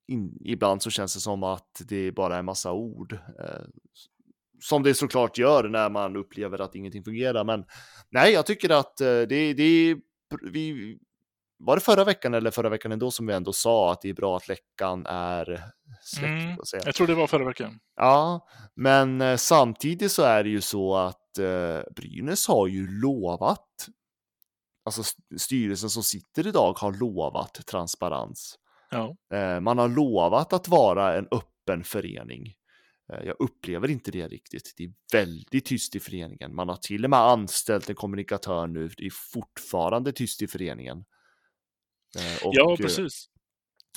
In, 0.08 0.38
ibland 0.40 0.82
så 0.82 0.90
känns 0.90 1.14
det 1.14 1.20
som 1.20 1.42
att 1.42 1.82
det 1.88 2.12
bara 2.12 2.36
är 2.36 2.42
massa 2.42 2.72
ord 2.72 3.18
som 4.60 4.82
det 4.82 4.94
såklart 4.94 5.38
gör 5.38 5.68
när 5.68 5.90
man 5.90 6.16
upplever 6.16 6.60
att 6.60 6.74
ingenting 6.74 7.04
fungerar. 7.04 7.44
Men 7.44 7.64
nej, 8.10 8.32
jag 8.32 8.46
tycker 8.46 8.70
att 8.70 8.96
det, 8.96 9.54
det 9.54 9.96
vi 10.42 10.98
var 11.58 11.76
det 11.76 11.80
förra 11.80 12.04
veckan 12.04 12.34
eller 12.34 12.50
förra 12.50 12.68
veckan 12.68 12.92
ändå 12.92 13.10
som 13.10 13.26
vi 13.26 13.34
ändå 13.34 13.52
sa 13.52 13.92
att 13.92 14.00
det 14.00 14.08
är 14.08 14.14
bra 14.14 14.36
att 14.36 14.48
läckan 14.48 15.06
är 15.06 15.64
släckt? 16.02 16.74
Mm, 16.74 16.82
jag 16.84 16.94
tror 16.94 17.06
det 17.06 17.14
var 17.14 17.26
förra 17.26 17.44
veckan. 17.44 17.78
Ja, 17.96 18.48
men 18.74 19.20
eh, 19.20 19.36
samtidigt 19.36 20.12
så 20.12 20.22
är 20.22 20.44
det 20.44 20.50
ju 20.50 20.60
så 20.60 20.96
att 20.96 21.38
eh, 21.38 21.80
Brynäs 21.96 22.48
har 22.48 22.66
ju 22.66 23.00
lovat, 23.00 23.88
alltså 24.84 25.02
styrelsen 25.38 25.90
som 25.90 26.02
sitter 26.02 26.46
idag 26.46 26.78
har 26.78 26.92
lovat 26.92 27.66
transparens. 27.66 28.58
Ja. 28.90 29.16
Eh, 29.34 29.60
man 29.60 29.78
har 29.78 29.88
lovat 29.88 30.52
att 30.52 30.68
vara 30.68 31.18
en 31.18 31.28
öppen 31.30 31.84
förening. 31.84 32.54
Eh, 33.12 33.26
jag 33.26 33.36
upplever 33.38 33.90
inte 33.90 34.10
det 34.10 34.28
riktigt. 34.28 34.74
Det 34.76 34.84
är 34.84 34.92
väldigt 35.12 35.64
tyst 35.64 35.96
i 35.96 36.00
föreningen. 36.00 36.54
Man 36.54 36.68
har 36.68 36.76
till 36.76 37.04
och 37.04 37.10
med 37.10 37.18
anställt 37.18 37.88
en 37.88 37.94
kommunikatör 37.94 38.66
nu. 38.66 38.88
Det 38.96 39.06
är 39.06 39.32
fortfarande 39.32 40.12
tyst 40.12 40.42
i 40.42 40.46
föreningen. 40.46 41.04
Eh, 42.16 42.46
och, 42.46 42.54
ja, 42.54 42.72
eh, 42.72 42.76
precis. 42.76 43.28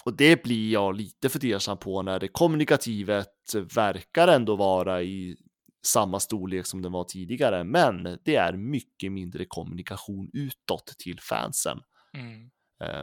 Och 0.04 0.17
det 0.17 0.43
blir 0.43 0.71
jag 0.71 0.95
lite 0.95 1.30
fundersam 1.30 1.78
på 1.78 2.02
när 2.02 2.19
det 2.19 2.28
kommunikativet 2.28 3.28
verkar 3.76 4.28
ändå 4.28 4.56
vara 4.56 5.04
i 5.04 5.38
samma 5.86 6.19
storlek 6.19 6.65
som 6.65 6.82
den 6.82 6.91
var 6.91 7.04
tidigare. 7.04 7.63
Men 7.63 8.17
det 8.26 8.36
är 8.36 8.54
mycket 8.54 9.12
mindre 9.12 9.45
kommunikation 9.45 10.30
utåt 10.34 10.93
till 10.97 11.19
fansen. 11.19 11.80
Mm. 12.13 12.50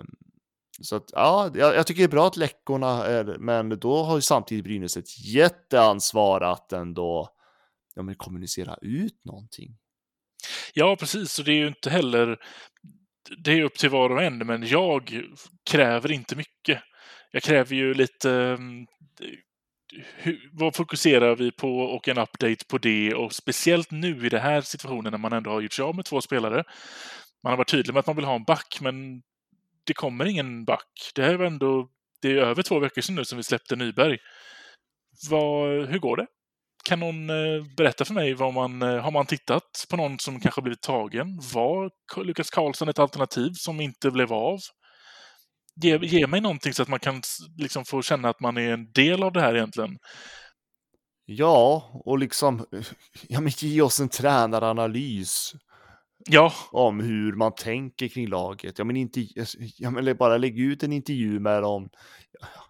Um, 0.01 0.07
så 0.83 0.97
att, 0.97 1.11
ja, 1.13 1.51
jag, 1.55 1.75
jag, 1.75 1.87
tycker 1.87 1.99
det 1.99 2.07
är 2.07 2.09
bra 2.09 2.27
att 2.27 2.37
läckorna 2.37 3.05
är, 3.07 3.25
men 3.39 3.69
då 3.69 4.03
har 4.03 4.17
ju 4.17 4.23
samtidigt 4.23 4.65
Brynäs 4.65 4.97
ett 4.97 5.27
jätteansvar 5.27 6.41
att 6.41 6.73
ändå 6.73 7.29
ja, 7.95 8.03
men 8.03 8.15
kommunicera 8.15 8.77
ut 8.83 9.25
någonting. 9.25 9.79
Ja, 10.75 10.97
precis, 11.01 11.39
och 11.39 11.45
det 11.45 11.53
är 11.53 11.57
ju 11.57 11.69
inte 11.69 11.91
heller, 11.91 12.39
det 13.37 13.53
är 13.53 13.63
upp 13.63 13.79
till 13.79 13.91
var 13.91 14.11
och 14.11 14.23
en, 14.23 14.39
men 14.39 14.67
jag 14.67 15.23
kräver 15.71 16.13
inte 16.13 16.37
mycket. 16.37 16.83
Jag 17.33 17.43
kräver 17.43 17.77
ju 17.77 17.95
lite, 17.95 18.31
mm, 18.31 18.87
hur, 20.17 20.51
vad 20.53 20.77
fokuserar 20.77 21.37
vi 21.37 21.53
på 21.53 21.81
och 21.81 22.09
en 22.09 22.19
update 22.19 22.65
på 22.69 22.79
det 22.79 23.15
och 23.15 23.33
speciellt 23.33 23.91
nu 23.91 24.27
i 24.27 24.29
den 24.29 24.41
här 24.41 24.61
situationen 24.61 25.11
när 25.11 25.19
man 25.19 25.33
ändå 25.33 25.51
har 25.51 25.61
gjort 25.61 25.73
sig 25.73 25.83
av 25.83 25.97
med 25.97 26.05
två 26.05 26.21
spelare. 26.21 26.65
Man 27.43 27.51
har 27.51 27.57
varit 27.57 27.71
tydlig 27.71 27.95
med 27.95 28.01
att 28.01 28.07
man 28.07 28.17
vill 28.17 28.25
ha 28.25 28.35
en 28.35 28.45
back, 28.45 28.79
men 28.81 29.23
det 29.85 29.95
kommer 29.95 30.25
ingen 30.25 30.65
back. 30.65 31.13
Det 31.15 31.25
är 31.25 31.39
ändå 31.39 31.89
det 32.23 32.31
är 32.31 32.37
över 32.37 32.63
två 32.63 32.79
veckor 32.79 33.03
sedan 33.03 33.15
nu 33.15 33.25
som 33.25 33.37
vi 33.37 33.43
släppte 33.43 33.77
Nyberg. 33.77 34.19
Vad, 35.31 35.89
hur 35.89 35.99
går 35.99 36.17
det? 36.17 36.27
Kan 36.89 37.01
någon 37.01 37.31
eh, 37.31 37.65
berätta 37.77 38.05
för 38.05 38.15
mig, 38.15 38.35
vad 38.35 38.55
man, 38.55 38.83
eh, 38.83 38.99
har 38.99 39.11
man 39.11 39.27
tittat 39.27 39.87
på 39.91 39.97
någon 39.97 40.19
som 40.19 40.41
kanske 40.41 40.63
blivit 40.63 40.83
tagen? 40.83 41.41
Var 41.55 41.91
Lukas 42.25 42.51
Karlsson 42.51 42.89
ett 42.89 42.99
alternativ 42.99 43.51
som 43.55 43.81
inte 43.81 44.11
blev 44.11 44.33
av? 44.33 44.59
Ge, 45.83 45.99
ge 46.03 46.27
mig 46.27 46.41
någonting 46.41 46.75
så 46.75 46.83
att 46.83 46.89
man 46.89 47.01
kan 47.01 47.23
liksom 47.59 47.85
få 47.85 48.03
känna 48.03 48.29
att 48.29 48.41
man 48.41 48.57
är 48.57 48.73
en 48.73 48.93
del 48.93 49.23
av 49.23 49.33
det 49.33 49.41
här 49.41 49.55
egentligen. 49.55 49.99
Ja, 51.27 51.91
och 52.05 52.19
liksom, 52.19 52.67
ja 53.29 53.41
men 53.41 53.53
ge 53.57 53.83
oss 53.83 54.01
en 54.01 54.09
tränaranalys. 54.09 55.53
Ja. 56.29 56.53
Om 56.71 57.01
hur 57.01 57.33
man 57.33 57.55
tänker 57.55 58.09
kring 58.09 58.29
laget. 58.29 58.79
Ja, 58.79 58.85
men 58.85 58.97
inte, 58.97 59.27
ja, 59.77 59.91
men 59.91 60.17
bara 60.17 60.39
lägg 60.39 60.61
ut 60.61 60.83
en 60.83 60.93
intervju 60.93 61.41
med 61.41 61.63
dem. 61.63 61.89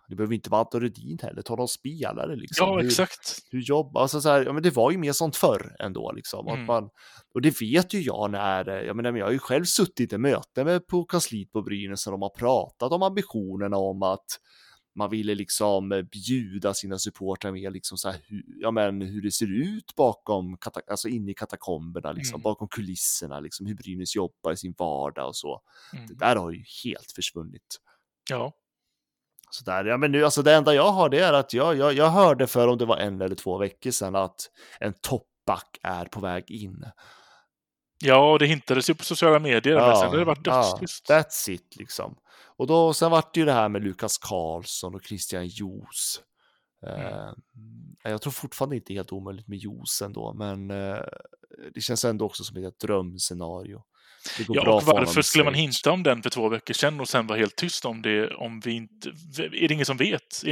Det 0.08 0.16
behöver 0.16 0.34
inte 0.34 0.50
vara 0.50 0.60
Anton 0.60 0.80
Rudin 0.80 1.18
heller, 1.22 1.42
ta 1.42 1.56
någon 1.56 1.68
spelare 1.68 2.36
liksom. 2.36 2.66
Ja, 2.66 2.76
hur, 2.76 2.86
exakt. 2.86 3.38
Hur 3.50 3.60
jobbar, 3.60 4.02
alltså 4.02 4.20
så 4.20 4.28
här, 4.28 4.44
ja 4.44 4.52
men 4.52 4.62
det 4.62 4.70
var 4.70 4.90
ju 4.90 4.98
mer 4.98 5.12
sånt 5.12 5.36
förr 5.36 5.76
ändå 5.78 6.12
liksom. 6.12 6.48
Mm. 6.48 6.60
Att 6.60 6.66
man, 6.66 6.90
och 7.34 7.42
det 7.42 7.60
vet 7.60 7.94
ju 7.94 8.00
jag 8.00 8.30
när, 8.30 8.68
jag 8.68 8.96
menar, 8.96 9.16
jag 9.16 9.26
har 9.26 9.32
ju 9.32 9.38
själv 9.38 9.64
suttit 9.64 10.12
i 10.12 10.18
möte 10.18 10.64
med 10.64 10.86
på 10.86 11.04
kansliet 11.04 11.52
på 11.52 11.62
Brynäs 11.62 12.06
och 12.06 12.12
de 12.12 12.22
har 12.22 12.30
pratat 12.38 12.92
om 12.92 13.02
ambitionerna 13.02 13.76
om 13.76 14.02
att 14.02 14.26
man 14.98 15.10
ville 15.10 15.34
liksom 15.34 15.92
eh, 15.92 16.02
bjuda 16.02 16.74
sina 16.74 16.98
supportrar 16.98 17.52
med 17.52 17.72
liksom 17.72 17.98
så 17.98 18.10
här, 18.10 18.20
hur, 18.26 18.44
ja, 18.60 18.70
men 18.70 19.00
hur 19.00 19.22
det 19.22 19.32
ser 19.32 19.62
ut 19.62 19.94
bakom, 19.96 20.58
alltså 20.90 21.08
inne 21.08 21.30
i 21.30 21.34
katakomberna, 21.34 22.12
liksom, 22.12 22.34
mm. 22.34 22.42
bakom 22.42 22.68
kulisserna, 22.68 23.40
liksom, 23.40 23.66
hur 23.66 23.74
Brynäs 23.74 24.16
jobbar 24.16 24.52
i 24.52 24.56
sin 24.56 24.74
vardag 24.78 25.28
och 25.28 25.36
så. 25.36 25.60
Mm. 25.92 26.06
Det 26.06 26.14
där 26.14 26.36
har 26.36 26.50
ju 26.50 26.64
helt 26.84 27.12
försvunnit. 27.12 27.80
Ja. 28.30 28.52
Så 29.50 29.64
där, 29.64 29.84
ja, 29.84 29.96
men 29.96 30.12
nu, 30.12 30.24
alltså 30.24 30.42
det 30.42 30.54
enda 30.54 30.74
jag 30.74 30.92
har 30.92 31.08
det 31.08 31.20
är 31.20 31.32
att 31.32 31.52
jag, 31.52 31.76
jag, 31.76 31.92
jag 31.92 32.10
hörde 32.10 32.46
för 32.46 32.68
om 32.68 32.78
det 32.78 32.84
var 32.84 32.96
en 32.96 33.20
eller 33.20 33.34
två 33.34 33.58
veckor 33.58 33.90
sedan 33.90 34.16
att 34.16 34.50
en 34.80 34.94
toppback 35.00 35.78
är 35.82 36.04
på 36.04 36.20
väg 36.20 36.50
in. 36.50 36.84
Ja, 38.04 38.36
det 38.38 38.46
hintades 38.46 38.90
ju 38.90 38.94
på 38.94 39.04
sociala 39.04 39.38
medier, 39.38 39.76
ja, 39.76 39.86
men 39.86 39.96
sen 39.96 40.08
har 40.08 40.16
det 40.16 40.24
varit 40.24 40.44
dödstyst. 40.44 41.08
Ja, 41.08 41.18
that's 41.18 41.50
it 41.50 41.76
liksom. 41.76 42.16
Och 42.58 42.66
då, 42.66 42.94
sen 42.94 43.10
vart 43.10 43.34
det 43.34 43.40
ju 43.40 43.46
det 43.46 43.52
här 43.52 43.68
med 43.68 43.84
Lukas 43.84 44.18
Karlsson 44.18 44.94
och 44.94 45.04
Christian 45.04 45.46
Jos. 45.46 46.22
Mm. 46.86 47.04
Uh, 47.04 47.32
jag 48.02 48.22
tror 48.22 48.30
fortfarande 48.30 48.76
inte 48.76 48.94
helt 48.94 49.12
omöjligt 49.12 49.48
med 49.48 49.58
Jos 49.58 50.02
ändå, 50.02 50.34
men 50.34 50.70
uh, 50.70 51.02
det 51.74 51.80
känns 51.80 52.04
ändå 52.04 52.24
också 52.24 52.44
som 52.44 52.64
ett 52.64 52.80
drömscenario. 52.80 53.82
ja, 54.48 54.76
och 54.76 54.82
varför 54.82 55.22
skulle 55.22 55.44
man 55.44 55.54
hinta 55.54 55.90
om 55.90 56.02
den 56.02 56.22
för 56.22 56.30
två 56.30 56.48
veckor 56.48 56.74
sedan 56.74 57.00
och 57.00 57.08
sen 57.08 57.26
vara 57.26 57.38
helt 57.38 57.56
tyst 57.56 57.84
om 57.84 58.02
det 58.02 58.34
om 58.34 58.60
vi 58.60 58.72
inte... 58.72 59.08
Är 59.38 59.68
det 59.68 59.74
ingen 59.74 59.86
som 59.86 59.96
vet? 59.96 60.42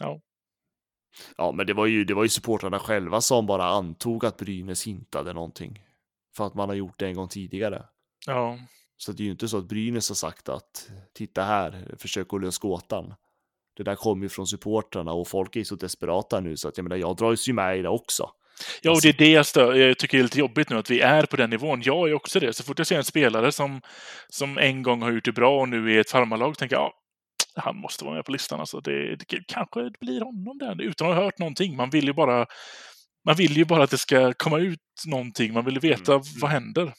Ja. 0.00 0.20
Ja, 1.36 1.52
men 1.52 1.66
det 1.66 1.74
var 1.74 1.86
ju, 1.86 2.04
det 2.04 2.14
var 2.14 2.22
ju 2.22 2.28
supportrarna 2.28 2.78
själva 2.78 3.20
som 3.20 3.46
bara 3.46 3.64
antog 3.64 4.24
att 4.24 4.36
Brynäs 4.36 4.86
hintade 4.86 5.32
någonting. 5.32 5.82
För 6.36 6.46
att 6.46 6.54
man 6.54 6.68
har 6.68 6.76
gjort 6.76 6.98
det 6.98 7.06
en 7.06 7.14
gång 7.14 7.28
tidigare. 7.28 7.86
Ja. 8.26 8.58
Så 9.02 9.12
det 9.12 9.22
är 9.22 9.24
ju 9.24 9.30
inte 9.30 9.48
så 9.48 9.58
att 9.58 9.68
Brynäs 9.68 10.08
har 10.08 10.16
sagt 10.16 10.48
att 10.48 10.90
titta 11.14 11.42
här, 11.42 11.94
försök 11.98 12.34
att 12.34 12.40
lösa 12.40 12.58
gåtan. 12.60 13.14
Det 13.76 13.82
där 13.82 13.94
kommer 13.94 14.22
ju 14.22 14.28
från 14.28 14.46
supportrarna 14.46 15.12
och 15.12 15.28
folk 15.28 15.56
är 15.56 15.64
så 15.64 15.74
desperata 15.74 16.40
nu 16.40 16.56
så 16.56 16.68
att 16.68 16.76
jag 16.76 16.84
menar, 16.84 16.96
jag 16.96 17.16
dras 17.16 17.48
ju 17.48 17.52
med 17.52 17.78
i 17.78 17.82
det 17.82 17.88
också. 17.88 18.30
Ja, 18.82 18.90
och 18.90 19.00
det 19.02 19.08
är 19.08 19.12
det 19.12 19.30
jag, 19.30 19.46
stör, 19.46 19.74
jag 19.74 19.98
tycker 19.98 20.18
är 20.18 20.22
lite 20.22 20.38
jobbigt 20.38 20.70
nu, 20.70 20.76
att 20.76 20.90
vi 20.90 21.00
är 21.00 21.26
på 21.26 21.36
den 21.36 21.50
nivån. 21.50 21.82
Jag 21.84 22.08
är 22.08 22.14
också 22.14 22.40
det. 22.40 22.52
Så 22.52 22.62
fort 22.62 22.78
jag 22.78 22.86
ser 22.86 22.96
en 22.96 23.04
spelare 23.04 23.52
som, 23.52 23.80
som 24.28 24.58
en 24.58 24.82
gång 24.82 25.02
har 25.02 25.12
gjort 25.12 25.24
det 25.24 25.32
bra 25.32 25.60
och 25.60 25.68
nu 25.68 25.96
är 25.96 26.00
ett 26.00 26.10
farmarlag, 26.10 26.58
tänker 26.58 26.76
jag, 26.76 26.92
ja, 27.54 27.62
han 27.62 27.76
måste 27.76 28.04
vara 28.04 28.14
med 28.14 28.24
på 28.24 28.32
listan. 28.32 28.60
Alltså 28.60 28.80
det, 28.80 29.16
det 29.16 29.24
kanske 29.46 29.90
blir 30.00 30.20
honom 30.20 30.58
där, 30.58 30.82
utan 30.82 31.10
att 31.10 31.16
ha 31.16 31.24
hört 31.24 31.38
någonting. 31.38 31.76
Man 31.76 31.90
vill 31.90 32.04
ju 32.04 32.12
bara, 32.12 32.46
man 33.24 33.36
vill 33.36 33.56
ju 33.56 33.64
bara 33.64 33.84
att 33.84 33.90
det 33.90 33.98
ska 33.98 34.32
komma 34.32 34.58
ut 34.58 34.80
någonting. 35.06 35.52
Man 35.52 35.64
vill 35.64 35.80
veta 35.80 36.12
mm. 36.12 36.24
vad 36.40 36.50
händer. 36.50 36.92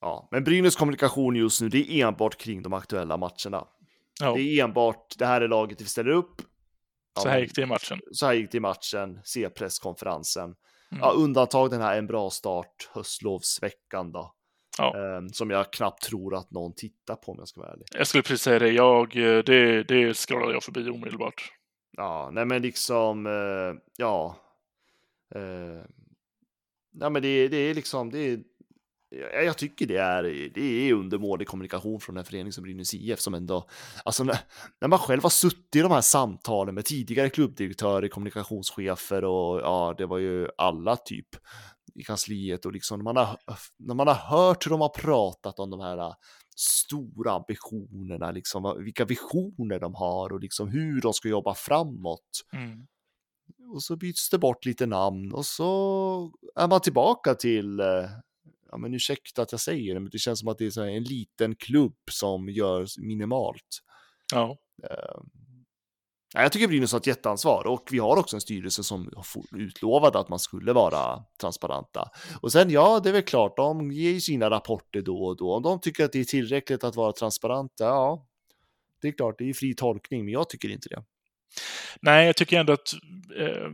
Ja, 0.00 0.28
men 0.30 0.44
Brynäs 0.44 0.76
kommunikation 0.76 1.36
just 1.36 1.60
nu, 1.60 1.68
det 1.68 1.90
är 1.90 2.06
enbart 2.06 2.36
kring 2.36 2.62
de 2.62 2.72
aktuella 2.72 3.16
matcherna. 3.16 3.66
Ja. 4.20 4.34
Det 4.34 4.40
är 4.40 4.64
enbart 4.64 5.14
det 5.18 5.26
här 5.26 5.40
är 5.40 5.48
laget 5.48 5.80
vi 5.80 5.84
ställer 5.84 6.10
upp. 6.10 6.42
Ja, 7.14 7.22
Så 7.22 7.28
här 7.28 7.38
gick 7.38 7.54
det 7.54 7.62
i 7.62 7.66
matchen. 7.66 8.00
Så 8.12 8.26
här 8.26 8.32
gick 8.32 8.52
det 8.52 8.56
i 8.56 8.60
matchen, 8.60 9.20
se 9.24 9.50
presskonferensen. 9.50 10.44
Mm. 10.44 11.00
Ja, 11.00 11.10
undantag 11.10 11.70
den 11.70 11.80
här 11.80 11.98
en 11.98 12.06
bra 12.06 12.30
start, 12.30 12.90
höstlovsveckan 12.94 14.12
då. 14.12 14.34
Ja. 14.78 15.16
Ehm, 15.16 15.28
som 15.28 15.50
jag 15.50 15.72
knappt 15.72 16.02
tror 16.02 16.34
att 16.34 16.50
någon 16.50 16.74
tittar 16.74 17.16
på 17.16 17.32
om 17.32 17.38
jag 17.38 17.48
ska 17.48 17.60
vara 17.60 17.72
ärlig. 17.72 17.86
Jag 17.92 18.06
skulle 18.06 18.22
precis 18.22 18.42
säga 18.42 18.58
det. 18.58 18.70
Jag, 18.70 19.16
eh, 19.16 19.44
det, 19.44 19.82
det 19.82 20.14
scrollade 20.14 20.52
jag 20.52 20.62
förbi 20.62 20.90
omedelbart. 20.90 21.52
Ja, 21.96 22.30
nej 22.32 22.46
men 22.46 22.62
liksom, 22.62 23.26
eh, 23.26 23.82
ja. 23.96 24.36
Eh, 25.34 25.84
ja 26.90 27.10
men 27.10 27.22
det, 27.22 27.48
det 27.48 27.56
är 27.56 27.74
liksom, 27.74 28.10
det 28.10 28.18
är, 28.18 28.40
jag, 29.10 29.44
jag 29.44 29.58
tycker 29.58 29.86
det 29.86 29.96
är, 29.96 30.22
det 30.54 30.60
är 30.60 30.92
undermålig 30.92 31.48
kommunikation 31.48 32.00
från 32.00 32.16
en 32.16 32.24
förening 32.24 32.52
som 32.52 32.64
Brynäs 32.64 32.94
IF 32.94 33.20
som 33.20 33.34
ändå, 33.34 33.68
alltså 34.04 34.24
när, 34.24 34.38
när 34.80 34.88
man 34.88 34.98
själv 34.98 35.22
har 35.22 35.30
suttit 35.30 35.76
i 35.76 35.80
de 35.80 35.92
här 35.92 36.00
samtalen 36.00 36.74
med 36.74 36.84
tidigare 36.84 37.30
klubbdirektörer, 37.30 38.08
kommunikationschefer 38.08 39.24
och 39.24 39.60
ja, 39.60 39.94
det 39.98 40.06
var 40.06 40.18
ju 40.18 40.48
alla 40.58 40.96
typ 40.96 41.28
i 41.94 42.02
kansliet 42.02 42.66
och 42.66 42.72
liksom 42.72 42.98
när 42.98 43.04
man 43.04 43.16
har, 43.16 43.38
när 43.78 43.94
man 43.94 44.06
har 44.06 44.14
hört 44.14 44.66
hur 44.66 44.70
de 44.70 44.80
har 44.80 44.88
pratat 44.88 45.58
om 45.58 45.70
de 45.70 45.80
här 45.80 46.14
stora 46.56 47.32
ambitionerna, 47.32 48.30
liksom 48.30 48.82
vilka 48.84 49.04
visioner 49.04 49.80
de 49.80 49.94
har 49.94 50.32
och 50.32 50.40
liksom 50.40 50.68
hur 50.68 51.00
de 51.00 51.12
ska 51.12 51.28
jobba 51.28 51.54
framåt. 51.54 52.44
Mm. 52.52 52.86
Och 53.74 53.82
så 53.82 53.96
byts 53.96 54.30
det 54.30 54.38
bort 54.38 54.64
lite 54.64 54.86
namn 54.86 55.32
och 55.32 55.46
så 55.46 56.32
är 56.56 56.68
man 56.68 56.80
tillbaka 56.80 57.34
till, 57.34 57.80
eh, 57.80 58.04
ja 58.70 58.78
men 58.78 58.94
ursäkta 58.94 59.42
att 59.42 59.52
jag 59.52 59.60
säger 59.60 59.94
det, 59.94 60.00
men 60.00 60.10
det 60.10 60.18
känns 60.18 60.38
som 60.38 60.48
att 60.48 60.58
det 60.58 60.76
är 60.76 60.80
en 60.80 61.02
liten 61.02 61.56
klubb 61.56 61.96
som 62.10 62.48
gör 62.48 62.86
minimalt. 63.00 63.80
Ja. 64.32 64.58
Nej, 66.34 66.42
Jag 66.42 66.52
tycker 66.52 66.68
Brynäs 66.68 66.92
har 66.92 66.98
ett 66.98 67.06
jätteansvar 67.06 67.66
och 67.66 67.88
vi 67.90 67.98
har 67.98 68.16
också 68.16 68.36
en 68.36 68.40
styrelse 68.40 68.82
som 68.82 69.10
utlovat 69.52 70.16
att 70.16 70.28
man 70.28 70.38
skulle 70.38 70.72
vara 70.72 71.24
transparenta. 71.40 72.08
Och 72.42 72.52
sen 72.52 72.70
ja, 72.70 73.00
det 73.00 73.08
är 73.08 73.12
väl 73.12 73.22
klart, 73.22 73.56
de 73.56 73.92
ger 73.92 74.10
ju 74.10 74.20
sina 74.20 74.50
rapporter 74.50 75.02
då 75.02 75.24
och 75.24 75.36
då. 75.36 75.54
Om 75.54 75.62
de 75.62 75.80
tycker 75.80 76.04
att 76.04 76.12
det 76.12 76.20
är 76.20 76.24
tillräckligt 76.24 76.84
att 76.84 76.96
vara 76.96 77.12
transparenta, 77.12 77.84
ja, 77.84 78.26
det 79.02 79.08
är 79.08 79.12
klart, 79.12 79.38
det 79.38 79.44
är 79.44 79.46
ju 79.46 79.54
fri 79.54 79.74
tolkning, 79.74 80.24
men 80.24 80.32
jag 80.32 80.48
tycker 80.48 80.68
inte 80.68 80.88
det. 80.88 81.04
Nej, 82.02 82.26
jag 82.26 82.36
tycker 82.36 82.60
ändå 82.60 82.72
att... 82.72 82.92
Eh, 83.38 83.70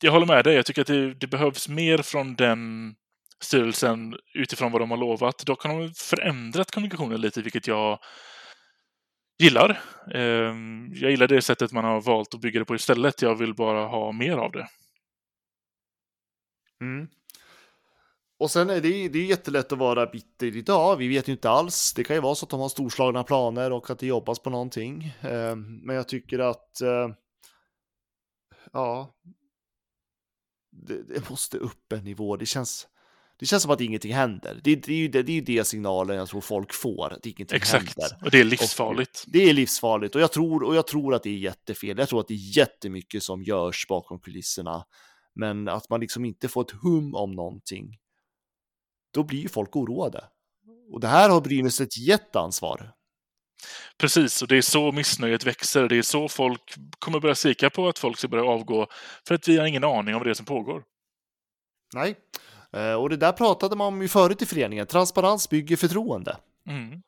jag 0.00 0.12
håller 0.12 0.26
med 0.26 0.44
dig. 0.44 0.54
Jag 0.54 0.66
tycker 0.66 0.80
att 0.80 0.86
det, 0.86 1.14
det 1.14 1.26
behövs 1.26 1.68
mer 1.68 1.98
från 1.98 2.34
den 2.34 2.94
styrelsen 3.42 4.16
utifrån 4.34 4.72
vad 4.72 4.80
de 4.80 4.90
har 4.90 4.98
lovat. 4.98 5.46
Dock 5.46 5.62
har 5.62 5.80
de 5.80 5.94
förändrat 5.94 6.70
kommunikationen 6.70 7.20
lite, 7.20 7.42
vilket 7.42 7.66
jag 7.66 7.98
gillar. 9.38 9.80
Ehm, 10.14 10.92
jag 10.94 11.10
gillar 11.10 11.28
det 11.28 11.42
sättet 11.42 11.72
man 11.72 11.84
har 11.84 12.00
valt 12.00 12.34
att 12.34 12.40
bygga 12.40 12.58
det 12.58 12.64
på 12.64 12.74
istället. 12.74 13.22
Jag 13.22 13.34
vill 13.34 13.54
bara 13.54 13.86
ha 13.86 14.12
mer 14.12 14.36
av 14.36 14.52
det. 14.52 14.68
Mm. 16.80 17.08
Och 18.38 18.50
sen 18.50 18.70
är 18.70 18.80
det, 18.80 19.08
det 19.08 19.18
är 19.18 19.24
jättelätt 19.24 19.72
att 19.72 19.78
vara 19.78 20.06
bitter 20.06 20.56
idag. 20.56 20.96
Vi 20.96 21.08
vet 21.08 21.28
ju 21.28 21.32
inte 21.32 21.50
alls. 21.50 21.92
Det 21.94 22.04
kan 22.04 22.16
ju 22.16 22.22
vara 22.22 22.34
så 22.34 22.46
att 22.46 22.50
de 22.50 22.60
har 22.60 22.68
storslagna 22.68 23.24
planer 23.24 23.72
och 23.72 23.90
att 23.90 23.98
det 23.98 24.06
jobbas 24.06 24.38
på 24.38 24.50
någonting. 24.50 25.14
Ehm, 25.20 25.76
men 25.76 25.96
jag 25.96 26.08
tycker 26.08 26.38
att 26.38 26.80
eh, 26.80 27.08
ja, 28.72 29.14
det, 30.70 31.02
det 31.02 31.30
måste 31.30 31.58
upp 31.58 31.92
en 31.92 32.04
nivå. 32.04 32.36
Det 32.36 32.46
känns, 32.46 32.86
det 33.44 33.48
känns 33.48 33.62
som 33.62 33.72
att 33.72 33.80
ingenting 33.80 34.12
händer. 34.12 34.60
Det, 34.64 34.74
det, 34.76 34.92
är 34.92 34.96
ju 34.96 35.08
det, 35.08 35.22
det 35.22 35.38
är 35.38 35.42
det 35.42 35.64
signalen 35.64 36.16
jag 36.16 36.28
tror 36.28 36.40
folk 36.40 36.74
får, 36.74 37.12
att 37.12 37.26
ingenting 37.26 37.56
Exakt. 37.56 37.98
händer. 37.98 38.24
Och 38.24 38.30
det 38.30 38.40
är 38.40 38.44
livsfarligt. 38.44 39.24
Och 39.26 39.32
det 39.32 39.48
är 39.50 39.52
livsfarligt 39.52 40.14
och 40.14 40.20
jag, 40.20 40.32
tror, 40.32 40.62
och 40.62 40.76
jag 40.76 40.86
tror 40.86 41.14
att 41.14 41.22
det 41.22 41.30
är 41.30 41.38
jättefel. 41.38 41.98
Jag 41.98 42.08
tror 42.08 42.20
att 42.20 42.28
det 42.28 42.34
är 42.34 42.56
jättemycket 42.56 43.22
som 43.22 43.42
görs 43.42 43.86
bakom 43.88 44.20
kulisserna. 44.20 44.84
Men 45.34 45.68
att 45.68 45.90
man 45.90 46.00
liksom 46.00 46.24
inte 46.24 46.48
får 46.48 46.62
ett 46.62 46.70
hum 46.82 47.14
om 47.14 47.32
någonting. 47.32 47.98
Då 49.14 49.24
blir 49.24 49.38
ju 49.38 49.48
folk 49.48 49.76
oroade. 49.76 50.24
Och 50.92 51.00
det 51.00 51.08
här 51.08 51.30
har 51.30 51.40
Brynäs 51.40 51.80
ett 51.80 51.98
jätteansvar. 51.98 52.92
Precis, 53.98 54.42
och 54.42 54.48
det 54.48 54.56
är 54.56 54.62
så 54.62 54.92
missnöjet 54.92 55.46
växer. 55.46 55.88
Det 55.88 55.96
är 55.96 56.02
så 56.02 56.28
folk 56.28 56.74
kommer 56.98 57.20
börja 57.20 57.34
skrika 57.34 57.70
på 57.70 57.88
att 57.88 57.98
folk 57.98 58.18
ska 58.18 58.28
börja 58.28 58.44
avgå. 58.44 58.86
För 59.28 59.34
att 59.34 59.48
vi 59.48 59.58
har 59.58 59.66
ingen 59.66 59.84
aning 59.84 60.14
om 60.14 60.24
det 60.24 60.34
som 60.34 60.46
pågår. 60.46 60.84
Nej, 61.94 62.16
och 62.98 63.10
det 63.10 63.16
där 63.16 63.32
pratade 63.32 63.76
man 63.76 63.86
om 63.86 64.02
ju 64.02 64.08
förut 64.08 64.42
i 64.42 64.46
föreningen. 64.46 64.86
Transparens 64.86 65.48
bygger 65.48 65.76
förtroende. 65.76 66.36
Mm. 66.68 67.02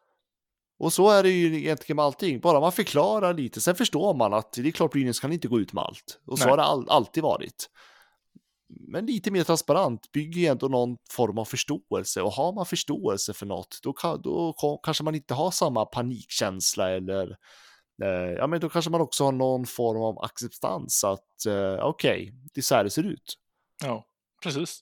Och 0.79 0.93
så 0.93 1.11
är 1.11 1.23
det 1.23 1.31
ju 1.31 1.59
egentligen 1.59 1.97
med 1.97 2.05
allting. 2.05 2.41
Bara 2.41 2.61
man 2.61 2.73
förklarar 2.73 3.35
lite, 3.35 3.61
sen 3.61 3.75
förstår 3.75 4.15
man 4.15 4.35
att 4.35 4.53
det 4.53 4.69
är 4.69 4.73
klart 4.73 4.93
Brynäs 4.93 5.21
kan 5.21 5.33
inte 5.33 5.49
gå 5.49 5.61
ut 5.61 5.73
med 5.73 5.85
allt. 5.85 6.21
Och 6.27 6.39
så 6.39 6.45
Nej. 6.45 6.51
har 6.51 6.57
det 6.57 6.63
all, 6.63 6.89
alltid 6.89 7.23
varit. 7.23 7.71
Men 8.69 9.07
lite 9.07 9.31
mer 9.31 9.45
transparent 9.45 10.13
bygger 10.13 10.41
ju 10.41 10.47
ändå 10.47 10.69
någon 10.69 10.97
form 11.11 11.39
av 11.39 11.45
förståelse. 11.45 12.23
Och 12.23 12.33
har 12.33 12.53
man 12.53 12.67
förståelse 12.67 13.33
för 13.33 13.47
något, 13.47 13.79
då, 13.83 13.93
kan, 13.93 14.23
då 14.23 14.55
kanske 14.83 15.05
man 15.05 15.15
inte 15.15 15.35
har 15.35 15.51
samma 15.51 15.85
panikkänsla 15.85 16.91
eller 16.91 17.37
eh, 18.03 18.33
ja, 18.39 18.47
men 18.47 18.61
då 18.61 18.69
kanske 18.69 18.91
man 18.91 19.01
också 19.01 19.25
har 19.25 19.33
någon 19.33 19.67
form 19.67 20.03
av 20.03 20.25
acceptans 20.25 21.05
att 21.05 21.47
eh, 21.47 21.87
okej, 21.87 22.33
det 22.55 22.61
är 22.61 22.63
så 22.63 22.75
här 22.75 22.85
det 22.85 22.91
ser 22.91 23.07
ut. 23.07 23.35
Ja, 23.85 24.05
precis. 24.43 24.81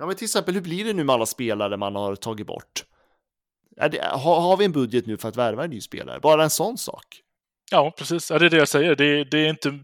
Ja, 0.00 0.06
men 0.06 0.16
till 0.16 0.24
exempel, 0.24 0.54
hur 0.54 0.60
blir 0.60 0.84
det 0.84 0.92
nu 0.92 1.04
med 1.04 1.14
alla 1.14 1.26
spelare 1.26 1.76
man 1.76 1.94
har 1.94 2.16
tagit 2.16 2.46
bort? 2.46 2.84
Det, 3.90 4.02
har, 4.02 4.40
har 4.40 4.56
vi 4.56 4.64
en 4.64 4.72
budget 4.72 5.06
nu 5.06 5.16
för 5.16 5.28
att 5.28 5.36
värva 5.36 5.64
en 5.64 5.70
ny 5.70 5.80
spelare? 5.80 6.20
Bara 6.20 6.42
en 6.42 6.50
sån 6.50 6.78
sak. 6.78 7.04
Ja, 7.70 7.94
precis. 7.98 8.30
Ja, 8.30 8.38
det 8.38 8.46
är 8.46 8.50
det 8.50 8.56
jag 8.56 8.68
säger. 8.68 8.96
Det, 8.96 9.24
det, 9.24 9.38
är 9.38 9.50
inte, 9.50 9.78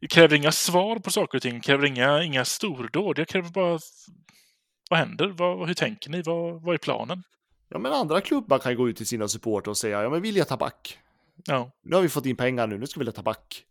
det 0.00 0.06
kräver 0.06 0.36
inga 0.36 0.52
svar 0.52 0.98
på 0.98 1.10
saker 1.10 1.38
och 1.38 1.42
ting. 1.42 1.54
Det 1.54 1.60
kräver 1.60 1.86
inga, 1.86 2.22
inga 2.22 2.44
stordåd. 2.44 3.18
Jag 3.18 3.28
kräver 3.28 3.48
bara... 3.48 3.78
Vad 4.90 4.98
händer? 4.98 5.28
Vad, 5.28 5.66
hur 5.66 5.74
tänker 5.74 6.10
ni? 6.10 6.22
Vad, 6.22 6.62
vad 6.62 6.74
är 6.74 6.78
planen? 6.78 7.22
Ja, 7.68 7.78
men 7.78 7.92
andra 7.92 8.20
klubbar 8.20 8.58
kan 8.58 8.76
gå 8.76 8.88
ut 8.88 8.96
till 8.96 9.06
sina 9.06 9.28
supporter 9.28 9.70
och 9.70 9.76
säga, 9.76 10.02
ja 10.02 10.10
men 10.10 10.22
vi 10.22 10.30
vill 10.30 10.44
ta 10.44 10.56
back. 10.56 10.98
Ja, 11.44 11.70
Nu 11.82 11.96
har 11.96 12.02
vi 12.02 12.08
fått 12.08 12.26
in 12.26 12.36
pengar 12.36 12.66
nu, 12.66 12.78
nu 12.78 12.86
ska 12.86 13.00
vi 13.00 13.12
ta 13.12 13.22
back. 13.22 13.64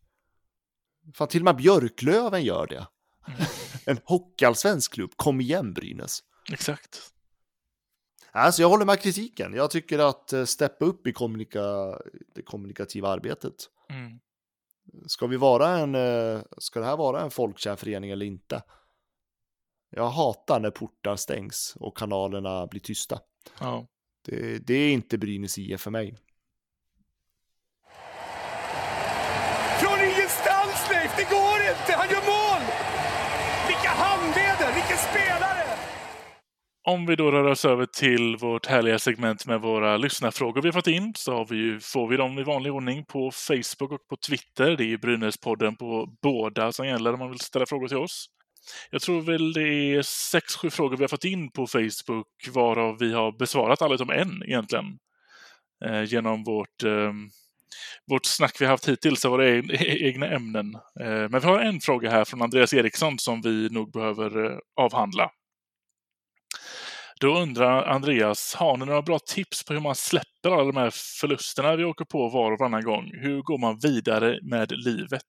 Fan, 1.14 1.28
till 1.28 1.42
och 1.42 1.46
med 1.46 1.56
Björklöven 1.56 2.44
gör 2.44 2.68
det. 2.68 2.88
En 3.86 4.00
hockeyallsvensk 4.06 4.94
klubb, 4.94 5.12
kom 5.16 5.42
igen 5.42 5.74
Brynäs. 5.74 6.20
exakt. 6.52 7.14
Alltså, 8.36 8.62
jag 8.62 8.70
håller 8.70 8.86
med 8.86 9.02
kritiken. 9.02 9.54
Jag 9.54 9.72
tycker 9.72 10.00
att 10.00 10.34
eh, 10.34 10.46
steppa 10.46 10.86
upp 10.86 11.08
i 11.08 11.14
kommunika, 11.14 11.62
det 12.36 12.42
kommunikativa 12.46 13.10
arbetet. 13.10 13.70
Mm. 13.90 14.20
Ska 15.08 15.28
vi 15.28 15.38
vara 15.38 15.70
en, 15.70 15.96
eh, 15.96 16.42
ska 16.58 16.80
det 16.80 16.86
här 16.86 16.98
vara 16.98 17.22
en 17.22 17.32
folkkär 17.32 17.76
förening 17.76 18.10
eller 18.12 18.26
inte? 18.26 18.64
Jag 19.90 20.10
hatar 20.10 20.60
när 20.60 20.72
portar 20.72 21.16
stängs 21.16 21.74
och 21.80 21.98
kanalerna 21.98 22.68
blir 22.68 22.82
tysta. 22.82 23.20
Ja. 23.60 23.88
Det, 24.22 24.68
det 24.68 24.74
är 24.74 24.94
inte 24.94 25.18
Brynäs 25.18 25.58
IF 25.58 25.82
för 25.82 25.92
mig. 25.92 26.18
Från 29.82 30.00
ingenstans 30.00 30.90
Leif, 30.90 31.18
det 31.18 31.30
går 31.36 31.60
inte! 31.72 31.94
Han 31.98 32.10
gör 32.10 32.26
mål! 32.26 32.62
Vilka 33.68 33.90
handleder, 33.90 34.74
vilken 34.74 34.98
spelare! 34.98 35.64
Om 36.86 37.06
vi 37.06 37.16
då 37.16 37.32
rör 37.32 37.44
oss 37.44 37.66
över 37.66 37.86
till 37.86 38.38
vårt 38.38 38.66
härliga 38.66 39.00
segment 39.00 39.46
med 39.46 39.62
våra 39.62 39.98
lyssnarfrågor 39.98 40.62
vi 40.62 40.68
har 40.68 40.74
fått 40.74 40.88
in 40.88 41.14
så 41.18 41.34
har 41.34 41.46
vi 41.46 41.56
ju, 41.56 41.80
får 41.80 42.08
vi 42.08 42.18
dem 42.18 42.40
i 42.40 42.44
vanlig 42.44 42.74
ordning 42.74 43.06
på 43.06 43.32
Facebook 43.32 43.92
och 43.92 44.08
på 44.10 44.16
Twitter. 44.28 44.78
Det 44.78 44.84
är 44.84 44.88
ju 44.88 44.98
Brynäspodden 44.98 45.76
på 45.76 46.08
båda 46.22 46.72
som 46.72 46.88
gäller 46.88 47.14
om 47.14 47.20
man 47.20 47.30
vill 47.30 47.40
ställa 47.40 47.66
frågor 47.66 47.88
till 47.88 47.98
oss. 47.98 48.26
Jag 48.92 49.02
tror 49.02 49.22
väl 49.22 49.54
det 49.54 49.68
är 49.68 50.02
sex, 50.02 50.56
sju 50.56 50.70
frågor 50.70 50.98
vi 50.98 51.04
har 51.04 51.08
fått 51.08 51.26
in 51.26 51.52
på 51.52 51.68
Facebook 51.68 52.28
varav 52.54 52.98
vi 53.00 53.14
har 53.14 53.32
besvarat 53.32 53.82
alla 53.82 53.96
utom 53.96 54.10
en 54.10 54.44
egentligen. 54.44 54.86
Eh, 55.86 56.04
genom 56.04 56.44
vårt, 56.44 56.84
eh, 56.84 57.14
vårt 58.12 58.26
snack 58.26 58.62
vi 58.62 58.66
haft 58.66 58.88
hittills 58.88 59.26
av 59.26 59.32
våra 59.32 59.50
egna 59.80 60.28
ämnen. 60.28 60.76
Eh, 61.00 61.30
men 61.30 61.40
vi 61.40 61.48
har 61.48 61.60
en 61.60 61.80
fråga 61.80 62.10
här 62.10 62.26
från 62.26 62.42
Andreas 62.42 62.74
Eriksson 62.74 63.20
som 63.20 63.42
vi 63.42 63.70
nog 63.70 63.92
behöver 63.92 64.46
eh, 64.46 64.58
avhandla. 64.76 65.32
Då 67.20 67.38
undrar 67.40 67.84
Andreas, 67.84 68.56
har 68.56 68.78
ni 68.78 68.86
några 68.86 69.02
bra 69.02 69.20
tips 69.20 69.64
på 69.64 69.74
hur 69.74 69.80
man 69.82 69.96
släpper 69.96 70.52
alla 70.52 70.64
de 70.64 70.78
här 70.78 70.92
förlusterna 71.22 71.76
vi 71.76 71.84
åker 71.84 72.06
på 72.06 72.30
var 72.30 72.52
och 72.52 72.60
varannan 72.60 72.84
gång? 72.84 73.12
Hur 73.14 73.42
går 73.42 73.58
man 73.58 73.80
vidare 73.80 74.40
med 74.44 74.72
livet? 74.72 75.28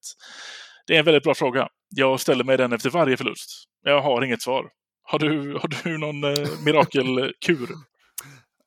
Det 0.86 0.94
är 0.94 0.98
en 0.98 1.04
väldigt 1.04 1.22
bra 1.22 1.34
fråga. 1.34 1.68
Jag 1.88 2.20
ställer 2.20 2.44
mig 2.44 2.56
den 2.56 2.72
efter 2.72 2.90
varje 2.90 3.16
förlust. 3.16 3.64
Jag 3.82 4.00
har 4.00 4.24
inget 4.24 4.42
svar. 4.42 4.66
Har 5.02 5.18
du, 5.18 5.52
har 5.52 5.84
du 5.84 5.98
någon 5.98 6.24
eh, 6.24 6.48
mirakelkur? 6.64 7.68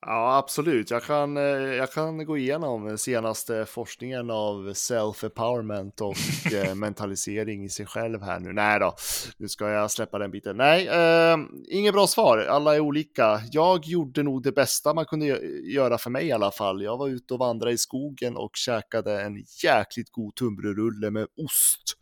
Ja, 0.00 0.36
absolut. 0.36 0.90
Jag 0.90 1.02
kan, 1.02 1.36
eh, 1.36 1.42
jag 1.42 1.92
kan 1.92 2.24
gå 2.24 2.38
igenom 2.38 2.98
senaste 2.98 3.66
forskningen 3.66 4.30
av 4.30 4.72
self-empowerment 4.72 6.00
och 6.00 6.52
eh, 6.52 6.74
mentalisering 6.74 7.64
i 7.64 7.68
sig 7.68 7.86
själv 7.86 8.22
här 8.22 8.40
nu. 8.40 8.52
Nej 8.52 8.80
då, 8.80 8.94
nu 9.38 9.48
ska 9.48 9.68
jag 9.68 9.90
släppa 9.90 10.18
den 10.18 10.30
biten. 10.30 10.56
Nej, 10.56 10.88
eh, 10.88 11.36
inget 11.70 11.94
bra 11.94 12.06
svar. 12.06 12.38
Alla 12.38 12.74
är 12.74 12.80
olika. 12.80 13.40
Jag 13.50 13.86
gjorde 13.86 14.22
nog 14.22 14.42
det 14.42 14.52
bästa 14.52 14.94
man 14.94 15.04
kunde 15.04 15.26
göra 15.72 15.98
för 15.98 16.10
mig 16.10 16.26
i 16.26 16.32
alla 16.32 16.50
fall. 16.50 16.82
Jag 16.82 16.98
var 16.98 17.08
ute 17.08 17.34
och 17.34 17.40
vandrade 17.40 17.72
i 17.72 17.78
skogen 17.78 18.36
och 18.36 18.50
käkade 18.54 19.22
en 19.22 19.44
jäkligt 19.64 20.10
god 20.10 20.34
tunnbrödsrulle 20.34 21.10
med 21.10 21.26
ost 21.36 21.98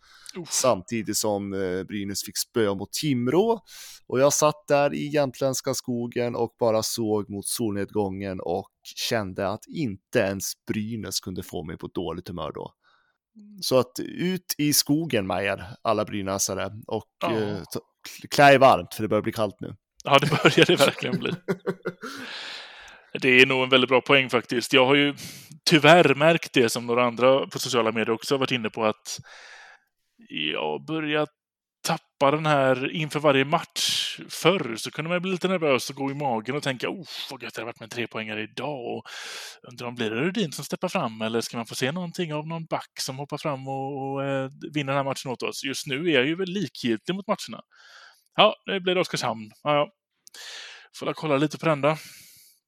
samtidigt 0.48 1.16
som 1.16 1.52
eh, 1.52 1.82
Brynäs 1.82 2.24
fick 2.24 2.38
spö 2.38 2.74
mot 2.74 2.92
Timrå. 2.92 3.60
Och 4.06 4.20
jag 4.20 4.32
satt 4.32 4.66
där 4.68 4.94
i 4.94 5.06
jämtländska 5.06 5.74
skogen 5.74 6.36
och 6.36 6.54
bara 6.58 6.82
såg 6.82 7.30
mot 7.30 7.46
solnedgången 7.46 8.40
och 8.40 8.70
kände 9.08 9.48
att 9.48 9.66
inte 9.66 10.18
ens 10.18 10.52
Brynäs 10.66 11.20
kunde 11.20 11.42
få 11.42 11.64
mig 11.64 11.78
på 11.78 11.86
dåligt 11.86 12.28
humör 12.28 12.52
då. 12.54 12.72
Så 13.60 13.78
att 13.78 14.00
ut 14.00 14.54
i 14.58 14.72
skogen 14.72 15.26
med 15.26 15.44
er, 15.44 15.64
alla 15.82 16.04
brynäsare, 16.04 16.72
och 16.86 17.04
ja. 17.22 17.40
eh, 17.40 17.62
klä 18.30 18.54
er 18.54 18.58
varmt 18.58 18.94
för 18.94 19.02
det 19.02 19.08
börjar 19.08 19.22
bli 19.22 19.32
kallt 19.32 19.60
nu. 19.60 19.76
Ja, 20.04 20.18
det 20.18 20.30
börjar 20.30 20.66
det 20.66 20.76
verkligen 20.76 21.18
bli. 21.18 21.32
det 23.20 23.28
är 23.28 23.46
nog 23.46 23.62
en 23.62 23.68
väldigt 23.68 23.88
bra 23.88 24.00
poäng 24.00 24.30
faktiskt. 24.30 24.72
Jag 24.72 24.86
har 24.86 24.94
ju 24.94 25.14
tyvärr 25.64 26.14
märkt 26.14 26.52
det 26.52 26.68
som 26.68 26.86
några 26.86 27.06
andra 27.06 27.46
på 27.46 27.58
sociala 27.58 27.92
medier 27.92 28.10
också 28.10 28.34
har 28.34 28.38
varit 28.38 28.50
inne 28.50 28.70
på 28.70 28.84
att 28.84 29.20
jag 30.28 30.84
börjar 30.84 31.26
tappa 31.86 32.30
den 32.30 32.46
här 32.46 32.92
inför 32.92 33.20
varje 33.20 33.44
match. 33.44 34.18
Förr 34.28 34.76
så 34.76 34.90
kunde 34.90 35.08
man 35.08 35.22
bli 35.22 35.30
lite 35.30 35.48
nervös 35.48 35.90
och 35.90 35.96
gå 35.96 36.10
i 36.10 36.14
magen 36.14 36.56
och 36.56 36.62
tänka 36.62 36.88
oh, 36.88 37.06
vad 37.30 37.42
gött 37.42 37.54
det 37.54 37.60
hade 37.60 37.66
varit 37.66 37.80
med 37.80 37.86
en 37.86 37.90
trepoängare 37.90 38.42
idag. 38.42 38.96
Och 38.96 39.02
undrar 39.70 39.86
om 39.86 39.94
blir 39.94 40.10
det 40.10 40.16
Rudin 40.16 40.52
som 40.52 40.64
steppar 40.64 40.88
fram 40.88 41.22
eller 41.22 41.40
ska 41.40 41.56
man 41.56 41.66
få 41.66 41.74
se 41.74 41.92
någonting 41.92 42.34
av 42.34 42.46
någon 42.46 42.64
back 42.64 42.90
som 43.00 43.18
hoppar 43.18 43.38
fram 43.38 43.68
och, 43.68 44.02
och 44.02 44.24
eh, 44.24 44.50
vinner 44.74 44.92
den 44.92 44.96
här 44.96 45.04
matchen 45.04 45.30
åt 45.30 45.42
oss? 45.42 45.64
Just 45.64 45.86
nu 45.86 46.10
är 46.10 46.14
jag 46.14 46.26
ju 46.26 46.36
väl 46.36 46.48
likgiltig 46.48 47.14
mot 47.14 47.26
matcherna. 47.26 47.62
Ja, 48.36 48.54
nu 48.66 48.80
blir 48.80 48.94
det 48.94 49.00
Oskarshamn. 49.00 49.50
Ja, 49.62 49.74
ja. 49.74 49.88
Får 50.98 51.12
kolla 51.12 51.36
lite 51.36 51.58
på 51.58 51.66
den 51.66 51.80
då. 51.80 51.96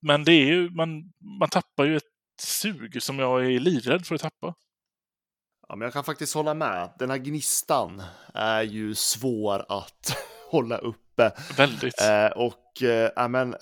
Men 0.02 0.24
det 0.24 0.32
är 0.32 0.46
ju, 0.46 0.70
man, 0.70 0.88
man 1.40 1.48
tappar 1.48 1.84
ju 1.84 1.96
ett 1.96 2.02
sug 2.40 3.02
som 3.02 3.18
jag 3.18 3.46
är 3.46 3.60
livrädd 3.60 4.06
för 4.06 4.14
att 4.14 4.20
tappa. 4.20 4.54
Ja, 5.68 5.76
men 5.76 5.86
jag 5.86 5.92
kan 5.92 6.04
faktiskt 6.04 6.34
hålla 6.34 6.54
med. 6.54 6.90
Den 6.98 7.10
här 7.10 7.18
gnistan 7.18 8.02
är 8.34 8.62
ju 8.62 8.94
svår 8.94 9.64
att 9.68 10.16
hålla 10.50 10.78
uppe. 10.78 11.32
Väldigt. 11.56 12.00
Eh, 12.00 12.26
och 12.26 12.82
eh, 12.82 13.10
ja, 13.16 13.28
men, 13.28 13.54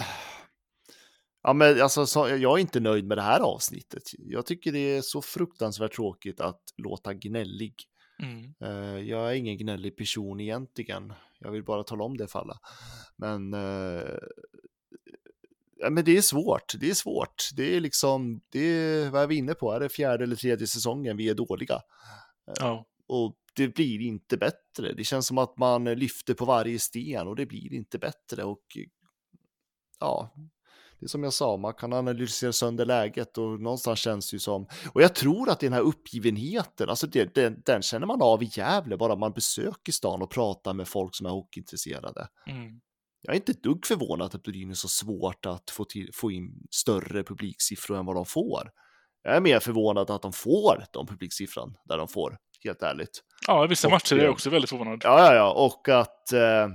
ja, 1.43 1.53
men 1.53 1.83
alltså, 1.83 2.07
så, 2.07 2.29
jag 2.29 2.43
är 2.43 2.59
inte 2.59 2.81
nöjd 2.81 3.07
med 3.07 3.19
det 3.19 3.23
här 3.23 3.41
avsnittet. 3.41 4.03
Jag 4.19 4.47
tycker 4.47 4.73
det 4.73 4.97
är 4.97 5.03
så 5.03 5.23
fruktansvärt 5.23 5.93
tråkigt 5.93 6.41
att 6.41 6.63
låta 6.77 7.15
gnällig. 7.15 7.75
Mm. 8.23 8.55
Eh, 8.61 9.01
jag 9.01 9.31
är 9.31 9.35
ingen 9.35 9.59
gnällig 9.59 9.97
person 9.97 10.41
egentligen. 10.41 11.13
Jag 11.41 11.51
vill 11.51 11.65
bara 11.65 11.85
tala 11.85 12.05
om 12.05 12.17
det 12.17 12.27
för 12.29 12.39
alla. 12.39 12.59
Men 13.17 13.55
eh, 13.55 14.19
ja, 15.77 15.91
men 15.91 16.05
det 16.05 16.17
är 16.17 16.23
svårt. 16.23 16.75
Det 16.81 16.91
är 16.91 16.95
svårt. 16.95 17.49
Det 17.57 17.77
är 17.77 17.81
liksom, 17.81 18.41
det 18.49 18.61
är, 18.61 19.11
vad 19.11 19.23
är 19.23 19.27
vi 19.27 19.35
inne 19.37 19.55
på? 19.55 19.73
Är 19.73 19.81
det 19.81 19.89
fjärde 19.89 20.25
eller 20.25 20.37
tredje 20.37 20.67
säsongen 20.67 21.17
vi 21.17 21.29
är 21.29 21.35
dåliga? 21.35 21.75
Eh, 22.49 22.55
ja. 22.61 22.87
Och 23.09 23.37
det 23.55 23.69
blir 23.69 24.01
inte 24.01 24.37
bättre. 24.37 24.93
Det 24.93 25.05
känns 25.05 25.27
som 25.27 25.39
att 25.39 25.59
man 25.59 25.85
lyfter 25.85 26.35
på 26.35 26.45
varje 26.45 26.79
sten 26.79 27.29
och 27.29 27.37
det 27.37 27.47
blir 27.47 27.73
inte 27.73 27.99
bättre. 27.99 28.45
Och 28.45 28.63
ja, 30.01 30.35
det 30.99 31.07
är 31.07 31.09
som 31.09 31.23
jag 31.23 31.33
sa, 31.33 31.57
man 31.57 31.75
kan 31.75 31.93
analysera 31.93 32.53
sönder 32.53 32.87
läget 32.87 33.39
och 33.39 33.61
någonstans 33.61 33.99
känns 33.99 34.31
det 34.31 34.35
ju 34.35 34.39
som, 34.39 34.67
och 34.93 35.03
jag 35.03 35.15
tror 35.15 35.51
att 35.51 35.61
den 35.61 35.73
här 35.73 35.81
uppgivenheten, 35.81 36.89
alltså 36.89 37.07
det, 37.07 37.35
den, 37.35 37.63
den, 37.65 37.83
känner 37.83 38.07
man 38.07 38.23
av 38.23 38.43
i 38.43 38.51
Gävle 38.53 38.97
bara 38.97 39.17
man 39.17 39.33
besöker 39.33 39.93
stan 39.93 40.23
och 40.23 40.31
pratar 40.31 40.75
med 40.75 40.89
folk 40.89 41.15
som 41.15 41.27
är 41.27 41.31
hockeyintresserade. 41.31 42.29
Mm 42.47 42.81
jag 43.27 43.33
är 43.33 43.37
inte 43.37 43.53
ett 43.53 43.63
dugg 43.63 43.87
förvånad 43.87 44.35
att 44.35 44.43
Brynäs 44.43 44.83
har 44.83 44.89
svårt 44.89 45.47
att 45.47 45.71
få, 45.71 45.85
till, 45.85 46.11
få 46.15 46.31
in 46.31 46.67
större 46.71 47.25
publiksiffror 47.25 47.99
än 47.99 48.07
vad 48.07 48.17
de 48.17 48.27
får. 48.27 48.71
Jag 49.23 49.37
är 49.37 49.41
mer 49.41 49.61
förvånad 49.61 50.11
att 50.11 50.23
de 50.23 50.33
får 50.33 50.85
de 50.93 51.07
publiksiffran 51.07 51.77
där 51.85 51.99
de 51.99 52.09
får, 52.09 52.39
helt 52.65 52.83
ärligt. 52.83 53.23
Ja, 53.47 53.65
i 53.65 53.69
vissa 53.69 53.89
och, 53.89 53.93
matcher 53.93 54.17
är 54.17 54.25
jag 54.25 54.33
också 54.33 54.51
väldigt 54.51 54.71
förvånad. 54.71 55.01
Ja, 55.05 55.25
ja, 55.25 55.35
ja, 55.35 55.53
och 55.53 55.89
att 55.89 56.33
eh, 56.33 56.69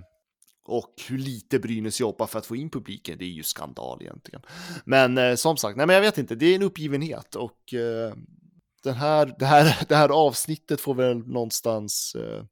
och 0.66 0.94
hur 1.08 1.18
lite 1.18 1.60
Brynäs 1.60 2.00
jobbar 2.00 2.28
för 2.28 2.40
att 2.40 2.46
få 2.46 2.56
in 2.56 2.70
publiken, 2.70 3.18
det 3.18 3.26
är 3.26 3.30
ju 3.30 3.44
skandal 3.44 4.02
egentligen. 4.02 4.42
Men 4.86 5.18
eh, 5.18 5.36
som 5.36 5.58
sagt, 5.58 5.78
nej 5.78 5.88
men 5.88 5.94
jag 5.94 6.02
vet 6.02 6.18
inte, 6.18 6.36
det 6.36 6.46
är 6.46 6.56
en 6.56 6.64
uppgivenhet 6.64 7.36
och 7.36 7.74
eh, 7.74 8.14
den 8.84 8.96
här, 8.96 9.36
det, 9.40 9.46
här, 9.46 9.86
det 9.88 9.96
här 9.96 10.10
avsnittet 10.10 10.82
får 10.82 10.94
väl 10.96 11.18
någonstans 11.18 12.16
eh, 12.16 12.44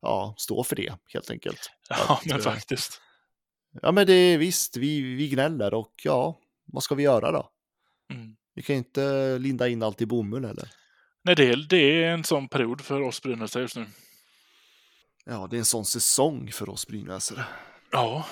ja, 0.00 0.34
stå 0.38 0.64
för 0.64 0.76
det 0.76 0.94
helt 1.12 1.30
enkelt. 1.30 1.70
Ja, 1.88 2.14
att, 2.14 2.26
men 2.26 2.36
eh, 2.36 2.42
faktiskt. 2.42 3.00
Ja, 3.82 3.92
men 3.92 4.06
det 4.06 4.12
är 4.12 4.38
visst, 4.38 4.76
vi, 4.76 5.00
vi 5.00 5.28
gnäller 5.28 5.74
och 5.74 5.92
ja, 6.04 6.38
vad 6.64 6.82
ska 6.82 6.94
vi 6.94 7.02
göra 7.02 7.32
då? 7.32 7.50
Mm. 8.12 8.36
Vi 8.54 8.62
kan 8.62 8.76
inte 8.76 9.38
linda 9.38 9.68
in 9.68 9.82
allt 9.82 10.02
i 10.02 10.06
bomull 10.06 10.44
eller? 10.44 10.68
Nej, 11.24 11.36
det 11.36 11.44
är, 11.44 11.56
det 11.56 12.04
är 12.04 12.12
en 12.12 12.24
sån 12.24 12.48
period 12.48 12.80
för 12.80 13.00
oss 13.00 13.22
brynäsare 13.22 13.62
just 13.62 13.76
nu. 13.76 13.86
Ja, 15.24 15.48
det 15.50 15.56
är 15.56 15.58
en 15.58 15.64
sån 15.64 15.84
säsong 15.84 16.52
för 16.52 16.68
oss 16.68 16.86
brynäsare. 16.86 17.44
Ja. 17.92 18.26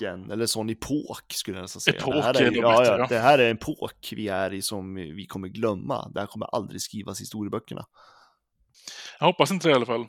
Igen, 0.00 0.30
eller 0.30 0.46
sån 0.46 0.70
epok 0.70 1.32
skulle 1.32 1.56
jag 1.56 1.62
nästan 1.62 1.80
säga. 1.80 1.96
Epok 1.96 2.14
det 2.14 2.22
här 2.22 2.42
är, 2.42 2.42
är 2.42 2.52
ja, 2.52 2.78
bättre, 2.78 2.98
ja, 2.98 3.06
det 3.08 3.18
här 3.18 3.38
är 3.38 3.50
en 3.50 3.56
epok 3.56 4.12
vi 4.16 4.28
är 4.28 4.52
i 4.52 4.62
som 4.62 4.94
vi 4.94 5.26
kommer 5.26 5.48
glömma. 5.48 6.08
Det 6.14 6.20
här 6.20 6.26
kommer 6.26 6.46
aldrig 6.46 6.82
skrivas 6.82 7.20
i 7.20 7.22
historieböckerna. 7.22 7.86
Jag 9.18 9.26
hoppas 9.26 9.50
inte 9.50 9.68
det 9.68 9.72
i 9.72 9.74
alla 9.74 9.86
fall. 9.86 10.06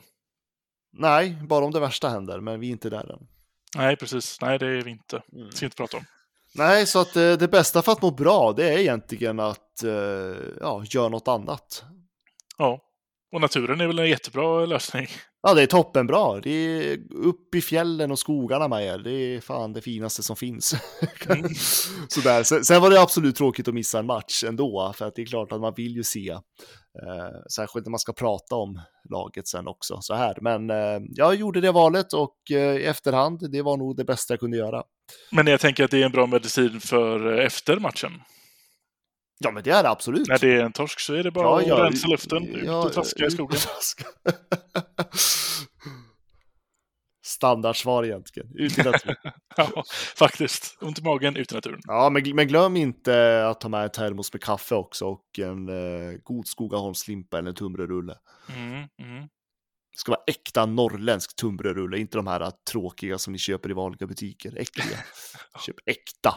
Nej, 0.92 1.38
bara 1.48 1.64
om 1.64 1.72
det 1.72 1.80
värsta 1.80 2.08
händer, 2.08 2.40
men 2.40 2.60
vi 2.60 2.66
är 2.66 2.70
inte 2.70 2.90
där 2.90 3.12
än. 3.12 3.26
Nej, 3.76 3.96
precis. 3.96 4.40
Nej, 4.40 4.58
det 4.58 4.66
är 4.66 4.82
vi 4.82 4.90
inte. 4.90 5.22
Mm. 5.32 5.46
Det 5.46 5.56
ska 5.56 5.66
inte 5.66 5.76
prata 5.76 5.96
om. 5.96 6.04
Nej, 6.54 6.86
så 6.86 7.00
att 7.00 7.14
det, 7.14 7.30
eh, 7.30 7.38
det 7.38 7.48
bästa 7.48 7.82
för 7.82 7.92
att 7.92 8.02
må 8.02 8.10
bra, 8.10 8.52
det 8.52 8.74
är 8.74 8.78
egentligen 8.78 9.40
att 9.40 9.82
eh, 9.82 9.90
ja, 10.60 10.84
göra 10.84 11.08
något 11.08 11.28
annat. 11.28 11.84
Ja, 12.58 12.80
och 13.34 13.40
naturen 13.40 13.80
är 13.80 13.86
väl 13.86 13.98
en 13.98 14.08
jättebra 14.08 14.66
lösning. 14.66 15.06
Ja, 15.42 15.54
det 15.54 15.62
är 15.62 15.66
toppenbra. 15.66 16.40
Det 16.40 16.50
är 16.50 16.98
upp 17.14 17.54
i 17.54 17.60
fjällen 17.60 18.10
och 18.10 18.18
skogarna 18.18 18.68
med 18.68 18.86
er. 18.86 18.98
Det 18.98 19.10
är 19.10 19.40
fan 19.40 19.72
det 19.72 19.80
finaste 19.80 20.22
som 20.22 20.36
finns. 20.36 20.74
Mm. 21.28 21.54
Sådär. 22.08 22.62
Sen, 22.62 22.82
var 22.82 22.90
det 22.90 23.00
absolut 23.00 23.36
tråkigt 23.36 23.68
att 23.68 23.74
missa 23.74 23.98
en 23.98 24.06
match 24.06 24.44
ändå, 24.44 24.92
för 24.96 25.06
att 25.06 25.14
det 25.14 25.22
är 25.22 25.26
klart 25.26 25.52
att 25.52 25.60
man 25.60 25.74
vill 25.76 25.96
ju 25.96 26.02
se, 26.02 26.30
eh, 26.30 26.40
särskilt 27.56 27.86
när 27.86 27.90
man 27.90 27.98
ska 27.98 28.12
prata 28.12 28.54
om 28.54 28.80
laget 29.10 29.48
sen 29.48 29.68
också 29.68 29.98
så 30.00 30.14
här. 30.14 30.38
Men 30.40 30.70
eh, 30.70 31.00
jag 31.08 31.34
gjorde 31.34 31.60
det 31.60 31.72
valet 31.72 32.12
och 32.12 32.36
eh, 32.50 32.76
i 32.76 32.84
efterhand, 32.84 33.50
det 33.52 33.62
var 33.62 33.76
nog 33.76 33.96
det 33.96 34.04
bästa 34.04 34.32
jag 34.32 34.40
kunde 34.40 34.56
göra. 34.56 34.82
Men 35.32 35.46
jag 35.46 35.60
tänker 35.60 35.84
att 35.84 35.90
det 35.90 36.02
är 36.02 36.06
en 36.06 36.12
bra 36.12 36.26
medicin 36.26 36.80
för 36.80 37.38
eh, 37.38 37.46
efter 37.46 37.76
matchen. 37.76 38.12
Ja, 39.38 39.50
men 39.50 39.62
det 39.62 39.70
är 39.70 39.82
det 39.82 39.88
absolut. 39.88 40.28
När 40.28 40.38
det 40.38 40.52
är 40.52 40.64
en 40.64 40.72
torsk 40.72 41.00
så 41.00 41.14
är 41.14 41.22
det 41.22 41.30
bara 41.30 41.62
ja, 41.62 41.74
att 41.74 41.80
rensa 41.80 42.08
luften, 42.08 42.54
ut 42.54 42.68
och 42.68 42.92
traska 42.92 43.26
i 43.26 43.30
skogen. 43.30 43.58
Standardsvar 47.26 48.04
egentligen, 48.04 48.48
ut 48.54 48.78
i 48.78 48.82
naturen. 48.82 49.16
ja, 49.56 49.84
faktiskt. 50.16 50.78
Ont 50.80 50.98
i 50.98 51.02
magen, 51.02 51.36
ut 51.36 51.52
i 51.52 51.54
naturen. 51.54 51.80
Ja, 51.84 52.10
men, 52.10 52.36
men 52.36 52.48
glöm 52.48 52.76
inte 52.76 53.46
att 53.48 53.60
ta 53.60 53.68
med 53.68 53.84
en 53.84 53.90
termos 53.90 54.32
med 54.32 54.42
kaffe 54.42 54.74
också 54.74 55.06
och 55.06 55.38
en 55.38 55.68
eh, 55.68 56.18
god 56.22 56.46
Skogaholmslimpa 56.46 57.38
eller 57.38 57.48
en 57.48 57.54
tunnbrödsrulle. 57.54 58.18
Mm, 58.56 58.88
mm. 58.98 59.20
Det 59.92 59.98
ska 59.98 60.12
vara 60.12 60.22
äkta 60.26 60.66
norrländsk 60.66 61.36
tunnbrödsrulle, 61.36 61.98
inte 61.98 62.18
de 62.18 62.26
här 62.26 62.52
tråkiga 62.70 63.18
som 63.18 63.32
ni 63.32 63.38
köper 63.38 63.70
i 63.70 63.72
vanliga 63.72 64.06
butiker. 64.06 64.58
Äckliga. 64.58 64.98
Köp 65.66 65.76
äkta, 65.86 66.34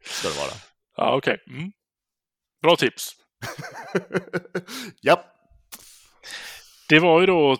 ska 0.00 0.28
det 0.28 0.38
vara. 0.38 0.52
Ja, 0.96 1.16
okej. 1.16 1.38
Okay. 1.44 1.58
Mm. 1.58 1.72
Bra 2.66 2.76
tips. 2.76 3.16
Japp. 5.02 5.26
Det 6.88 6.98
var 6.98 7.20
ju 7.20 7.26
då 7.26 7.56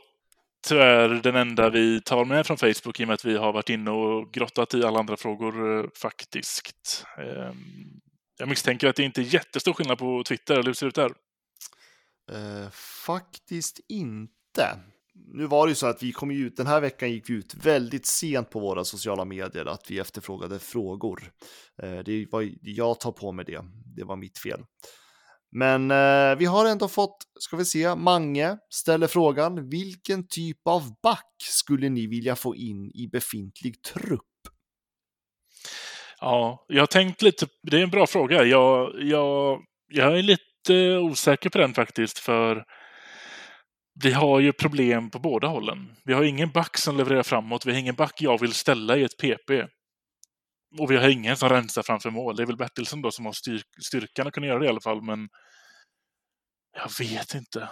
tyvärr 0.69 1.09
den 1.09 1.37
enda 1.37 1.71
vi 1.71 2.01
tar 2.01 2.25
med 2.25 2.47
från 2.47 2.57
Facebook 2.57 3.01
i 3.01 3.05
och 3.05 3.09
med 3.09 3.15
att 3.15 3.25
vi 3.25 3.37
har 3.37 3.53
varit 3.53 3.71
inne 3.71 3.91
och 3.91 4.33
grottat 4.33 4.75
i 4.75 4.85
alla 4.85 4.99
andra 4.99 5.17
frågor 5.17 5.79
eh, 5.79 5.85
faktiskt. 5.95 7.05
Ehm, 7.19 8.01
jag 8.39 8.49
misstänker 8.49 8.89
att 8.89 8.97
det 8.97 9.03
inte 9.03 9.21
är 9.21 9.35
jättestor 9.35 9.73
skillnad 9.73 9.99
på 9.99 10.23
Twitter, 10.25 10.55
eller 10.55 10.67
hur 10.67 10.75
ser 10.75 10.87
det 10.87 10.89
ut 10.89 10.95
där? 10.95 11.13
Uh, 12.33 12.71
faktiskt 13.07 13.81
inte. 13.89 14.79
Nu 15.35 15.47
var 15.47 15.67
det 15.67 15.71
ju 15.71 15.75
så 15.75 15.87
att 15.87 16.03
vi 16.03 16.13
kom 16.13 16.31
ut, 16.31 16.57
den 16.57 16.67
här 16.67 16.81
veckan 16.81 17.11
gick 17.11 17.31
vi 17.31 17.35
ut 17.35 17.55
väldigt 17.55 18.07
sent 18.07 18.51
på 18.51 18.61
våra 18.61 18.85
sociala 18.85 19.25
medier 19.25 19.67
att 19.67 19.91
vi 19.91 19.99
efterfrågade 19.99 20.59
frågor. 20.59 21.33
Eh, 21.83 21.99
det 21.99 22.27
var, 22.33 22.51
jag 22.63 23.01
tar 23.01 23.13
på 23.13 23.33
mig 23.33 23.45
det, 23.45 23.65
det 23.97 24.05
var 24.05 24.17
mitt 24.17 24.39
fel. 24.39 24.61
Men 25.53 25.91
eh, 25.91 26.39
vi 26.39 26.45
har 26.45 26.67
ändå 26.67 26.89
fått, 26.89 27.17
ska 27.41 27.57
vi 27.57 27.65
se, 27.65 27.95
Mange 27.95 28.59
ställer 28.71 29.07
frågan, 29.07 29.69
vilken 29.69 30.29
typ 30.29 30.67
av 30.67 30.83
back 31.03 31.35
skulle 31.39 31.89
ni 31.89 32.07
vilja 32.07 32.37
få 32.37 32.57
in 32.57 32.91
i 32.95 33.09
befintlig 33.13 33.83
trupp? 33.83 34.23
Ja, 36.21 36.65
jag 36.69 36.83
har 36.83 36.87
tänkt 36.87 37.23
lite, 37.23 37.47
det 37.63 37.79
är 37.79 37.83
en 37.83 37.91
bra 37.91 38.07
fråga. 38.07 38.45
Jag, 38.45 38.93
jag, 39.03 39.61
jag 39.89 40.19
är 40.19 40.23
lite 40.23 40.99
osäker 40.99 41.51
på 41.51 41.59
den 41.59 41.75
faktiskt, 41.75 42.19
för 42.19 42.65
vi 44.03 44.13
har 44.13 44.41
ju 44.41 44.53
problem 44.53 45.11
på 45.11 45.19
båda 45.19 45.47
hållen. 45.47 45.97
Vi 46.05 46.13
har 46.13 46.23
ingen 46.23 46.51
back 46.51 46.79
som 46.79 46.97
levererar 46.97 47.23
framåt, 47.23 47.67
vi 47.67 47.73
har 47.73 47.79
ingen 47.79 47.95
back 47.95 48.23
jag 48.23 48.41
vill 48.41 48.53
ställa 48.53 48.97
i 48.97 49.03
ett 49.03 49.19
PP. 49.19 49.51
Och 50.79 50.91
vi 50.91 50.97
har 50.97 51.09
ingen 51.09 51.37
som 51.37 51.49
rensar 51.49 51.83
framför 51.83 52.11
mål. 52.11 52.37
Det 52.37 52.43
är 52.43 52.47
väl 52.47 52.57
Bertilsson 52.57 53.03
då 53.03 53.11
som 53.11 53.27
har 53.27 53.33
styr 53.33 53.63
styrkan 53.83 54.27
att 54.27 54.33
kunna 54.33 54.47
göra 54.47 54.59
det 54.59 54.67
i 54.67 54.69
alla 54.69 54.81
fall, 54.81 55.03
men 55.03 55.29
jag 56.73 56.91
vet 56.99 57.35
inte. 57.35 57.69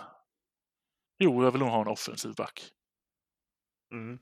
Jo, 1.18 1.44
jag 1.44 1.50
vill 1.50 1.60
nog 1.60 1.68
ha 1.68 1.80
en 1.80 1.88
offensiv 1.88 2.34
back. 2.34 2.70
Mm. 3.92 4.18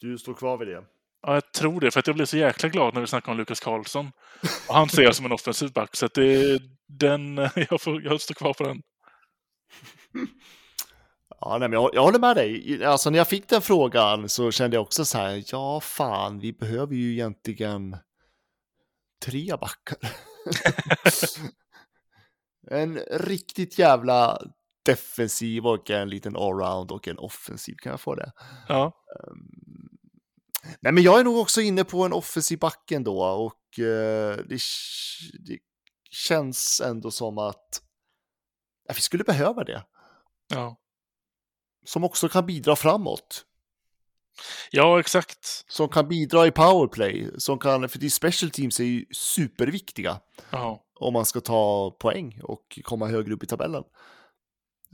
Du 0.00 0.18
står 0.18 0.34
kvar 0.34 0.58
vid 0.58 0.68
det? 0.68 0.84
Ja, 1.22 1.34
jag 1.34 1.52
tror 1.52 1.80
det, 1.80 1.90
för 1.90 2.00
att 2.00 2.06
jag 2.06 2.16
blev 2.16 2.26
så 2.26 2.36
jäkla 2.36 2.68
glad 2.68 2.94
när 2.94 3.00
vi 3.00 3.06
snackade 3.06 3.32
om 3.32 3.38
Lukas 3.38 3.60
Karlsson. 3.60 4.12
Och 4.68 4.74
han 4.74 4.88
ser 4.88 5.02
jag 5.02 5.14
som 5.14 5.26
en 5.26 5.32
offensiv 5.32 5.72
back, 5.72 5.96
så 5.96 6.06
att 6.06 6.14
det 6.14 6.34
är 6.34 6.60
den, 6.86 7.36
jag, 7.70 7.80
får, 7.80 8.02
jag 8.02 8.20
står 8.20 8.34
kvar 8.34 8.54
på 8.54 8.64
den. 8.64 8.82
Ja, 11.40 11.58
nej, 11.58 11.68
men 11.68 11.72
jag, 11.72 11.90
jag 11.92 12.02
håller 12.02 12.18
med 12.18 12.36
dig. 12.36 12.84
Alltså 12.84 13.10
när 13.10 13.18
jag 13.18 13.28
fick 13.28 13.48
den 13.48 13.62
frågan 13.62 14.28
så 14.28 14.50
kände 14.50 14.76
jag 14.76 14.82
också 14.82 15.04
så 15.04 15.18
här, 15.18 15.44
ja 15.52 15.80
fan, 15.80 16.38
vi 16.38 16.52
behöver 16.52 16.94
ju 16.94 17.12
egentligen 17.12 17.96
tre 19.24 19.56
backar. 19.56 19.98
en 22.70 22.98
riktigt 22.98 23.78
jävla 23.78 24.38
defensiv 24.84 25.66
och 25.66 25.90
en 25.90 26.10
liten 26.10 26.36
allround 26.36 26.90
och 26.90 27.08
en 27.08 27.18
offensiv, 27.18 27.74
kan 27.82 27.90
jag 27.90 28.00
få 28.00 28.14
det? 28.14 28.32
Ja. 28.68 28.92
Um, 29.26 29.48
nej, 30.80 30.92
men 30.92 31.02
jag 31.02 31.20
är 31.20 31.24
nog 31.24 31.38
också 31.38 31.60
inne 31.60 31.84
på 31.84 32.04
en 32.04 32.12
offensiv 32.12 32.58
back 32.58 32.90
ändå 32.92 33.22
och 33.22 33.78
uh, 33.78 34.36
det, 34.36 34.60
det 35.46 35.58
känns 36.10 36.82
ändå 36.84 37.10
som 37.10 37.38
att 37.38 37.82
ja, 38.88 38.94
vi 38.94 39.00
skulle 39.00 39.24
behöva 39.24 39.64
det. 39.64 39.84
Ja 40.48 40.76
som 41.84 42.04
också 42.04 42.28
kan 42.28 42.46
bidra 42.46 42.76
framåt. 42.76 43.44
Ja, 44.70 45.00
exakt. 45.00 45.64
Som 45.68 45.88
kan 45.88 46.08
bidra 46.08 46.46
i 46.46 46.50
powerplay, 46.50 47.30
som 47.38 47.58
kan, 47.58 47.88
för 47.88 47.98
de 47.98 48.10
special 48.10 48.50
teams 48.50 48.80
är 48.80 48.84
ju 48.84 49.04
superviktiga. 49.10 50.20
Aha. 50.50 50.84
Om 50.94 51.12
man 51.12 51.26
ska 51.26 51.40
ta 51.40 51.90
poäng 51.90 52.40
och 52.42 52.78
komma 52.84 53.06
högre 53.06 53.34
upp 53.34 53.42
i 53.42 53.46
tabellen. 53.46 53.84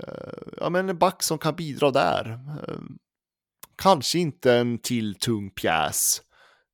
Uh, 0.09 0.53
ja, 0.57 0.71
men 0.71 0.89
en 0.89 0.99
back 0.99 1.23
som 1.23 1.39
kan 1.39 1.57
bidra 1.57 1.91
där. 1.91 2.31
Uh, 2.69 2.81
kanske 3.77 4.19
inte 4.19 4.55
en 4.55 4.79
till 4.79 5.15
tung 5.15 5.51
pjäs 5.51 6.23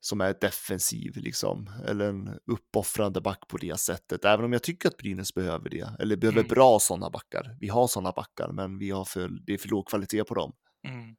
som 0.00 0.20
är 0.20 0.36
defensiv, 0.40 1.16
liksom, 1.16 1.70
eller 1.86 2.08
en 2.08 2.38
uppoffrande 2.46 3.20
back 3.20 3.48
på 3.48 3.56
det 3.56 3.80
sättet. 3.80 4.24
Även 4.24 4.44
om 4.44 4.52
jag 4.52 4.62
tycker 4.62 4.88
att 4.88 4.96
Brynäs 4.96 5.34
behöver 5.34 5.70
det, 5.70 5.90
eller 5.98 6.16
behöver 6.16 6.40
mm. 6.40 6.48
bra 6.48 6.78
sådana 6.80 7.10
backar. 7.10 7.56
Vi 7.60 7.68
har 7.68 7.86
sådana 7.86 8.12
backar, 8.12 8.52
men 8.52 8.78
vi 8.78 8.90
har 8.90 9.04
för, 9.04 9.28
det 9.28 9.52
är 9.52 9.58
för 9.58 9.68
låg 9.68 9.88
kvalitet 9.88 10.24
på 10.24 10.34
dem. 10.34 10.52
Mm. 10.88 11.16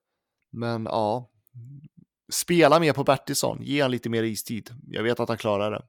Men 0.52 0.86
ja, 0.86 1.32
spela 2.32 2.80
mer 2.80 2.94
på 2.94 3.04
Bertilsson, 3.04 3.62
ge 3.62 3.82
han 3.82 3.92
lite 3.92 4.10
mer 4.10 4.24
istid. 4.24 4.70
Jag 4.88 5.04
vet 5.04 5.20
att 5.20 5.30
han 5.30 5.38
klarar 5.38 5.72
det. 5.72 5.84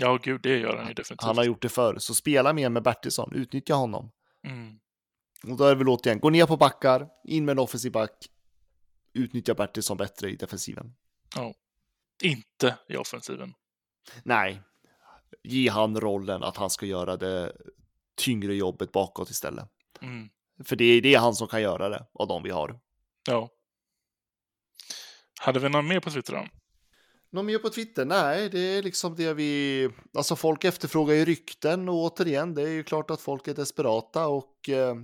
Ja, 0.00 0.18
gud, 0.22 0.40
det 0.42 0.58
gör 0.58 0.76
han 0.76 0.88
ju 0.88 0.94
definitivt. 0.94 1.26
Han 1.26 1.36
har 1.36 1.44
gjort 1.44 1.62
det 1.62 1.68
förr, 1.68 1.98
så 1.98 2.14
spela 2.14 2.52
mer 2.52 2.68
med 2.68 2.82
Bertilsson, 2.82 3.32
utnyttja 3.34 3.74
honom. 3.74 4.10
Mm. 4.46 4.78
Och 5.52 5.56
då 5.56 5.64
är 5.64 5.68
det 5.68 5.74
väl 5.74 5.88
återigen, 5.88 6.20
gå 6.20 6.30
ner 6.30 6.46
på 6.46 6.56
backar, 6.56 7.08
in 7.24 7.44
med 7.44 7.52
en 7.52 7.58
offensiv 7.58 7.92
back, 7.92 8.28
utnyttja 9.12 9.54
Bertilsson 9.54 9.96
bättre 9.96 10.30
i 10.30 10.36
defensiven. 10.36 10.94
Ja 11.36 11.54
inte 12.24 12.78
i 12.88 12.96
offensiven. 12.96 13.54
Nej, 14.24 14.62
ge 15.42 15.68
han 15.68 16.00
rollen 16.00 16.42
att 16.42 16.56
han 16.56 16.70
ska 16.70 16.86
göra 16.86 17.16
det 17.16 17.52
tyngre 18.16 18.54
jobbet 18.54 18.92
bakåt 18.92 19.30
istället. 19.30 19.68
Mm. 20.00 20.28
För 20.64 20.76
det 20.76 20.84
är 20.84 21.00
det 21.00 21.14
han 21.14 21.34
som 21.34 21.48
kan 21.48 21.62
göra 21.62 21.88
det 21.88 22.06
av 22.12 22.28
de 22.28 22.42
vi 22.42 22.50
har. 22.50 22.80
Ja. 23.26 23.48
Hade 25.40 25.60
vi 25.60 25.68
någon 25.68 25.88
mer 25.88 26.00
på 26.00 26.10
Twitter 26.10 26.32
då? 26.32 26.46
Någon 27.30 27.46
mer 27.46 27.58
på 27.58 27.70
Twitter? 27.70 28.04
Nej, 28.04 28.48
det 28.48 28.58
är 28.58 28.82
liksom 28.82 29.14
det 29.16 29.34
vi... 29.34 29.90
Alltså 30.16 30.36
folk 30.36 30.64
efterfrågar 30.64 31.14
ju 31.14 31.24
rykten 31.24 31.88
och 31.88 31.94
återigen, 31.94 32.54
det 32.54 32.62
är 32.62 32.68
ju 32.68 32.84
klart 32.84 33.10
att 33.10 33.20
folk 33.20 33.48
är 33.48 33.54
desperata 33.54 34.26
och 34.28 34.68
eh, 34.68 34.94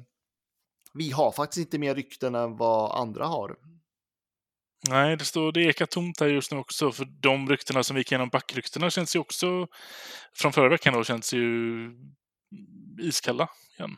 vi 0.94 1.10
har 1.10 1.32
faktiskt 1.32 1.58
inte 1.58 1.78
mer 1.78 1.94
rykten 1.94 2.34
än 2.34 2.56
vad 2.56 3.00
andra 3.00 3.26
har. 3.26 3.56
Nej, 4.88 5.16
det, 5.16 5.24
står, 5.24 5.52
det 5.52 5.62
ekar 5.62 5.86
tomt 5.86 6.20
här 6.20 6.26
just 6.26 6.52
nu 6.52 6.58
också. 6.58 6.92
För 6.92 7.04
de 7.04 7.48
ryktena 7.48 7.82
som 7.82 7.94
vi 7.94 8.00
gick 8.00 8.12
igenom, 8.12 8.28
backryktena, 8.28 8.90
känns 8.90 9.16
ju 9.16 9.20
också 9.20 9.66
från 10.34 10.52
förra 10.52 10.68
veckan 10.68 10.94
då, 10.94 11.04
känns 11.04 11.32
ju 11.32 11.90
iskalla 13.00 13.48
igen. 13.78 13.96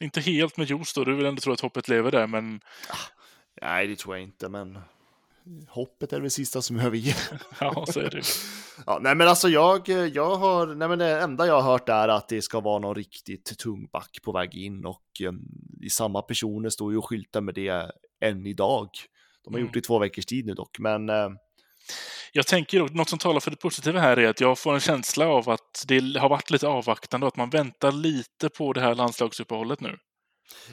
Inte 0.00 0.20
helt 0.20 0.56
med 0.56 0.70
juice 0.70 0.94
då, 0.94 1.04
du 1.04 1.14
vill 1.14 1.26
ändå 1.26 1.40
tro 1.40 1.52
att 1.52 1.60
hoppet 1.60 1.88
lever 1.88 2.10
där, 2.10 2.26
men... 2.26 2.60
Ah, 2.88 2.96
nej, 3.62 3.86
det 3.86 3.96
tror 3.96 4.16
jag 4.16 4.22
inte, 4.22 4.48
men 4.48 4.78
hoppet 5.68 6.12
är 6.12 6.20
det 6.20 6.30
sista 6.30 6.62
som 6.62 6.80
överger. 6.80 7.16
ja, 7.60 7.86
så 7.88 8.00
är 8.00 8.10
det. 8.10 8.22
ja, 8.86 8.98
nej, 9.02 9.14
men 9.14 9.28
alltså 9.28 9.48
jag, 9.48 9.88
jag 9.88 10.36
har, 10.36 10.66
nej, 10.66 10.88
men 10.88 10.98
det 10.98 11.20
enda 11.20 11.46
jag 11.46 11.60
har 11.60 11.72
hört 11.72 11.88
är 11.88 12.08
att 12.08 12.28
det 12.28 12.42
ska 12.42 12.60
vara 12.60 12.78
någon 12.78 12.94
riktigt 12.94 13.58
tung 13.58 13.86
back 13.92 14.18
på 14.24 14.32
väg 14.32 14.54
in 14.54 14.84
och 14.84 15.02
um, 15.24 15.40
i 15.82 15.90
samma 15.90 16.22
personer 16.22 16.68
står 16.68 16.92
ju 16.92 16.98
och 16.98 17.08
skyltar 17.08 17.40
med 17.40 17.54
det 17.54 17.90
än 18.20 18.46
idag. 18.46 18.90
De 19.46 19.54
har 19.54 19.58
mm. 19.58 19.66
gjort 19.66 19.74
det 19.74 19.78
i 19.78 19.82
två 19.82 19.98
veckors 19.98 20.26
tid 20.26 20.46
nu 20.46 20.54
dock, 20.54 20.78
men... 20.78 21.08
Eh... 21.08 21.28
Jag 22.32 22.46
tänker 22.46 22.84
att 22.84 22.94
något 22.94 23.08
som 23.08 23.18
talar 23.18 23.40
för 23.40 23.50
det 23.50 23.56
positiva 23.56 24.00
här 24.00 24.16
är 24.16 24.28
att 24.28 24.40
jag 24.40 24.58
får 24.58 24.74
en 24.74 24.80
känsla 24.80 25.28
av 25.28 25.50
att 25.50 25.84
det 25.86 26.18
har 26.18 26.28
varit 26.28 26.50
lite 26.50 26.68
avvaktande 26.68 27.26
och 27.26 27.32
att 27.32 27.36
man 27.36 27.50
väntar 27.50 27.92
lite 27.92 28.48
på 28.48 28.72
det 28.72 28.80
här 28.80 28.94
landslagsuppehållet 28.94 29.80
nu. 29.80 29.98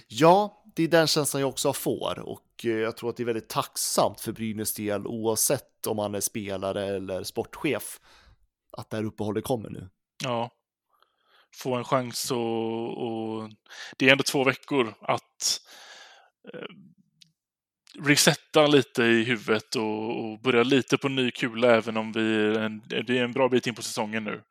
Ja, 0.08 0.64
det 0.76 0.84
är 0.84 0.88
den 0.88 1.08
känslan 1.08 1.42
jag 1.42 1.50
också 1.50 1.74
får 1.74 2.20
och 2.20 2.46
eh, 2.64 2.72
jag 2.72 2.98
tror 2.98 3.10
att 3.10 3.18
det 3.18 3.24
är 3.24 3.26
väldigt 3.26 3.50
tacksamt 3.50 4.22
för 4.22 4.32
Brynäs 4.32 4.74
del 4.74 5.08
oavsett 5.08 5.88
om 5.88 5.98
man 5.98 6.16
är 6.16 6.20
spelare 6.20 6.86
eller 6.86 7.24
sportchef 7.24 8.00
att 8.78 8.90
det 8.90 8.98
här 8.98 9.04
uppehållet 9.04 9.44
kommer 9.44 9.70
nu. 9.70 9.90
Ja, 10.24 10.52
få 11.56 11.76
en 11.76 11.84
chans 11.84 12.32
och, 12.32 12.98
och 12.98 13.50
det 13.98 14.08
är 14.08 14.12
ändå 14.12 14.24
två 14.24 14.44
veckor 14.44 14.94
att 15.02 15.62
eh, 16.54 16.76
resetta 18.00 18.68
lite 18.68 19.04
i 19.04 19.24
huvudet 19.24 19.76
och, 19.76 20.24
och 20.24 20.40
börja 20.40 20.64
lite 20.64 20.98
på 20.98 21.10
ny 21.10 21.32
kula 21.32 21.76
även 21.76 21.98
om 21.98 22.12
vi 22.12 22.58
en, 22.58 22.82
det 22.88 23.18
är 23.18 23.24
en 23.24 23.32
bra 23.32 23.50
bit 23.50 23.68
in 23.68 23.76
på 23.76 23.82
säsongen 23.82 24.24
nu. 24.24 24.42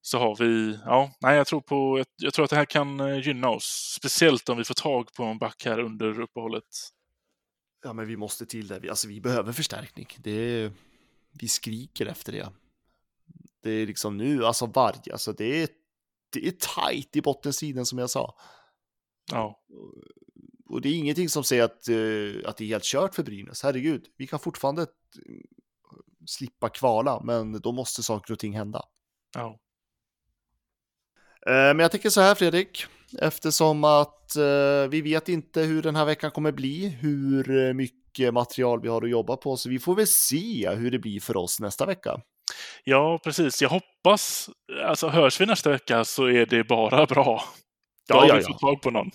Så 0.00 0.18
har 0.18 0.36
vi, 0.36 0.78
ja, 0.84 1.12
nej, 1.20 1.36
jag 1.36 1.46
tror 1.46 1.60
på, 1.60 1.98
jag, 1.98 2.06
jag 2.16 2.34
tror 2.34 2.44
att 2.44 2.50
det 2.50 2.56
här 2.56 2.64
kan 2.64 3.00
eh, 3.00 3.26
gynna 3.26 3.48
oss. 3.48 3.94
Speciellt 3.98 4.48
om 4.48 4.58
vi 4.58 4.64
får 4.64 4.74
tag 4.74 5.14
på 5.14 5.24
en 5.24 5.38
back 5.38 5.64
här 5.64 5.80
under 5.80 6.20
uppehållet. 6.20 6.64
Ja, 7.84 7.92
men 7.92 8.06
vi 8.06 8.16
måste 8.16 8.46
till 8.46 8.68
det. 8.68 8.88
Alltså, 8.88 9.08
vi 9.08 9.20
behöver 9.20 9.52
förstärkning. 9.52 10.08
Det 10.18 10.30
är, 10.30 10.72
vi 11.40 11.48
skriker 11.48 12.06
efter 12.06 12.32
det. 12.32 12.48
Det 13.62 13.70
är 13.70 13.86
liksom 13.86 14.16
nu, 14.16 14.44
alltså 14.44 14.66
varje, 14.66 15.12
alltså 15.12 15.32
det 15.32 15.62
är, 15.62 15.68
det 16.32 16.46
är 16.46 16.50
tajt 16.50 17.16
i 17.16 17.22
bottensidan 17.22 17.86
som 17.86 17.98
jag 17.98 18.10
sa. 18.10 18.34
Ja 19.30 19.64
och 20.74 20.80
det 20.80 20.88
är 20.88 20.94
ingenting 20.94 21.28
som 21.28 21.44
säger 21.44 21.62
att, 21.62 21.88
uh, 21.90 22.42
att 22.44 22.56
det 22.56 22.64
är 22.64 22.68
helt 22.68 22.84
kört 22.84 23.14
för 23.14 23.22
Brynäs. 23.22 23.62
Herregud, 23.62 24.06
vi 24.16 24.26
kan 24.26 24.38
fortfarande 24.38 24.82
uh, 24.82 24.86
slippa 26.26 26.68
kvala, 26.68 27.20
men 27.24 27.60
då 27.60 27.72
måste 27.72 28.02
saker 28.02 28.32
och 28.32 28.38
ting 28.38 28.56
hända. 28.56 28.82
Ja. 29.34 29.58
Uh, 31.48 31.54
men 31.54 31.78
jag 31.78 31.90
tänker 31.90 32.10
så 32.10 32.20
här 32.20 32.34
Fredrik, 32.34 32.86
eftersom 33.18 33.84
att 33.84 34.10
vi 34.90 35.00
vet 35.00 35.28
inte 35.28 35.62
hur 35.62 35.82
den 35.82 35.96
här 35.96 36.04
veckan 36.04 36.30
kommer 36.30 36.52
bli, 36.52 36.88
hur 36.88 37.74
mycket 37.74 38.34
material 38.34 38.80
vi 38.80 38.88
har 38.88 39.02
att 39.02 39.10
jobba 39.10 39.36
på, 39.36 39.56
så 39.56 39.68
vi 39.68 39.78
får 39.78 39.94
väl 39.94 40.06
se 40.06 40.70
hur 40.70 40.90
det 40.90 40.98
blir 40.98 41.20
för 41.20 41.36
oss 41.36 41.60
nästa 41.60 41.86
vecka. 41.86 42.20
Ja, 42.84 43.20
precis. 43.24 43.62
Jag 43.62 43.68
hoppas, 43.68 44.50
alltså 44.84 45.08
hörs 45.08 45.40
vi 45.40 45.46
nästa 45.46 45.70
vecka 45.70 46.04
så 46.04 46.26
är 46.26 46.46
det 46.46 46.64
bara 46.64 47.06
bra. 47.06 47.44
Då 48.08 48.14
ja, 48.14 48.20
har 48.20 48.28
ja, 48.28 48.34
vi 48.34 48.42
fått 48.42 48.60
tag 48.60 48.82
på 48.82 48.90
någon. 48.90 49.10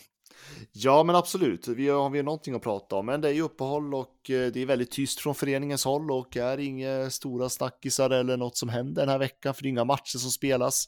Ja, 0.72 1.04
men 1.04 1.16
absolut. 1.16 1.68
Vi 1.68 1.90
har, 1.90 2.10
vi 2.10 2.18
har 2.18 2.24
någonting 2.24 2.56
att 2.56 2.62
prata 2.62 2.96
om, 2.96 3.06
men 3.06 3.22
det 3.22 3.30
är 3.30 3.34
ju 3.34 3.42
uppehåll 3.42 3.94
och 3.94 4.30
eh, 4.30 4.52
det 4.52 4.62
är 4.62 4.66
väldigt 4.66 4.92
tyst 4.92 5.20
från 5.20 5.36
föreningens 5.36 5.86
håll 5.86 6.12
och 6.12 6.38
är 6.38 6.58
inga 6.58 7.10
stora 7.10 7.50
snackisar 7.50 8.10
eller 8.10 8.38
något 8.38 8.58
som 8.58 8.70
händer 8.70 9.02
den 9.02 9.10
här 9.10 9.20
veckan, 9.20 9.54
för 9.54 9.64
det 9.64 9.68
är 9.68 9.70
inga 9.70 9.84
matcher 9.84 10.18
som 10.18 10.32
spelas. 10.32 10.88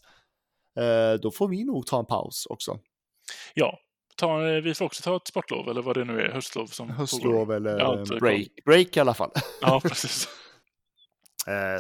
Eh, 0.77 1.19
då 1.21 1.31
får 1.31 1.47
vi 1.47 1.63
nog 1.63 1.85
ta 1.85 1.99
en 1.99 2.05
paus 2.05 2.45
också. 2.49 2.79
Ja, 3.53 3.79
ta, 4.15 4.47
eh, 4.47 4.61
vi 4.61 4.73
får 4.73 4.85
också 4.85 5.03
ta 5.03 5.15
ett 5.15 5.27
sportlov 5.27 5.69
eller 5.69 5.81
vad 5.81 5.97
det 5.97 6.05
nu 6.05 6.21
är, 6.21 6.29
höstlov 6.29 6.67
som 6.67 6.89
Höstlov 6.89 7.33
pågår. 7.33 7.55
eller 7.55 7.79
ja, 7.79 8.05
break, 8.19 8.47
break 8.65 8.97
i 8.97 8.99
alla 8.99 9.13
fall. 9.13 9.31
Ja, 9.61 9.79
precis. 9.83 10.27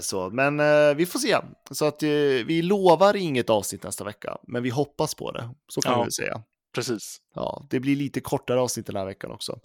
Så, 0.01 0.29
men 0.29 0.57
vi 0.97 1.05
får 1.05 1.19
se. 1.19 1.37
Så 1.71 1.85
att 1.85 2.03
vi 2.03 2.61
lovar 2.61 3.15
inget 3.15 3.49
avsnitt 3.49 3.83
nästa 3.83 4.03
vecka, 4.03 4.37
men 4.47 4.63
vi 4.63 4.69
hoppas 4.69 5.15
på 5.15 5.31
det. 5.31 5.49
Så 5.67 5.81
kan 5.81 5.91
ja. 5.91 6.03
vi 6.03 6.11
säga. 6.11 6.43
Precis. 6.75 7.17
Ja, 7.35 7.65
det 7.69 7.79
blir 7.79 7.95
lite 7.95 8.21
kortare 8.21 8.59
avsnitt 8.59 8.85
den 8.85 8.95
här 8.95 9.05
veckan 9.05 9.31
också. 9.31 9.59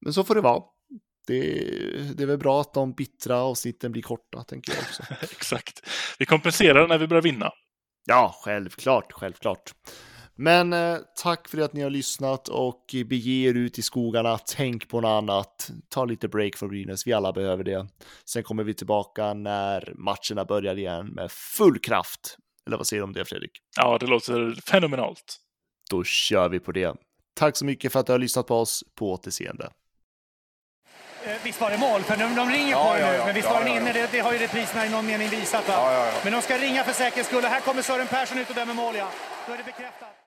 Men 0.00 0.12
så 0.12 0.24
får 0.24 0.34
det 0.34 0.40
vara. 0.40 0.62
det, 1.26 1.36
det 2.16 2.22
är 2.22 2.26
väl 2.26 2.38
bra 2.38 2.60
att 2.60 2.74
de 2.74 2.92
bittra 2.92 3.36
avsnitten 3.36 3.92
blir 3.92 4.02
korta, 4.02 4.44
tänker 4.44 4.72
jag 4.72 4.82
också. 4.82 5.02
Exakt. 5.22 5.86
Vi 6.18 6.26
kompenserar 6.26 6.88
när 6.88 6.98
vi 6.98 7.06
börjar 7.06 7.22
vinna. 7.22 7.50
Ja, 8.06 8.34
självklart, 8.44 9.12
självklart. 9.12 9.72
Men 10.34 10.72
eh, 10.72 10.96
tack 11.22 11.48
för 11.48 11.58
att 11.58 11.72
ni 11.72 11.82
har 11.82 11.90
lyssnat 11.90 12.48
och 12.48 12.84
bege 13.06 13.48
er 13.48 13.54
ut 13.54 13.78
i 13.78 13.82
skogarna. 13.82 14.38
Tänk 14.38 14.88
på 14.88 15.00
något 15.00 15.08
annat. 15.08 15.70
Ta 15.88 16.04
lite 16.04 16.28
break 16.28 16.56
från 16.56 16.68
Brynäs. 16.68 17.06
Vi 17.06 17.12
alla 17.12 17.32
behöver 17.32 17.64
det. 17.64 17.86
Sen 18.24 18.42
kommer 18.42 18.64
vi 18.64 18.74
tillbaka 18.74 19.34
när 19.34 19.94
matcherna 19.96 20.44
börjar 20.44 20.78
igen 20.78 21.06
med 21.06 21.30
full 21.32 21.78
kraft. 21.78 22.36
Eller 22.66 22.76
vad 22.76 22.86
säger 22.86 23.00
du 23.00 23.04
om 23.04 23.12
det, 23.12 23.24
Fredrik? 23.24 23.50
Ja, 23.76 23.98
det 23.98 24.06
låter 24.06 24.60
fenomenalt. 24.70 25.36
Då 25.90 26.04
kör 26.04 26.48
vi 26.48 26.60
på 26.60 26.72
det. 26.72 26.94
Tack 27.34 27.56
så 27.56 27.64
mycket 27.64 27.92
för 27.92 28.00
att 28.00 28.06
du 28.06 28.12
har 28.12 28.18
lyssnat 28.18 28.46
på 28.46 28.56
oss. 28.60 28.84
På 28.94 29.12
återseende. 29.12 29.70
Eh, 31.24 31.32
Visst 31.44 31.60
var 31.60 31.70
det 31.70 31.78
mål? 31.78 32.02
För 32.02 32.16
de, 32.16 32.34
de 32.34 32.50
ringer 32.50 32.70
Ja, 32.70 32.88
på 32.88 32.94
det 32.94 33.00
ja, 33.00 33.10
nu, 33.10 33.16
ja. 33.16 33.24
men 33.26 33.34
visst 33.34 33.46
Ja, 33.48 33.52
var 33.54 33.60
den 33.60 33.68
ja, 33.68 33.74
ja. 33.74 33.80
inne? 33.80 33.92
Det, 33.92 34.08
det 34.12 34.20
har 34.20 34.32
ju 34.32 34.38
repriserna 34.38 34.86
i 34.86 34.90
någon 34.90 35.06
mening 35.06 35.28
visat. 35.28 35.68
Va? 35.68 35.74
Ja, 35.76 35.92
ja, 35.92 36.06
ja. 36.06 36.12
Men 36.24 36.32
de 36.32 36.42
ska 36.42 36.58
ringa 36.58 36.84
för 36.84 36.92
säkerhets 36.92 37.28
skull. 37.28 37.44
Och 37.44 37.50
Här 37.50 37.60
kommer 37.60 37.82
Sören 37.82 38.06
Persson 38.06 38.38
ut 38.38 38.48
och 38.48 38.54
dömer 38.54 38.74
mål, 38.74 38.96
ja. 38.96 39.08
Då 39.46 39.52
är 39.52 39.56
det 39.58 39.64
bekräftat. 39.64 40.16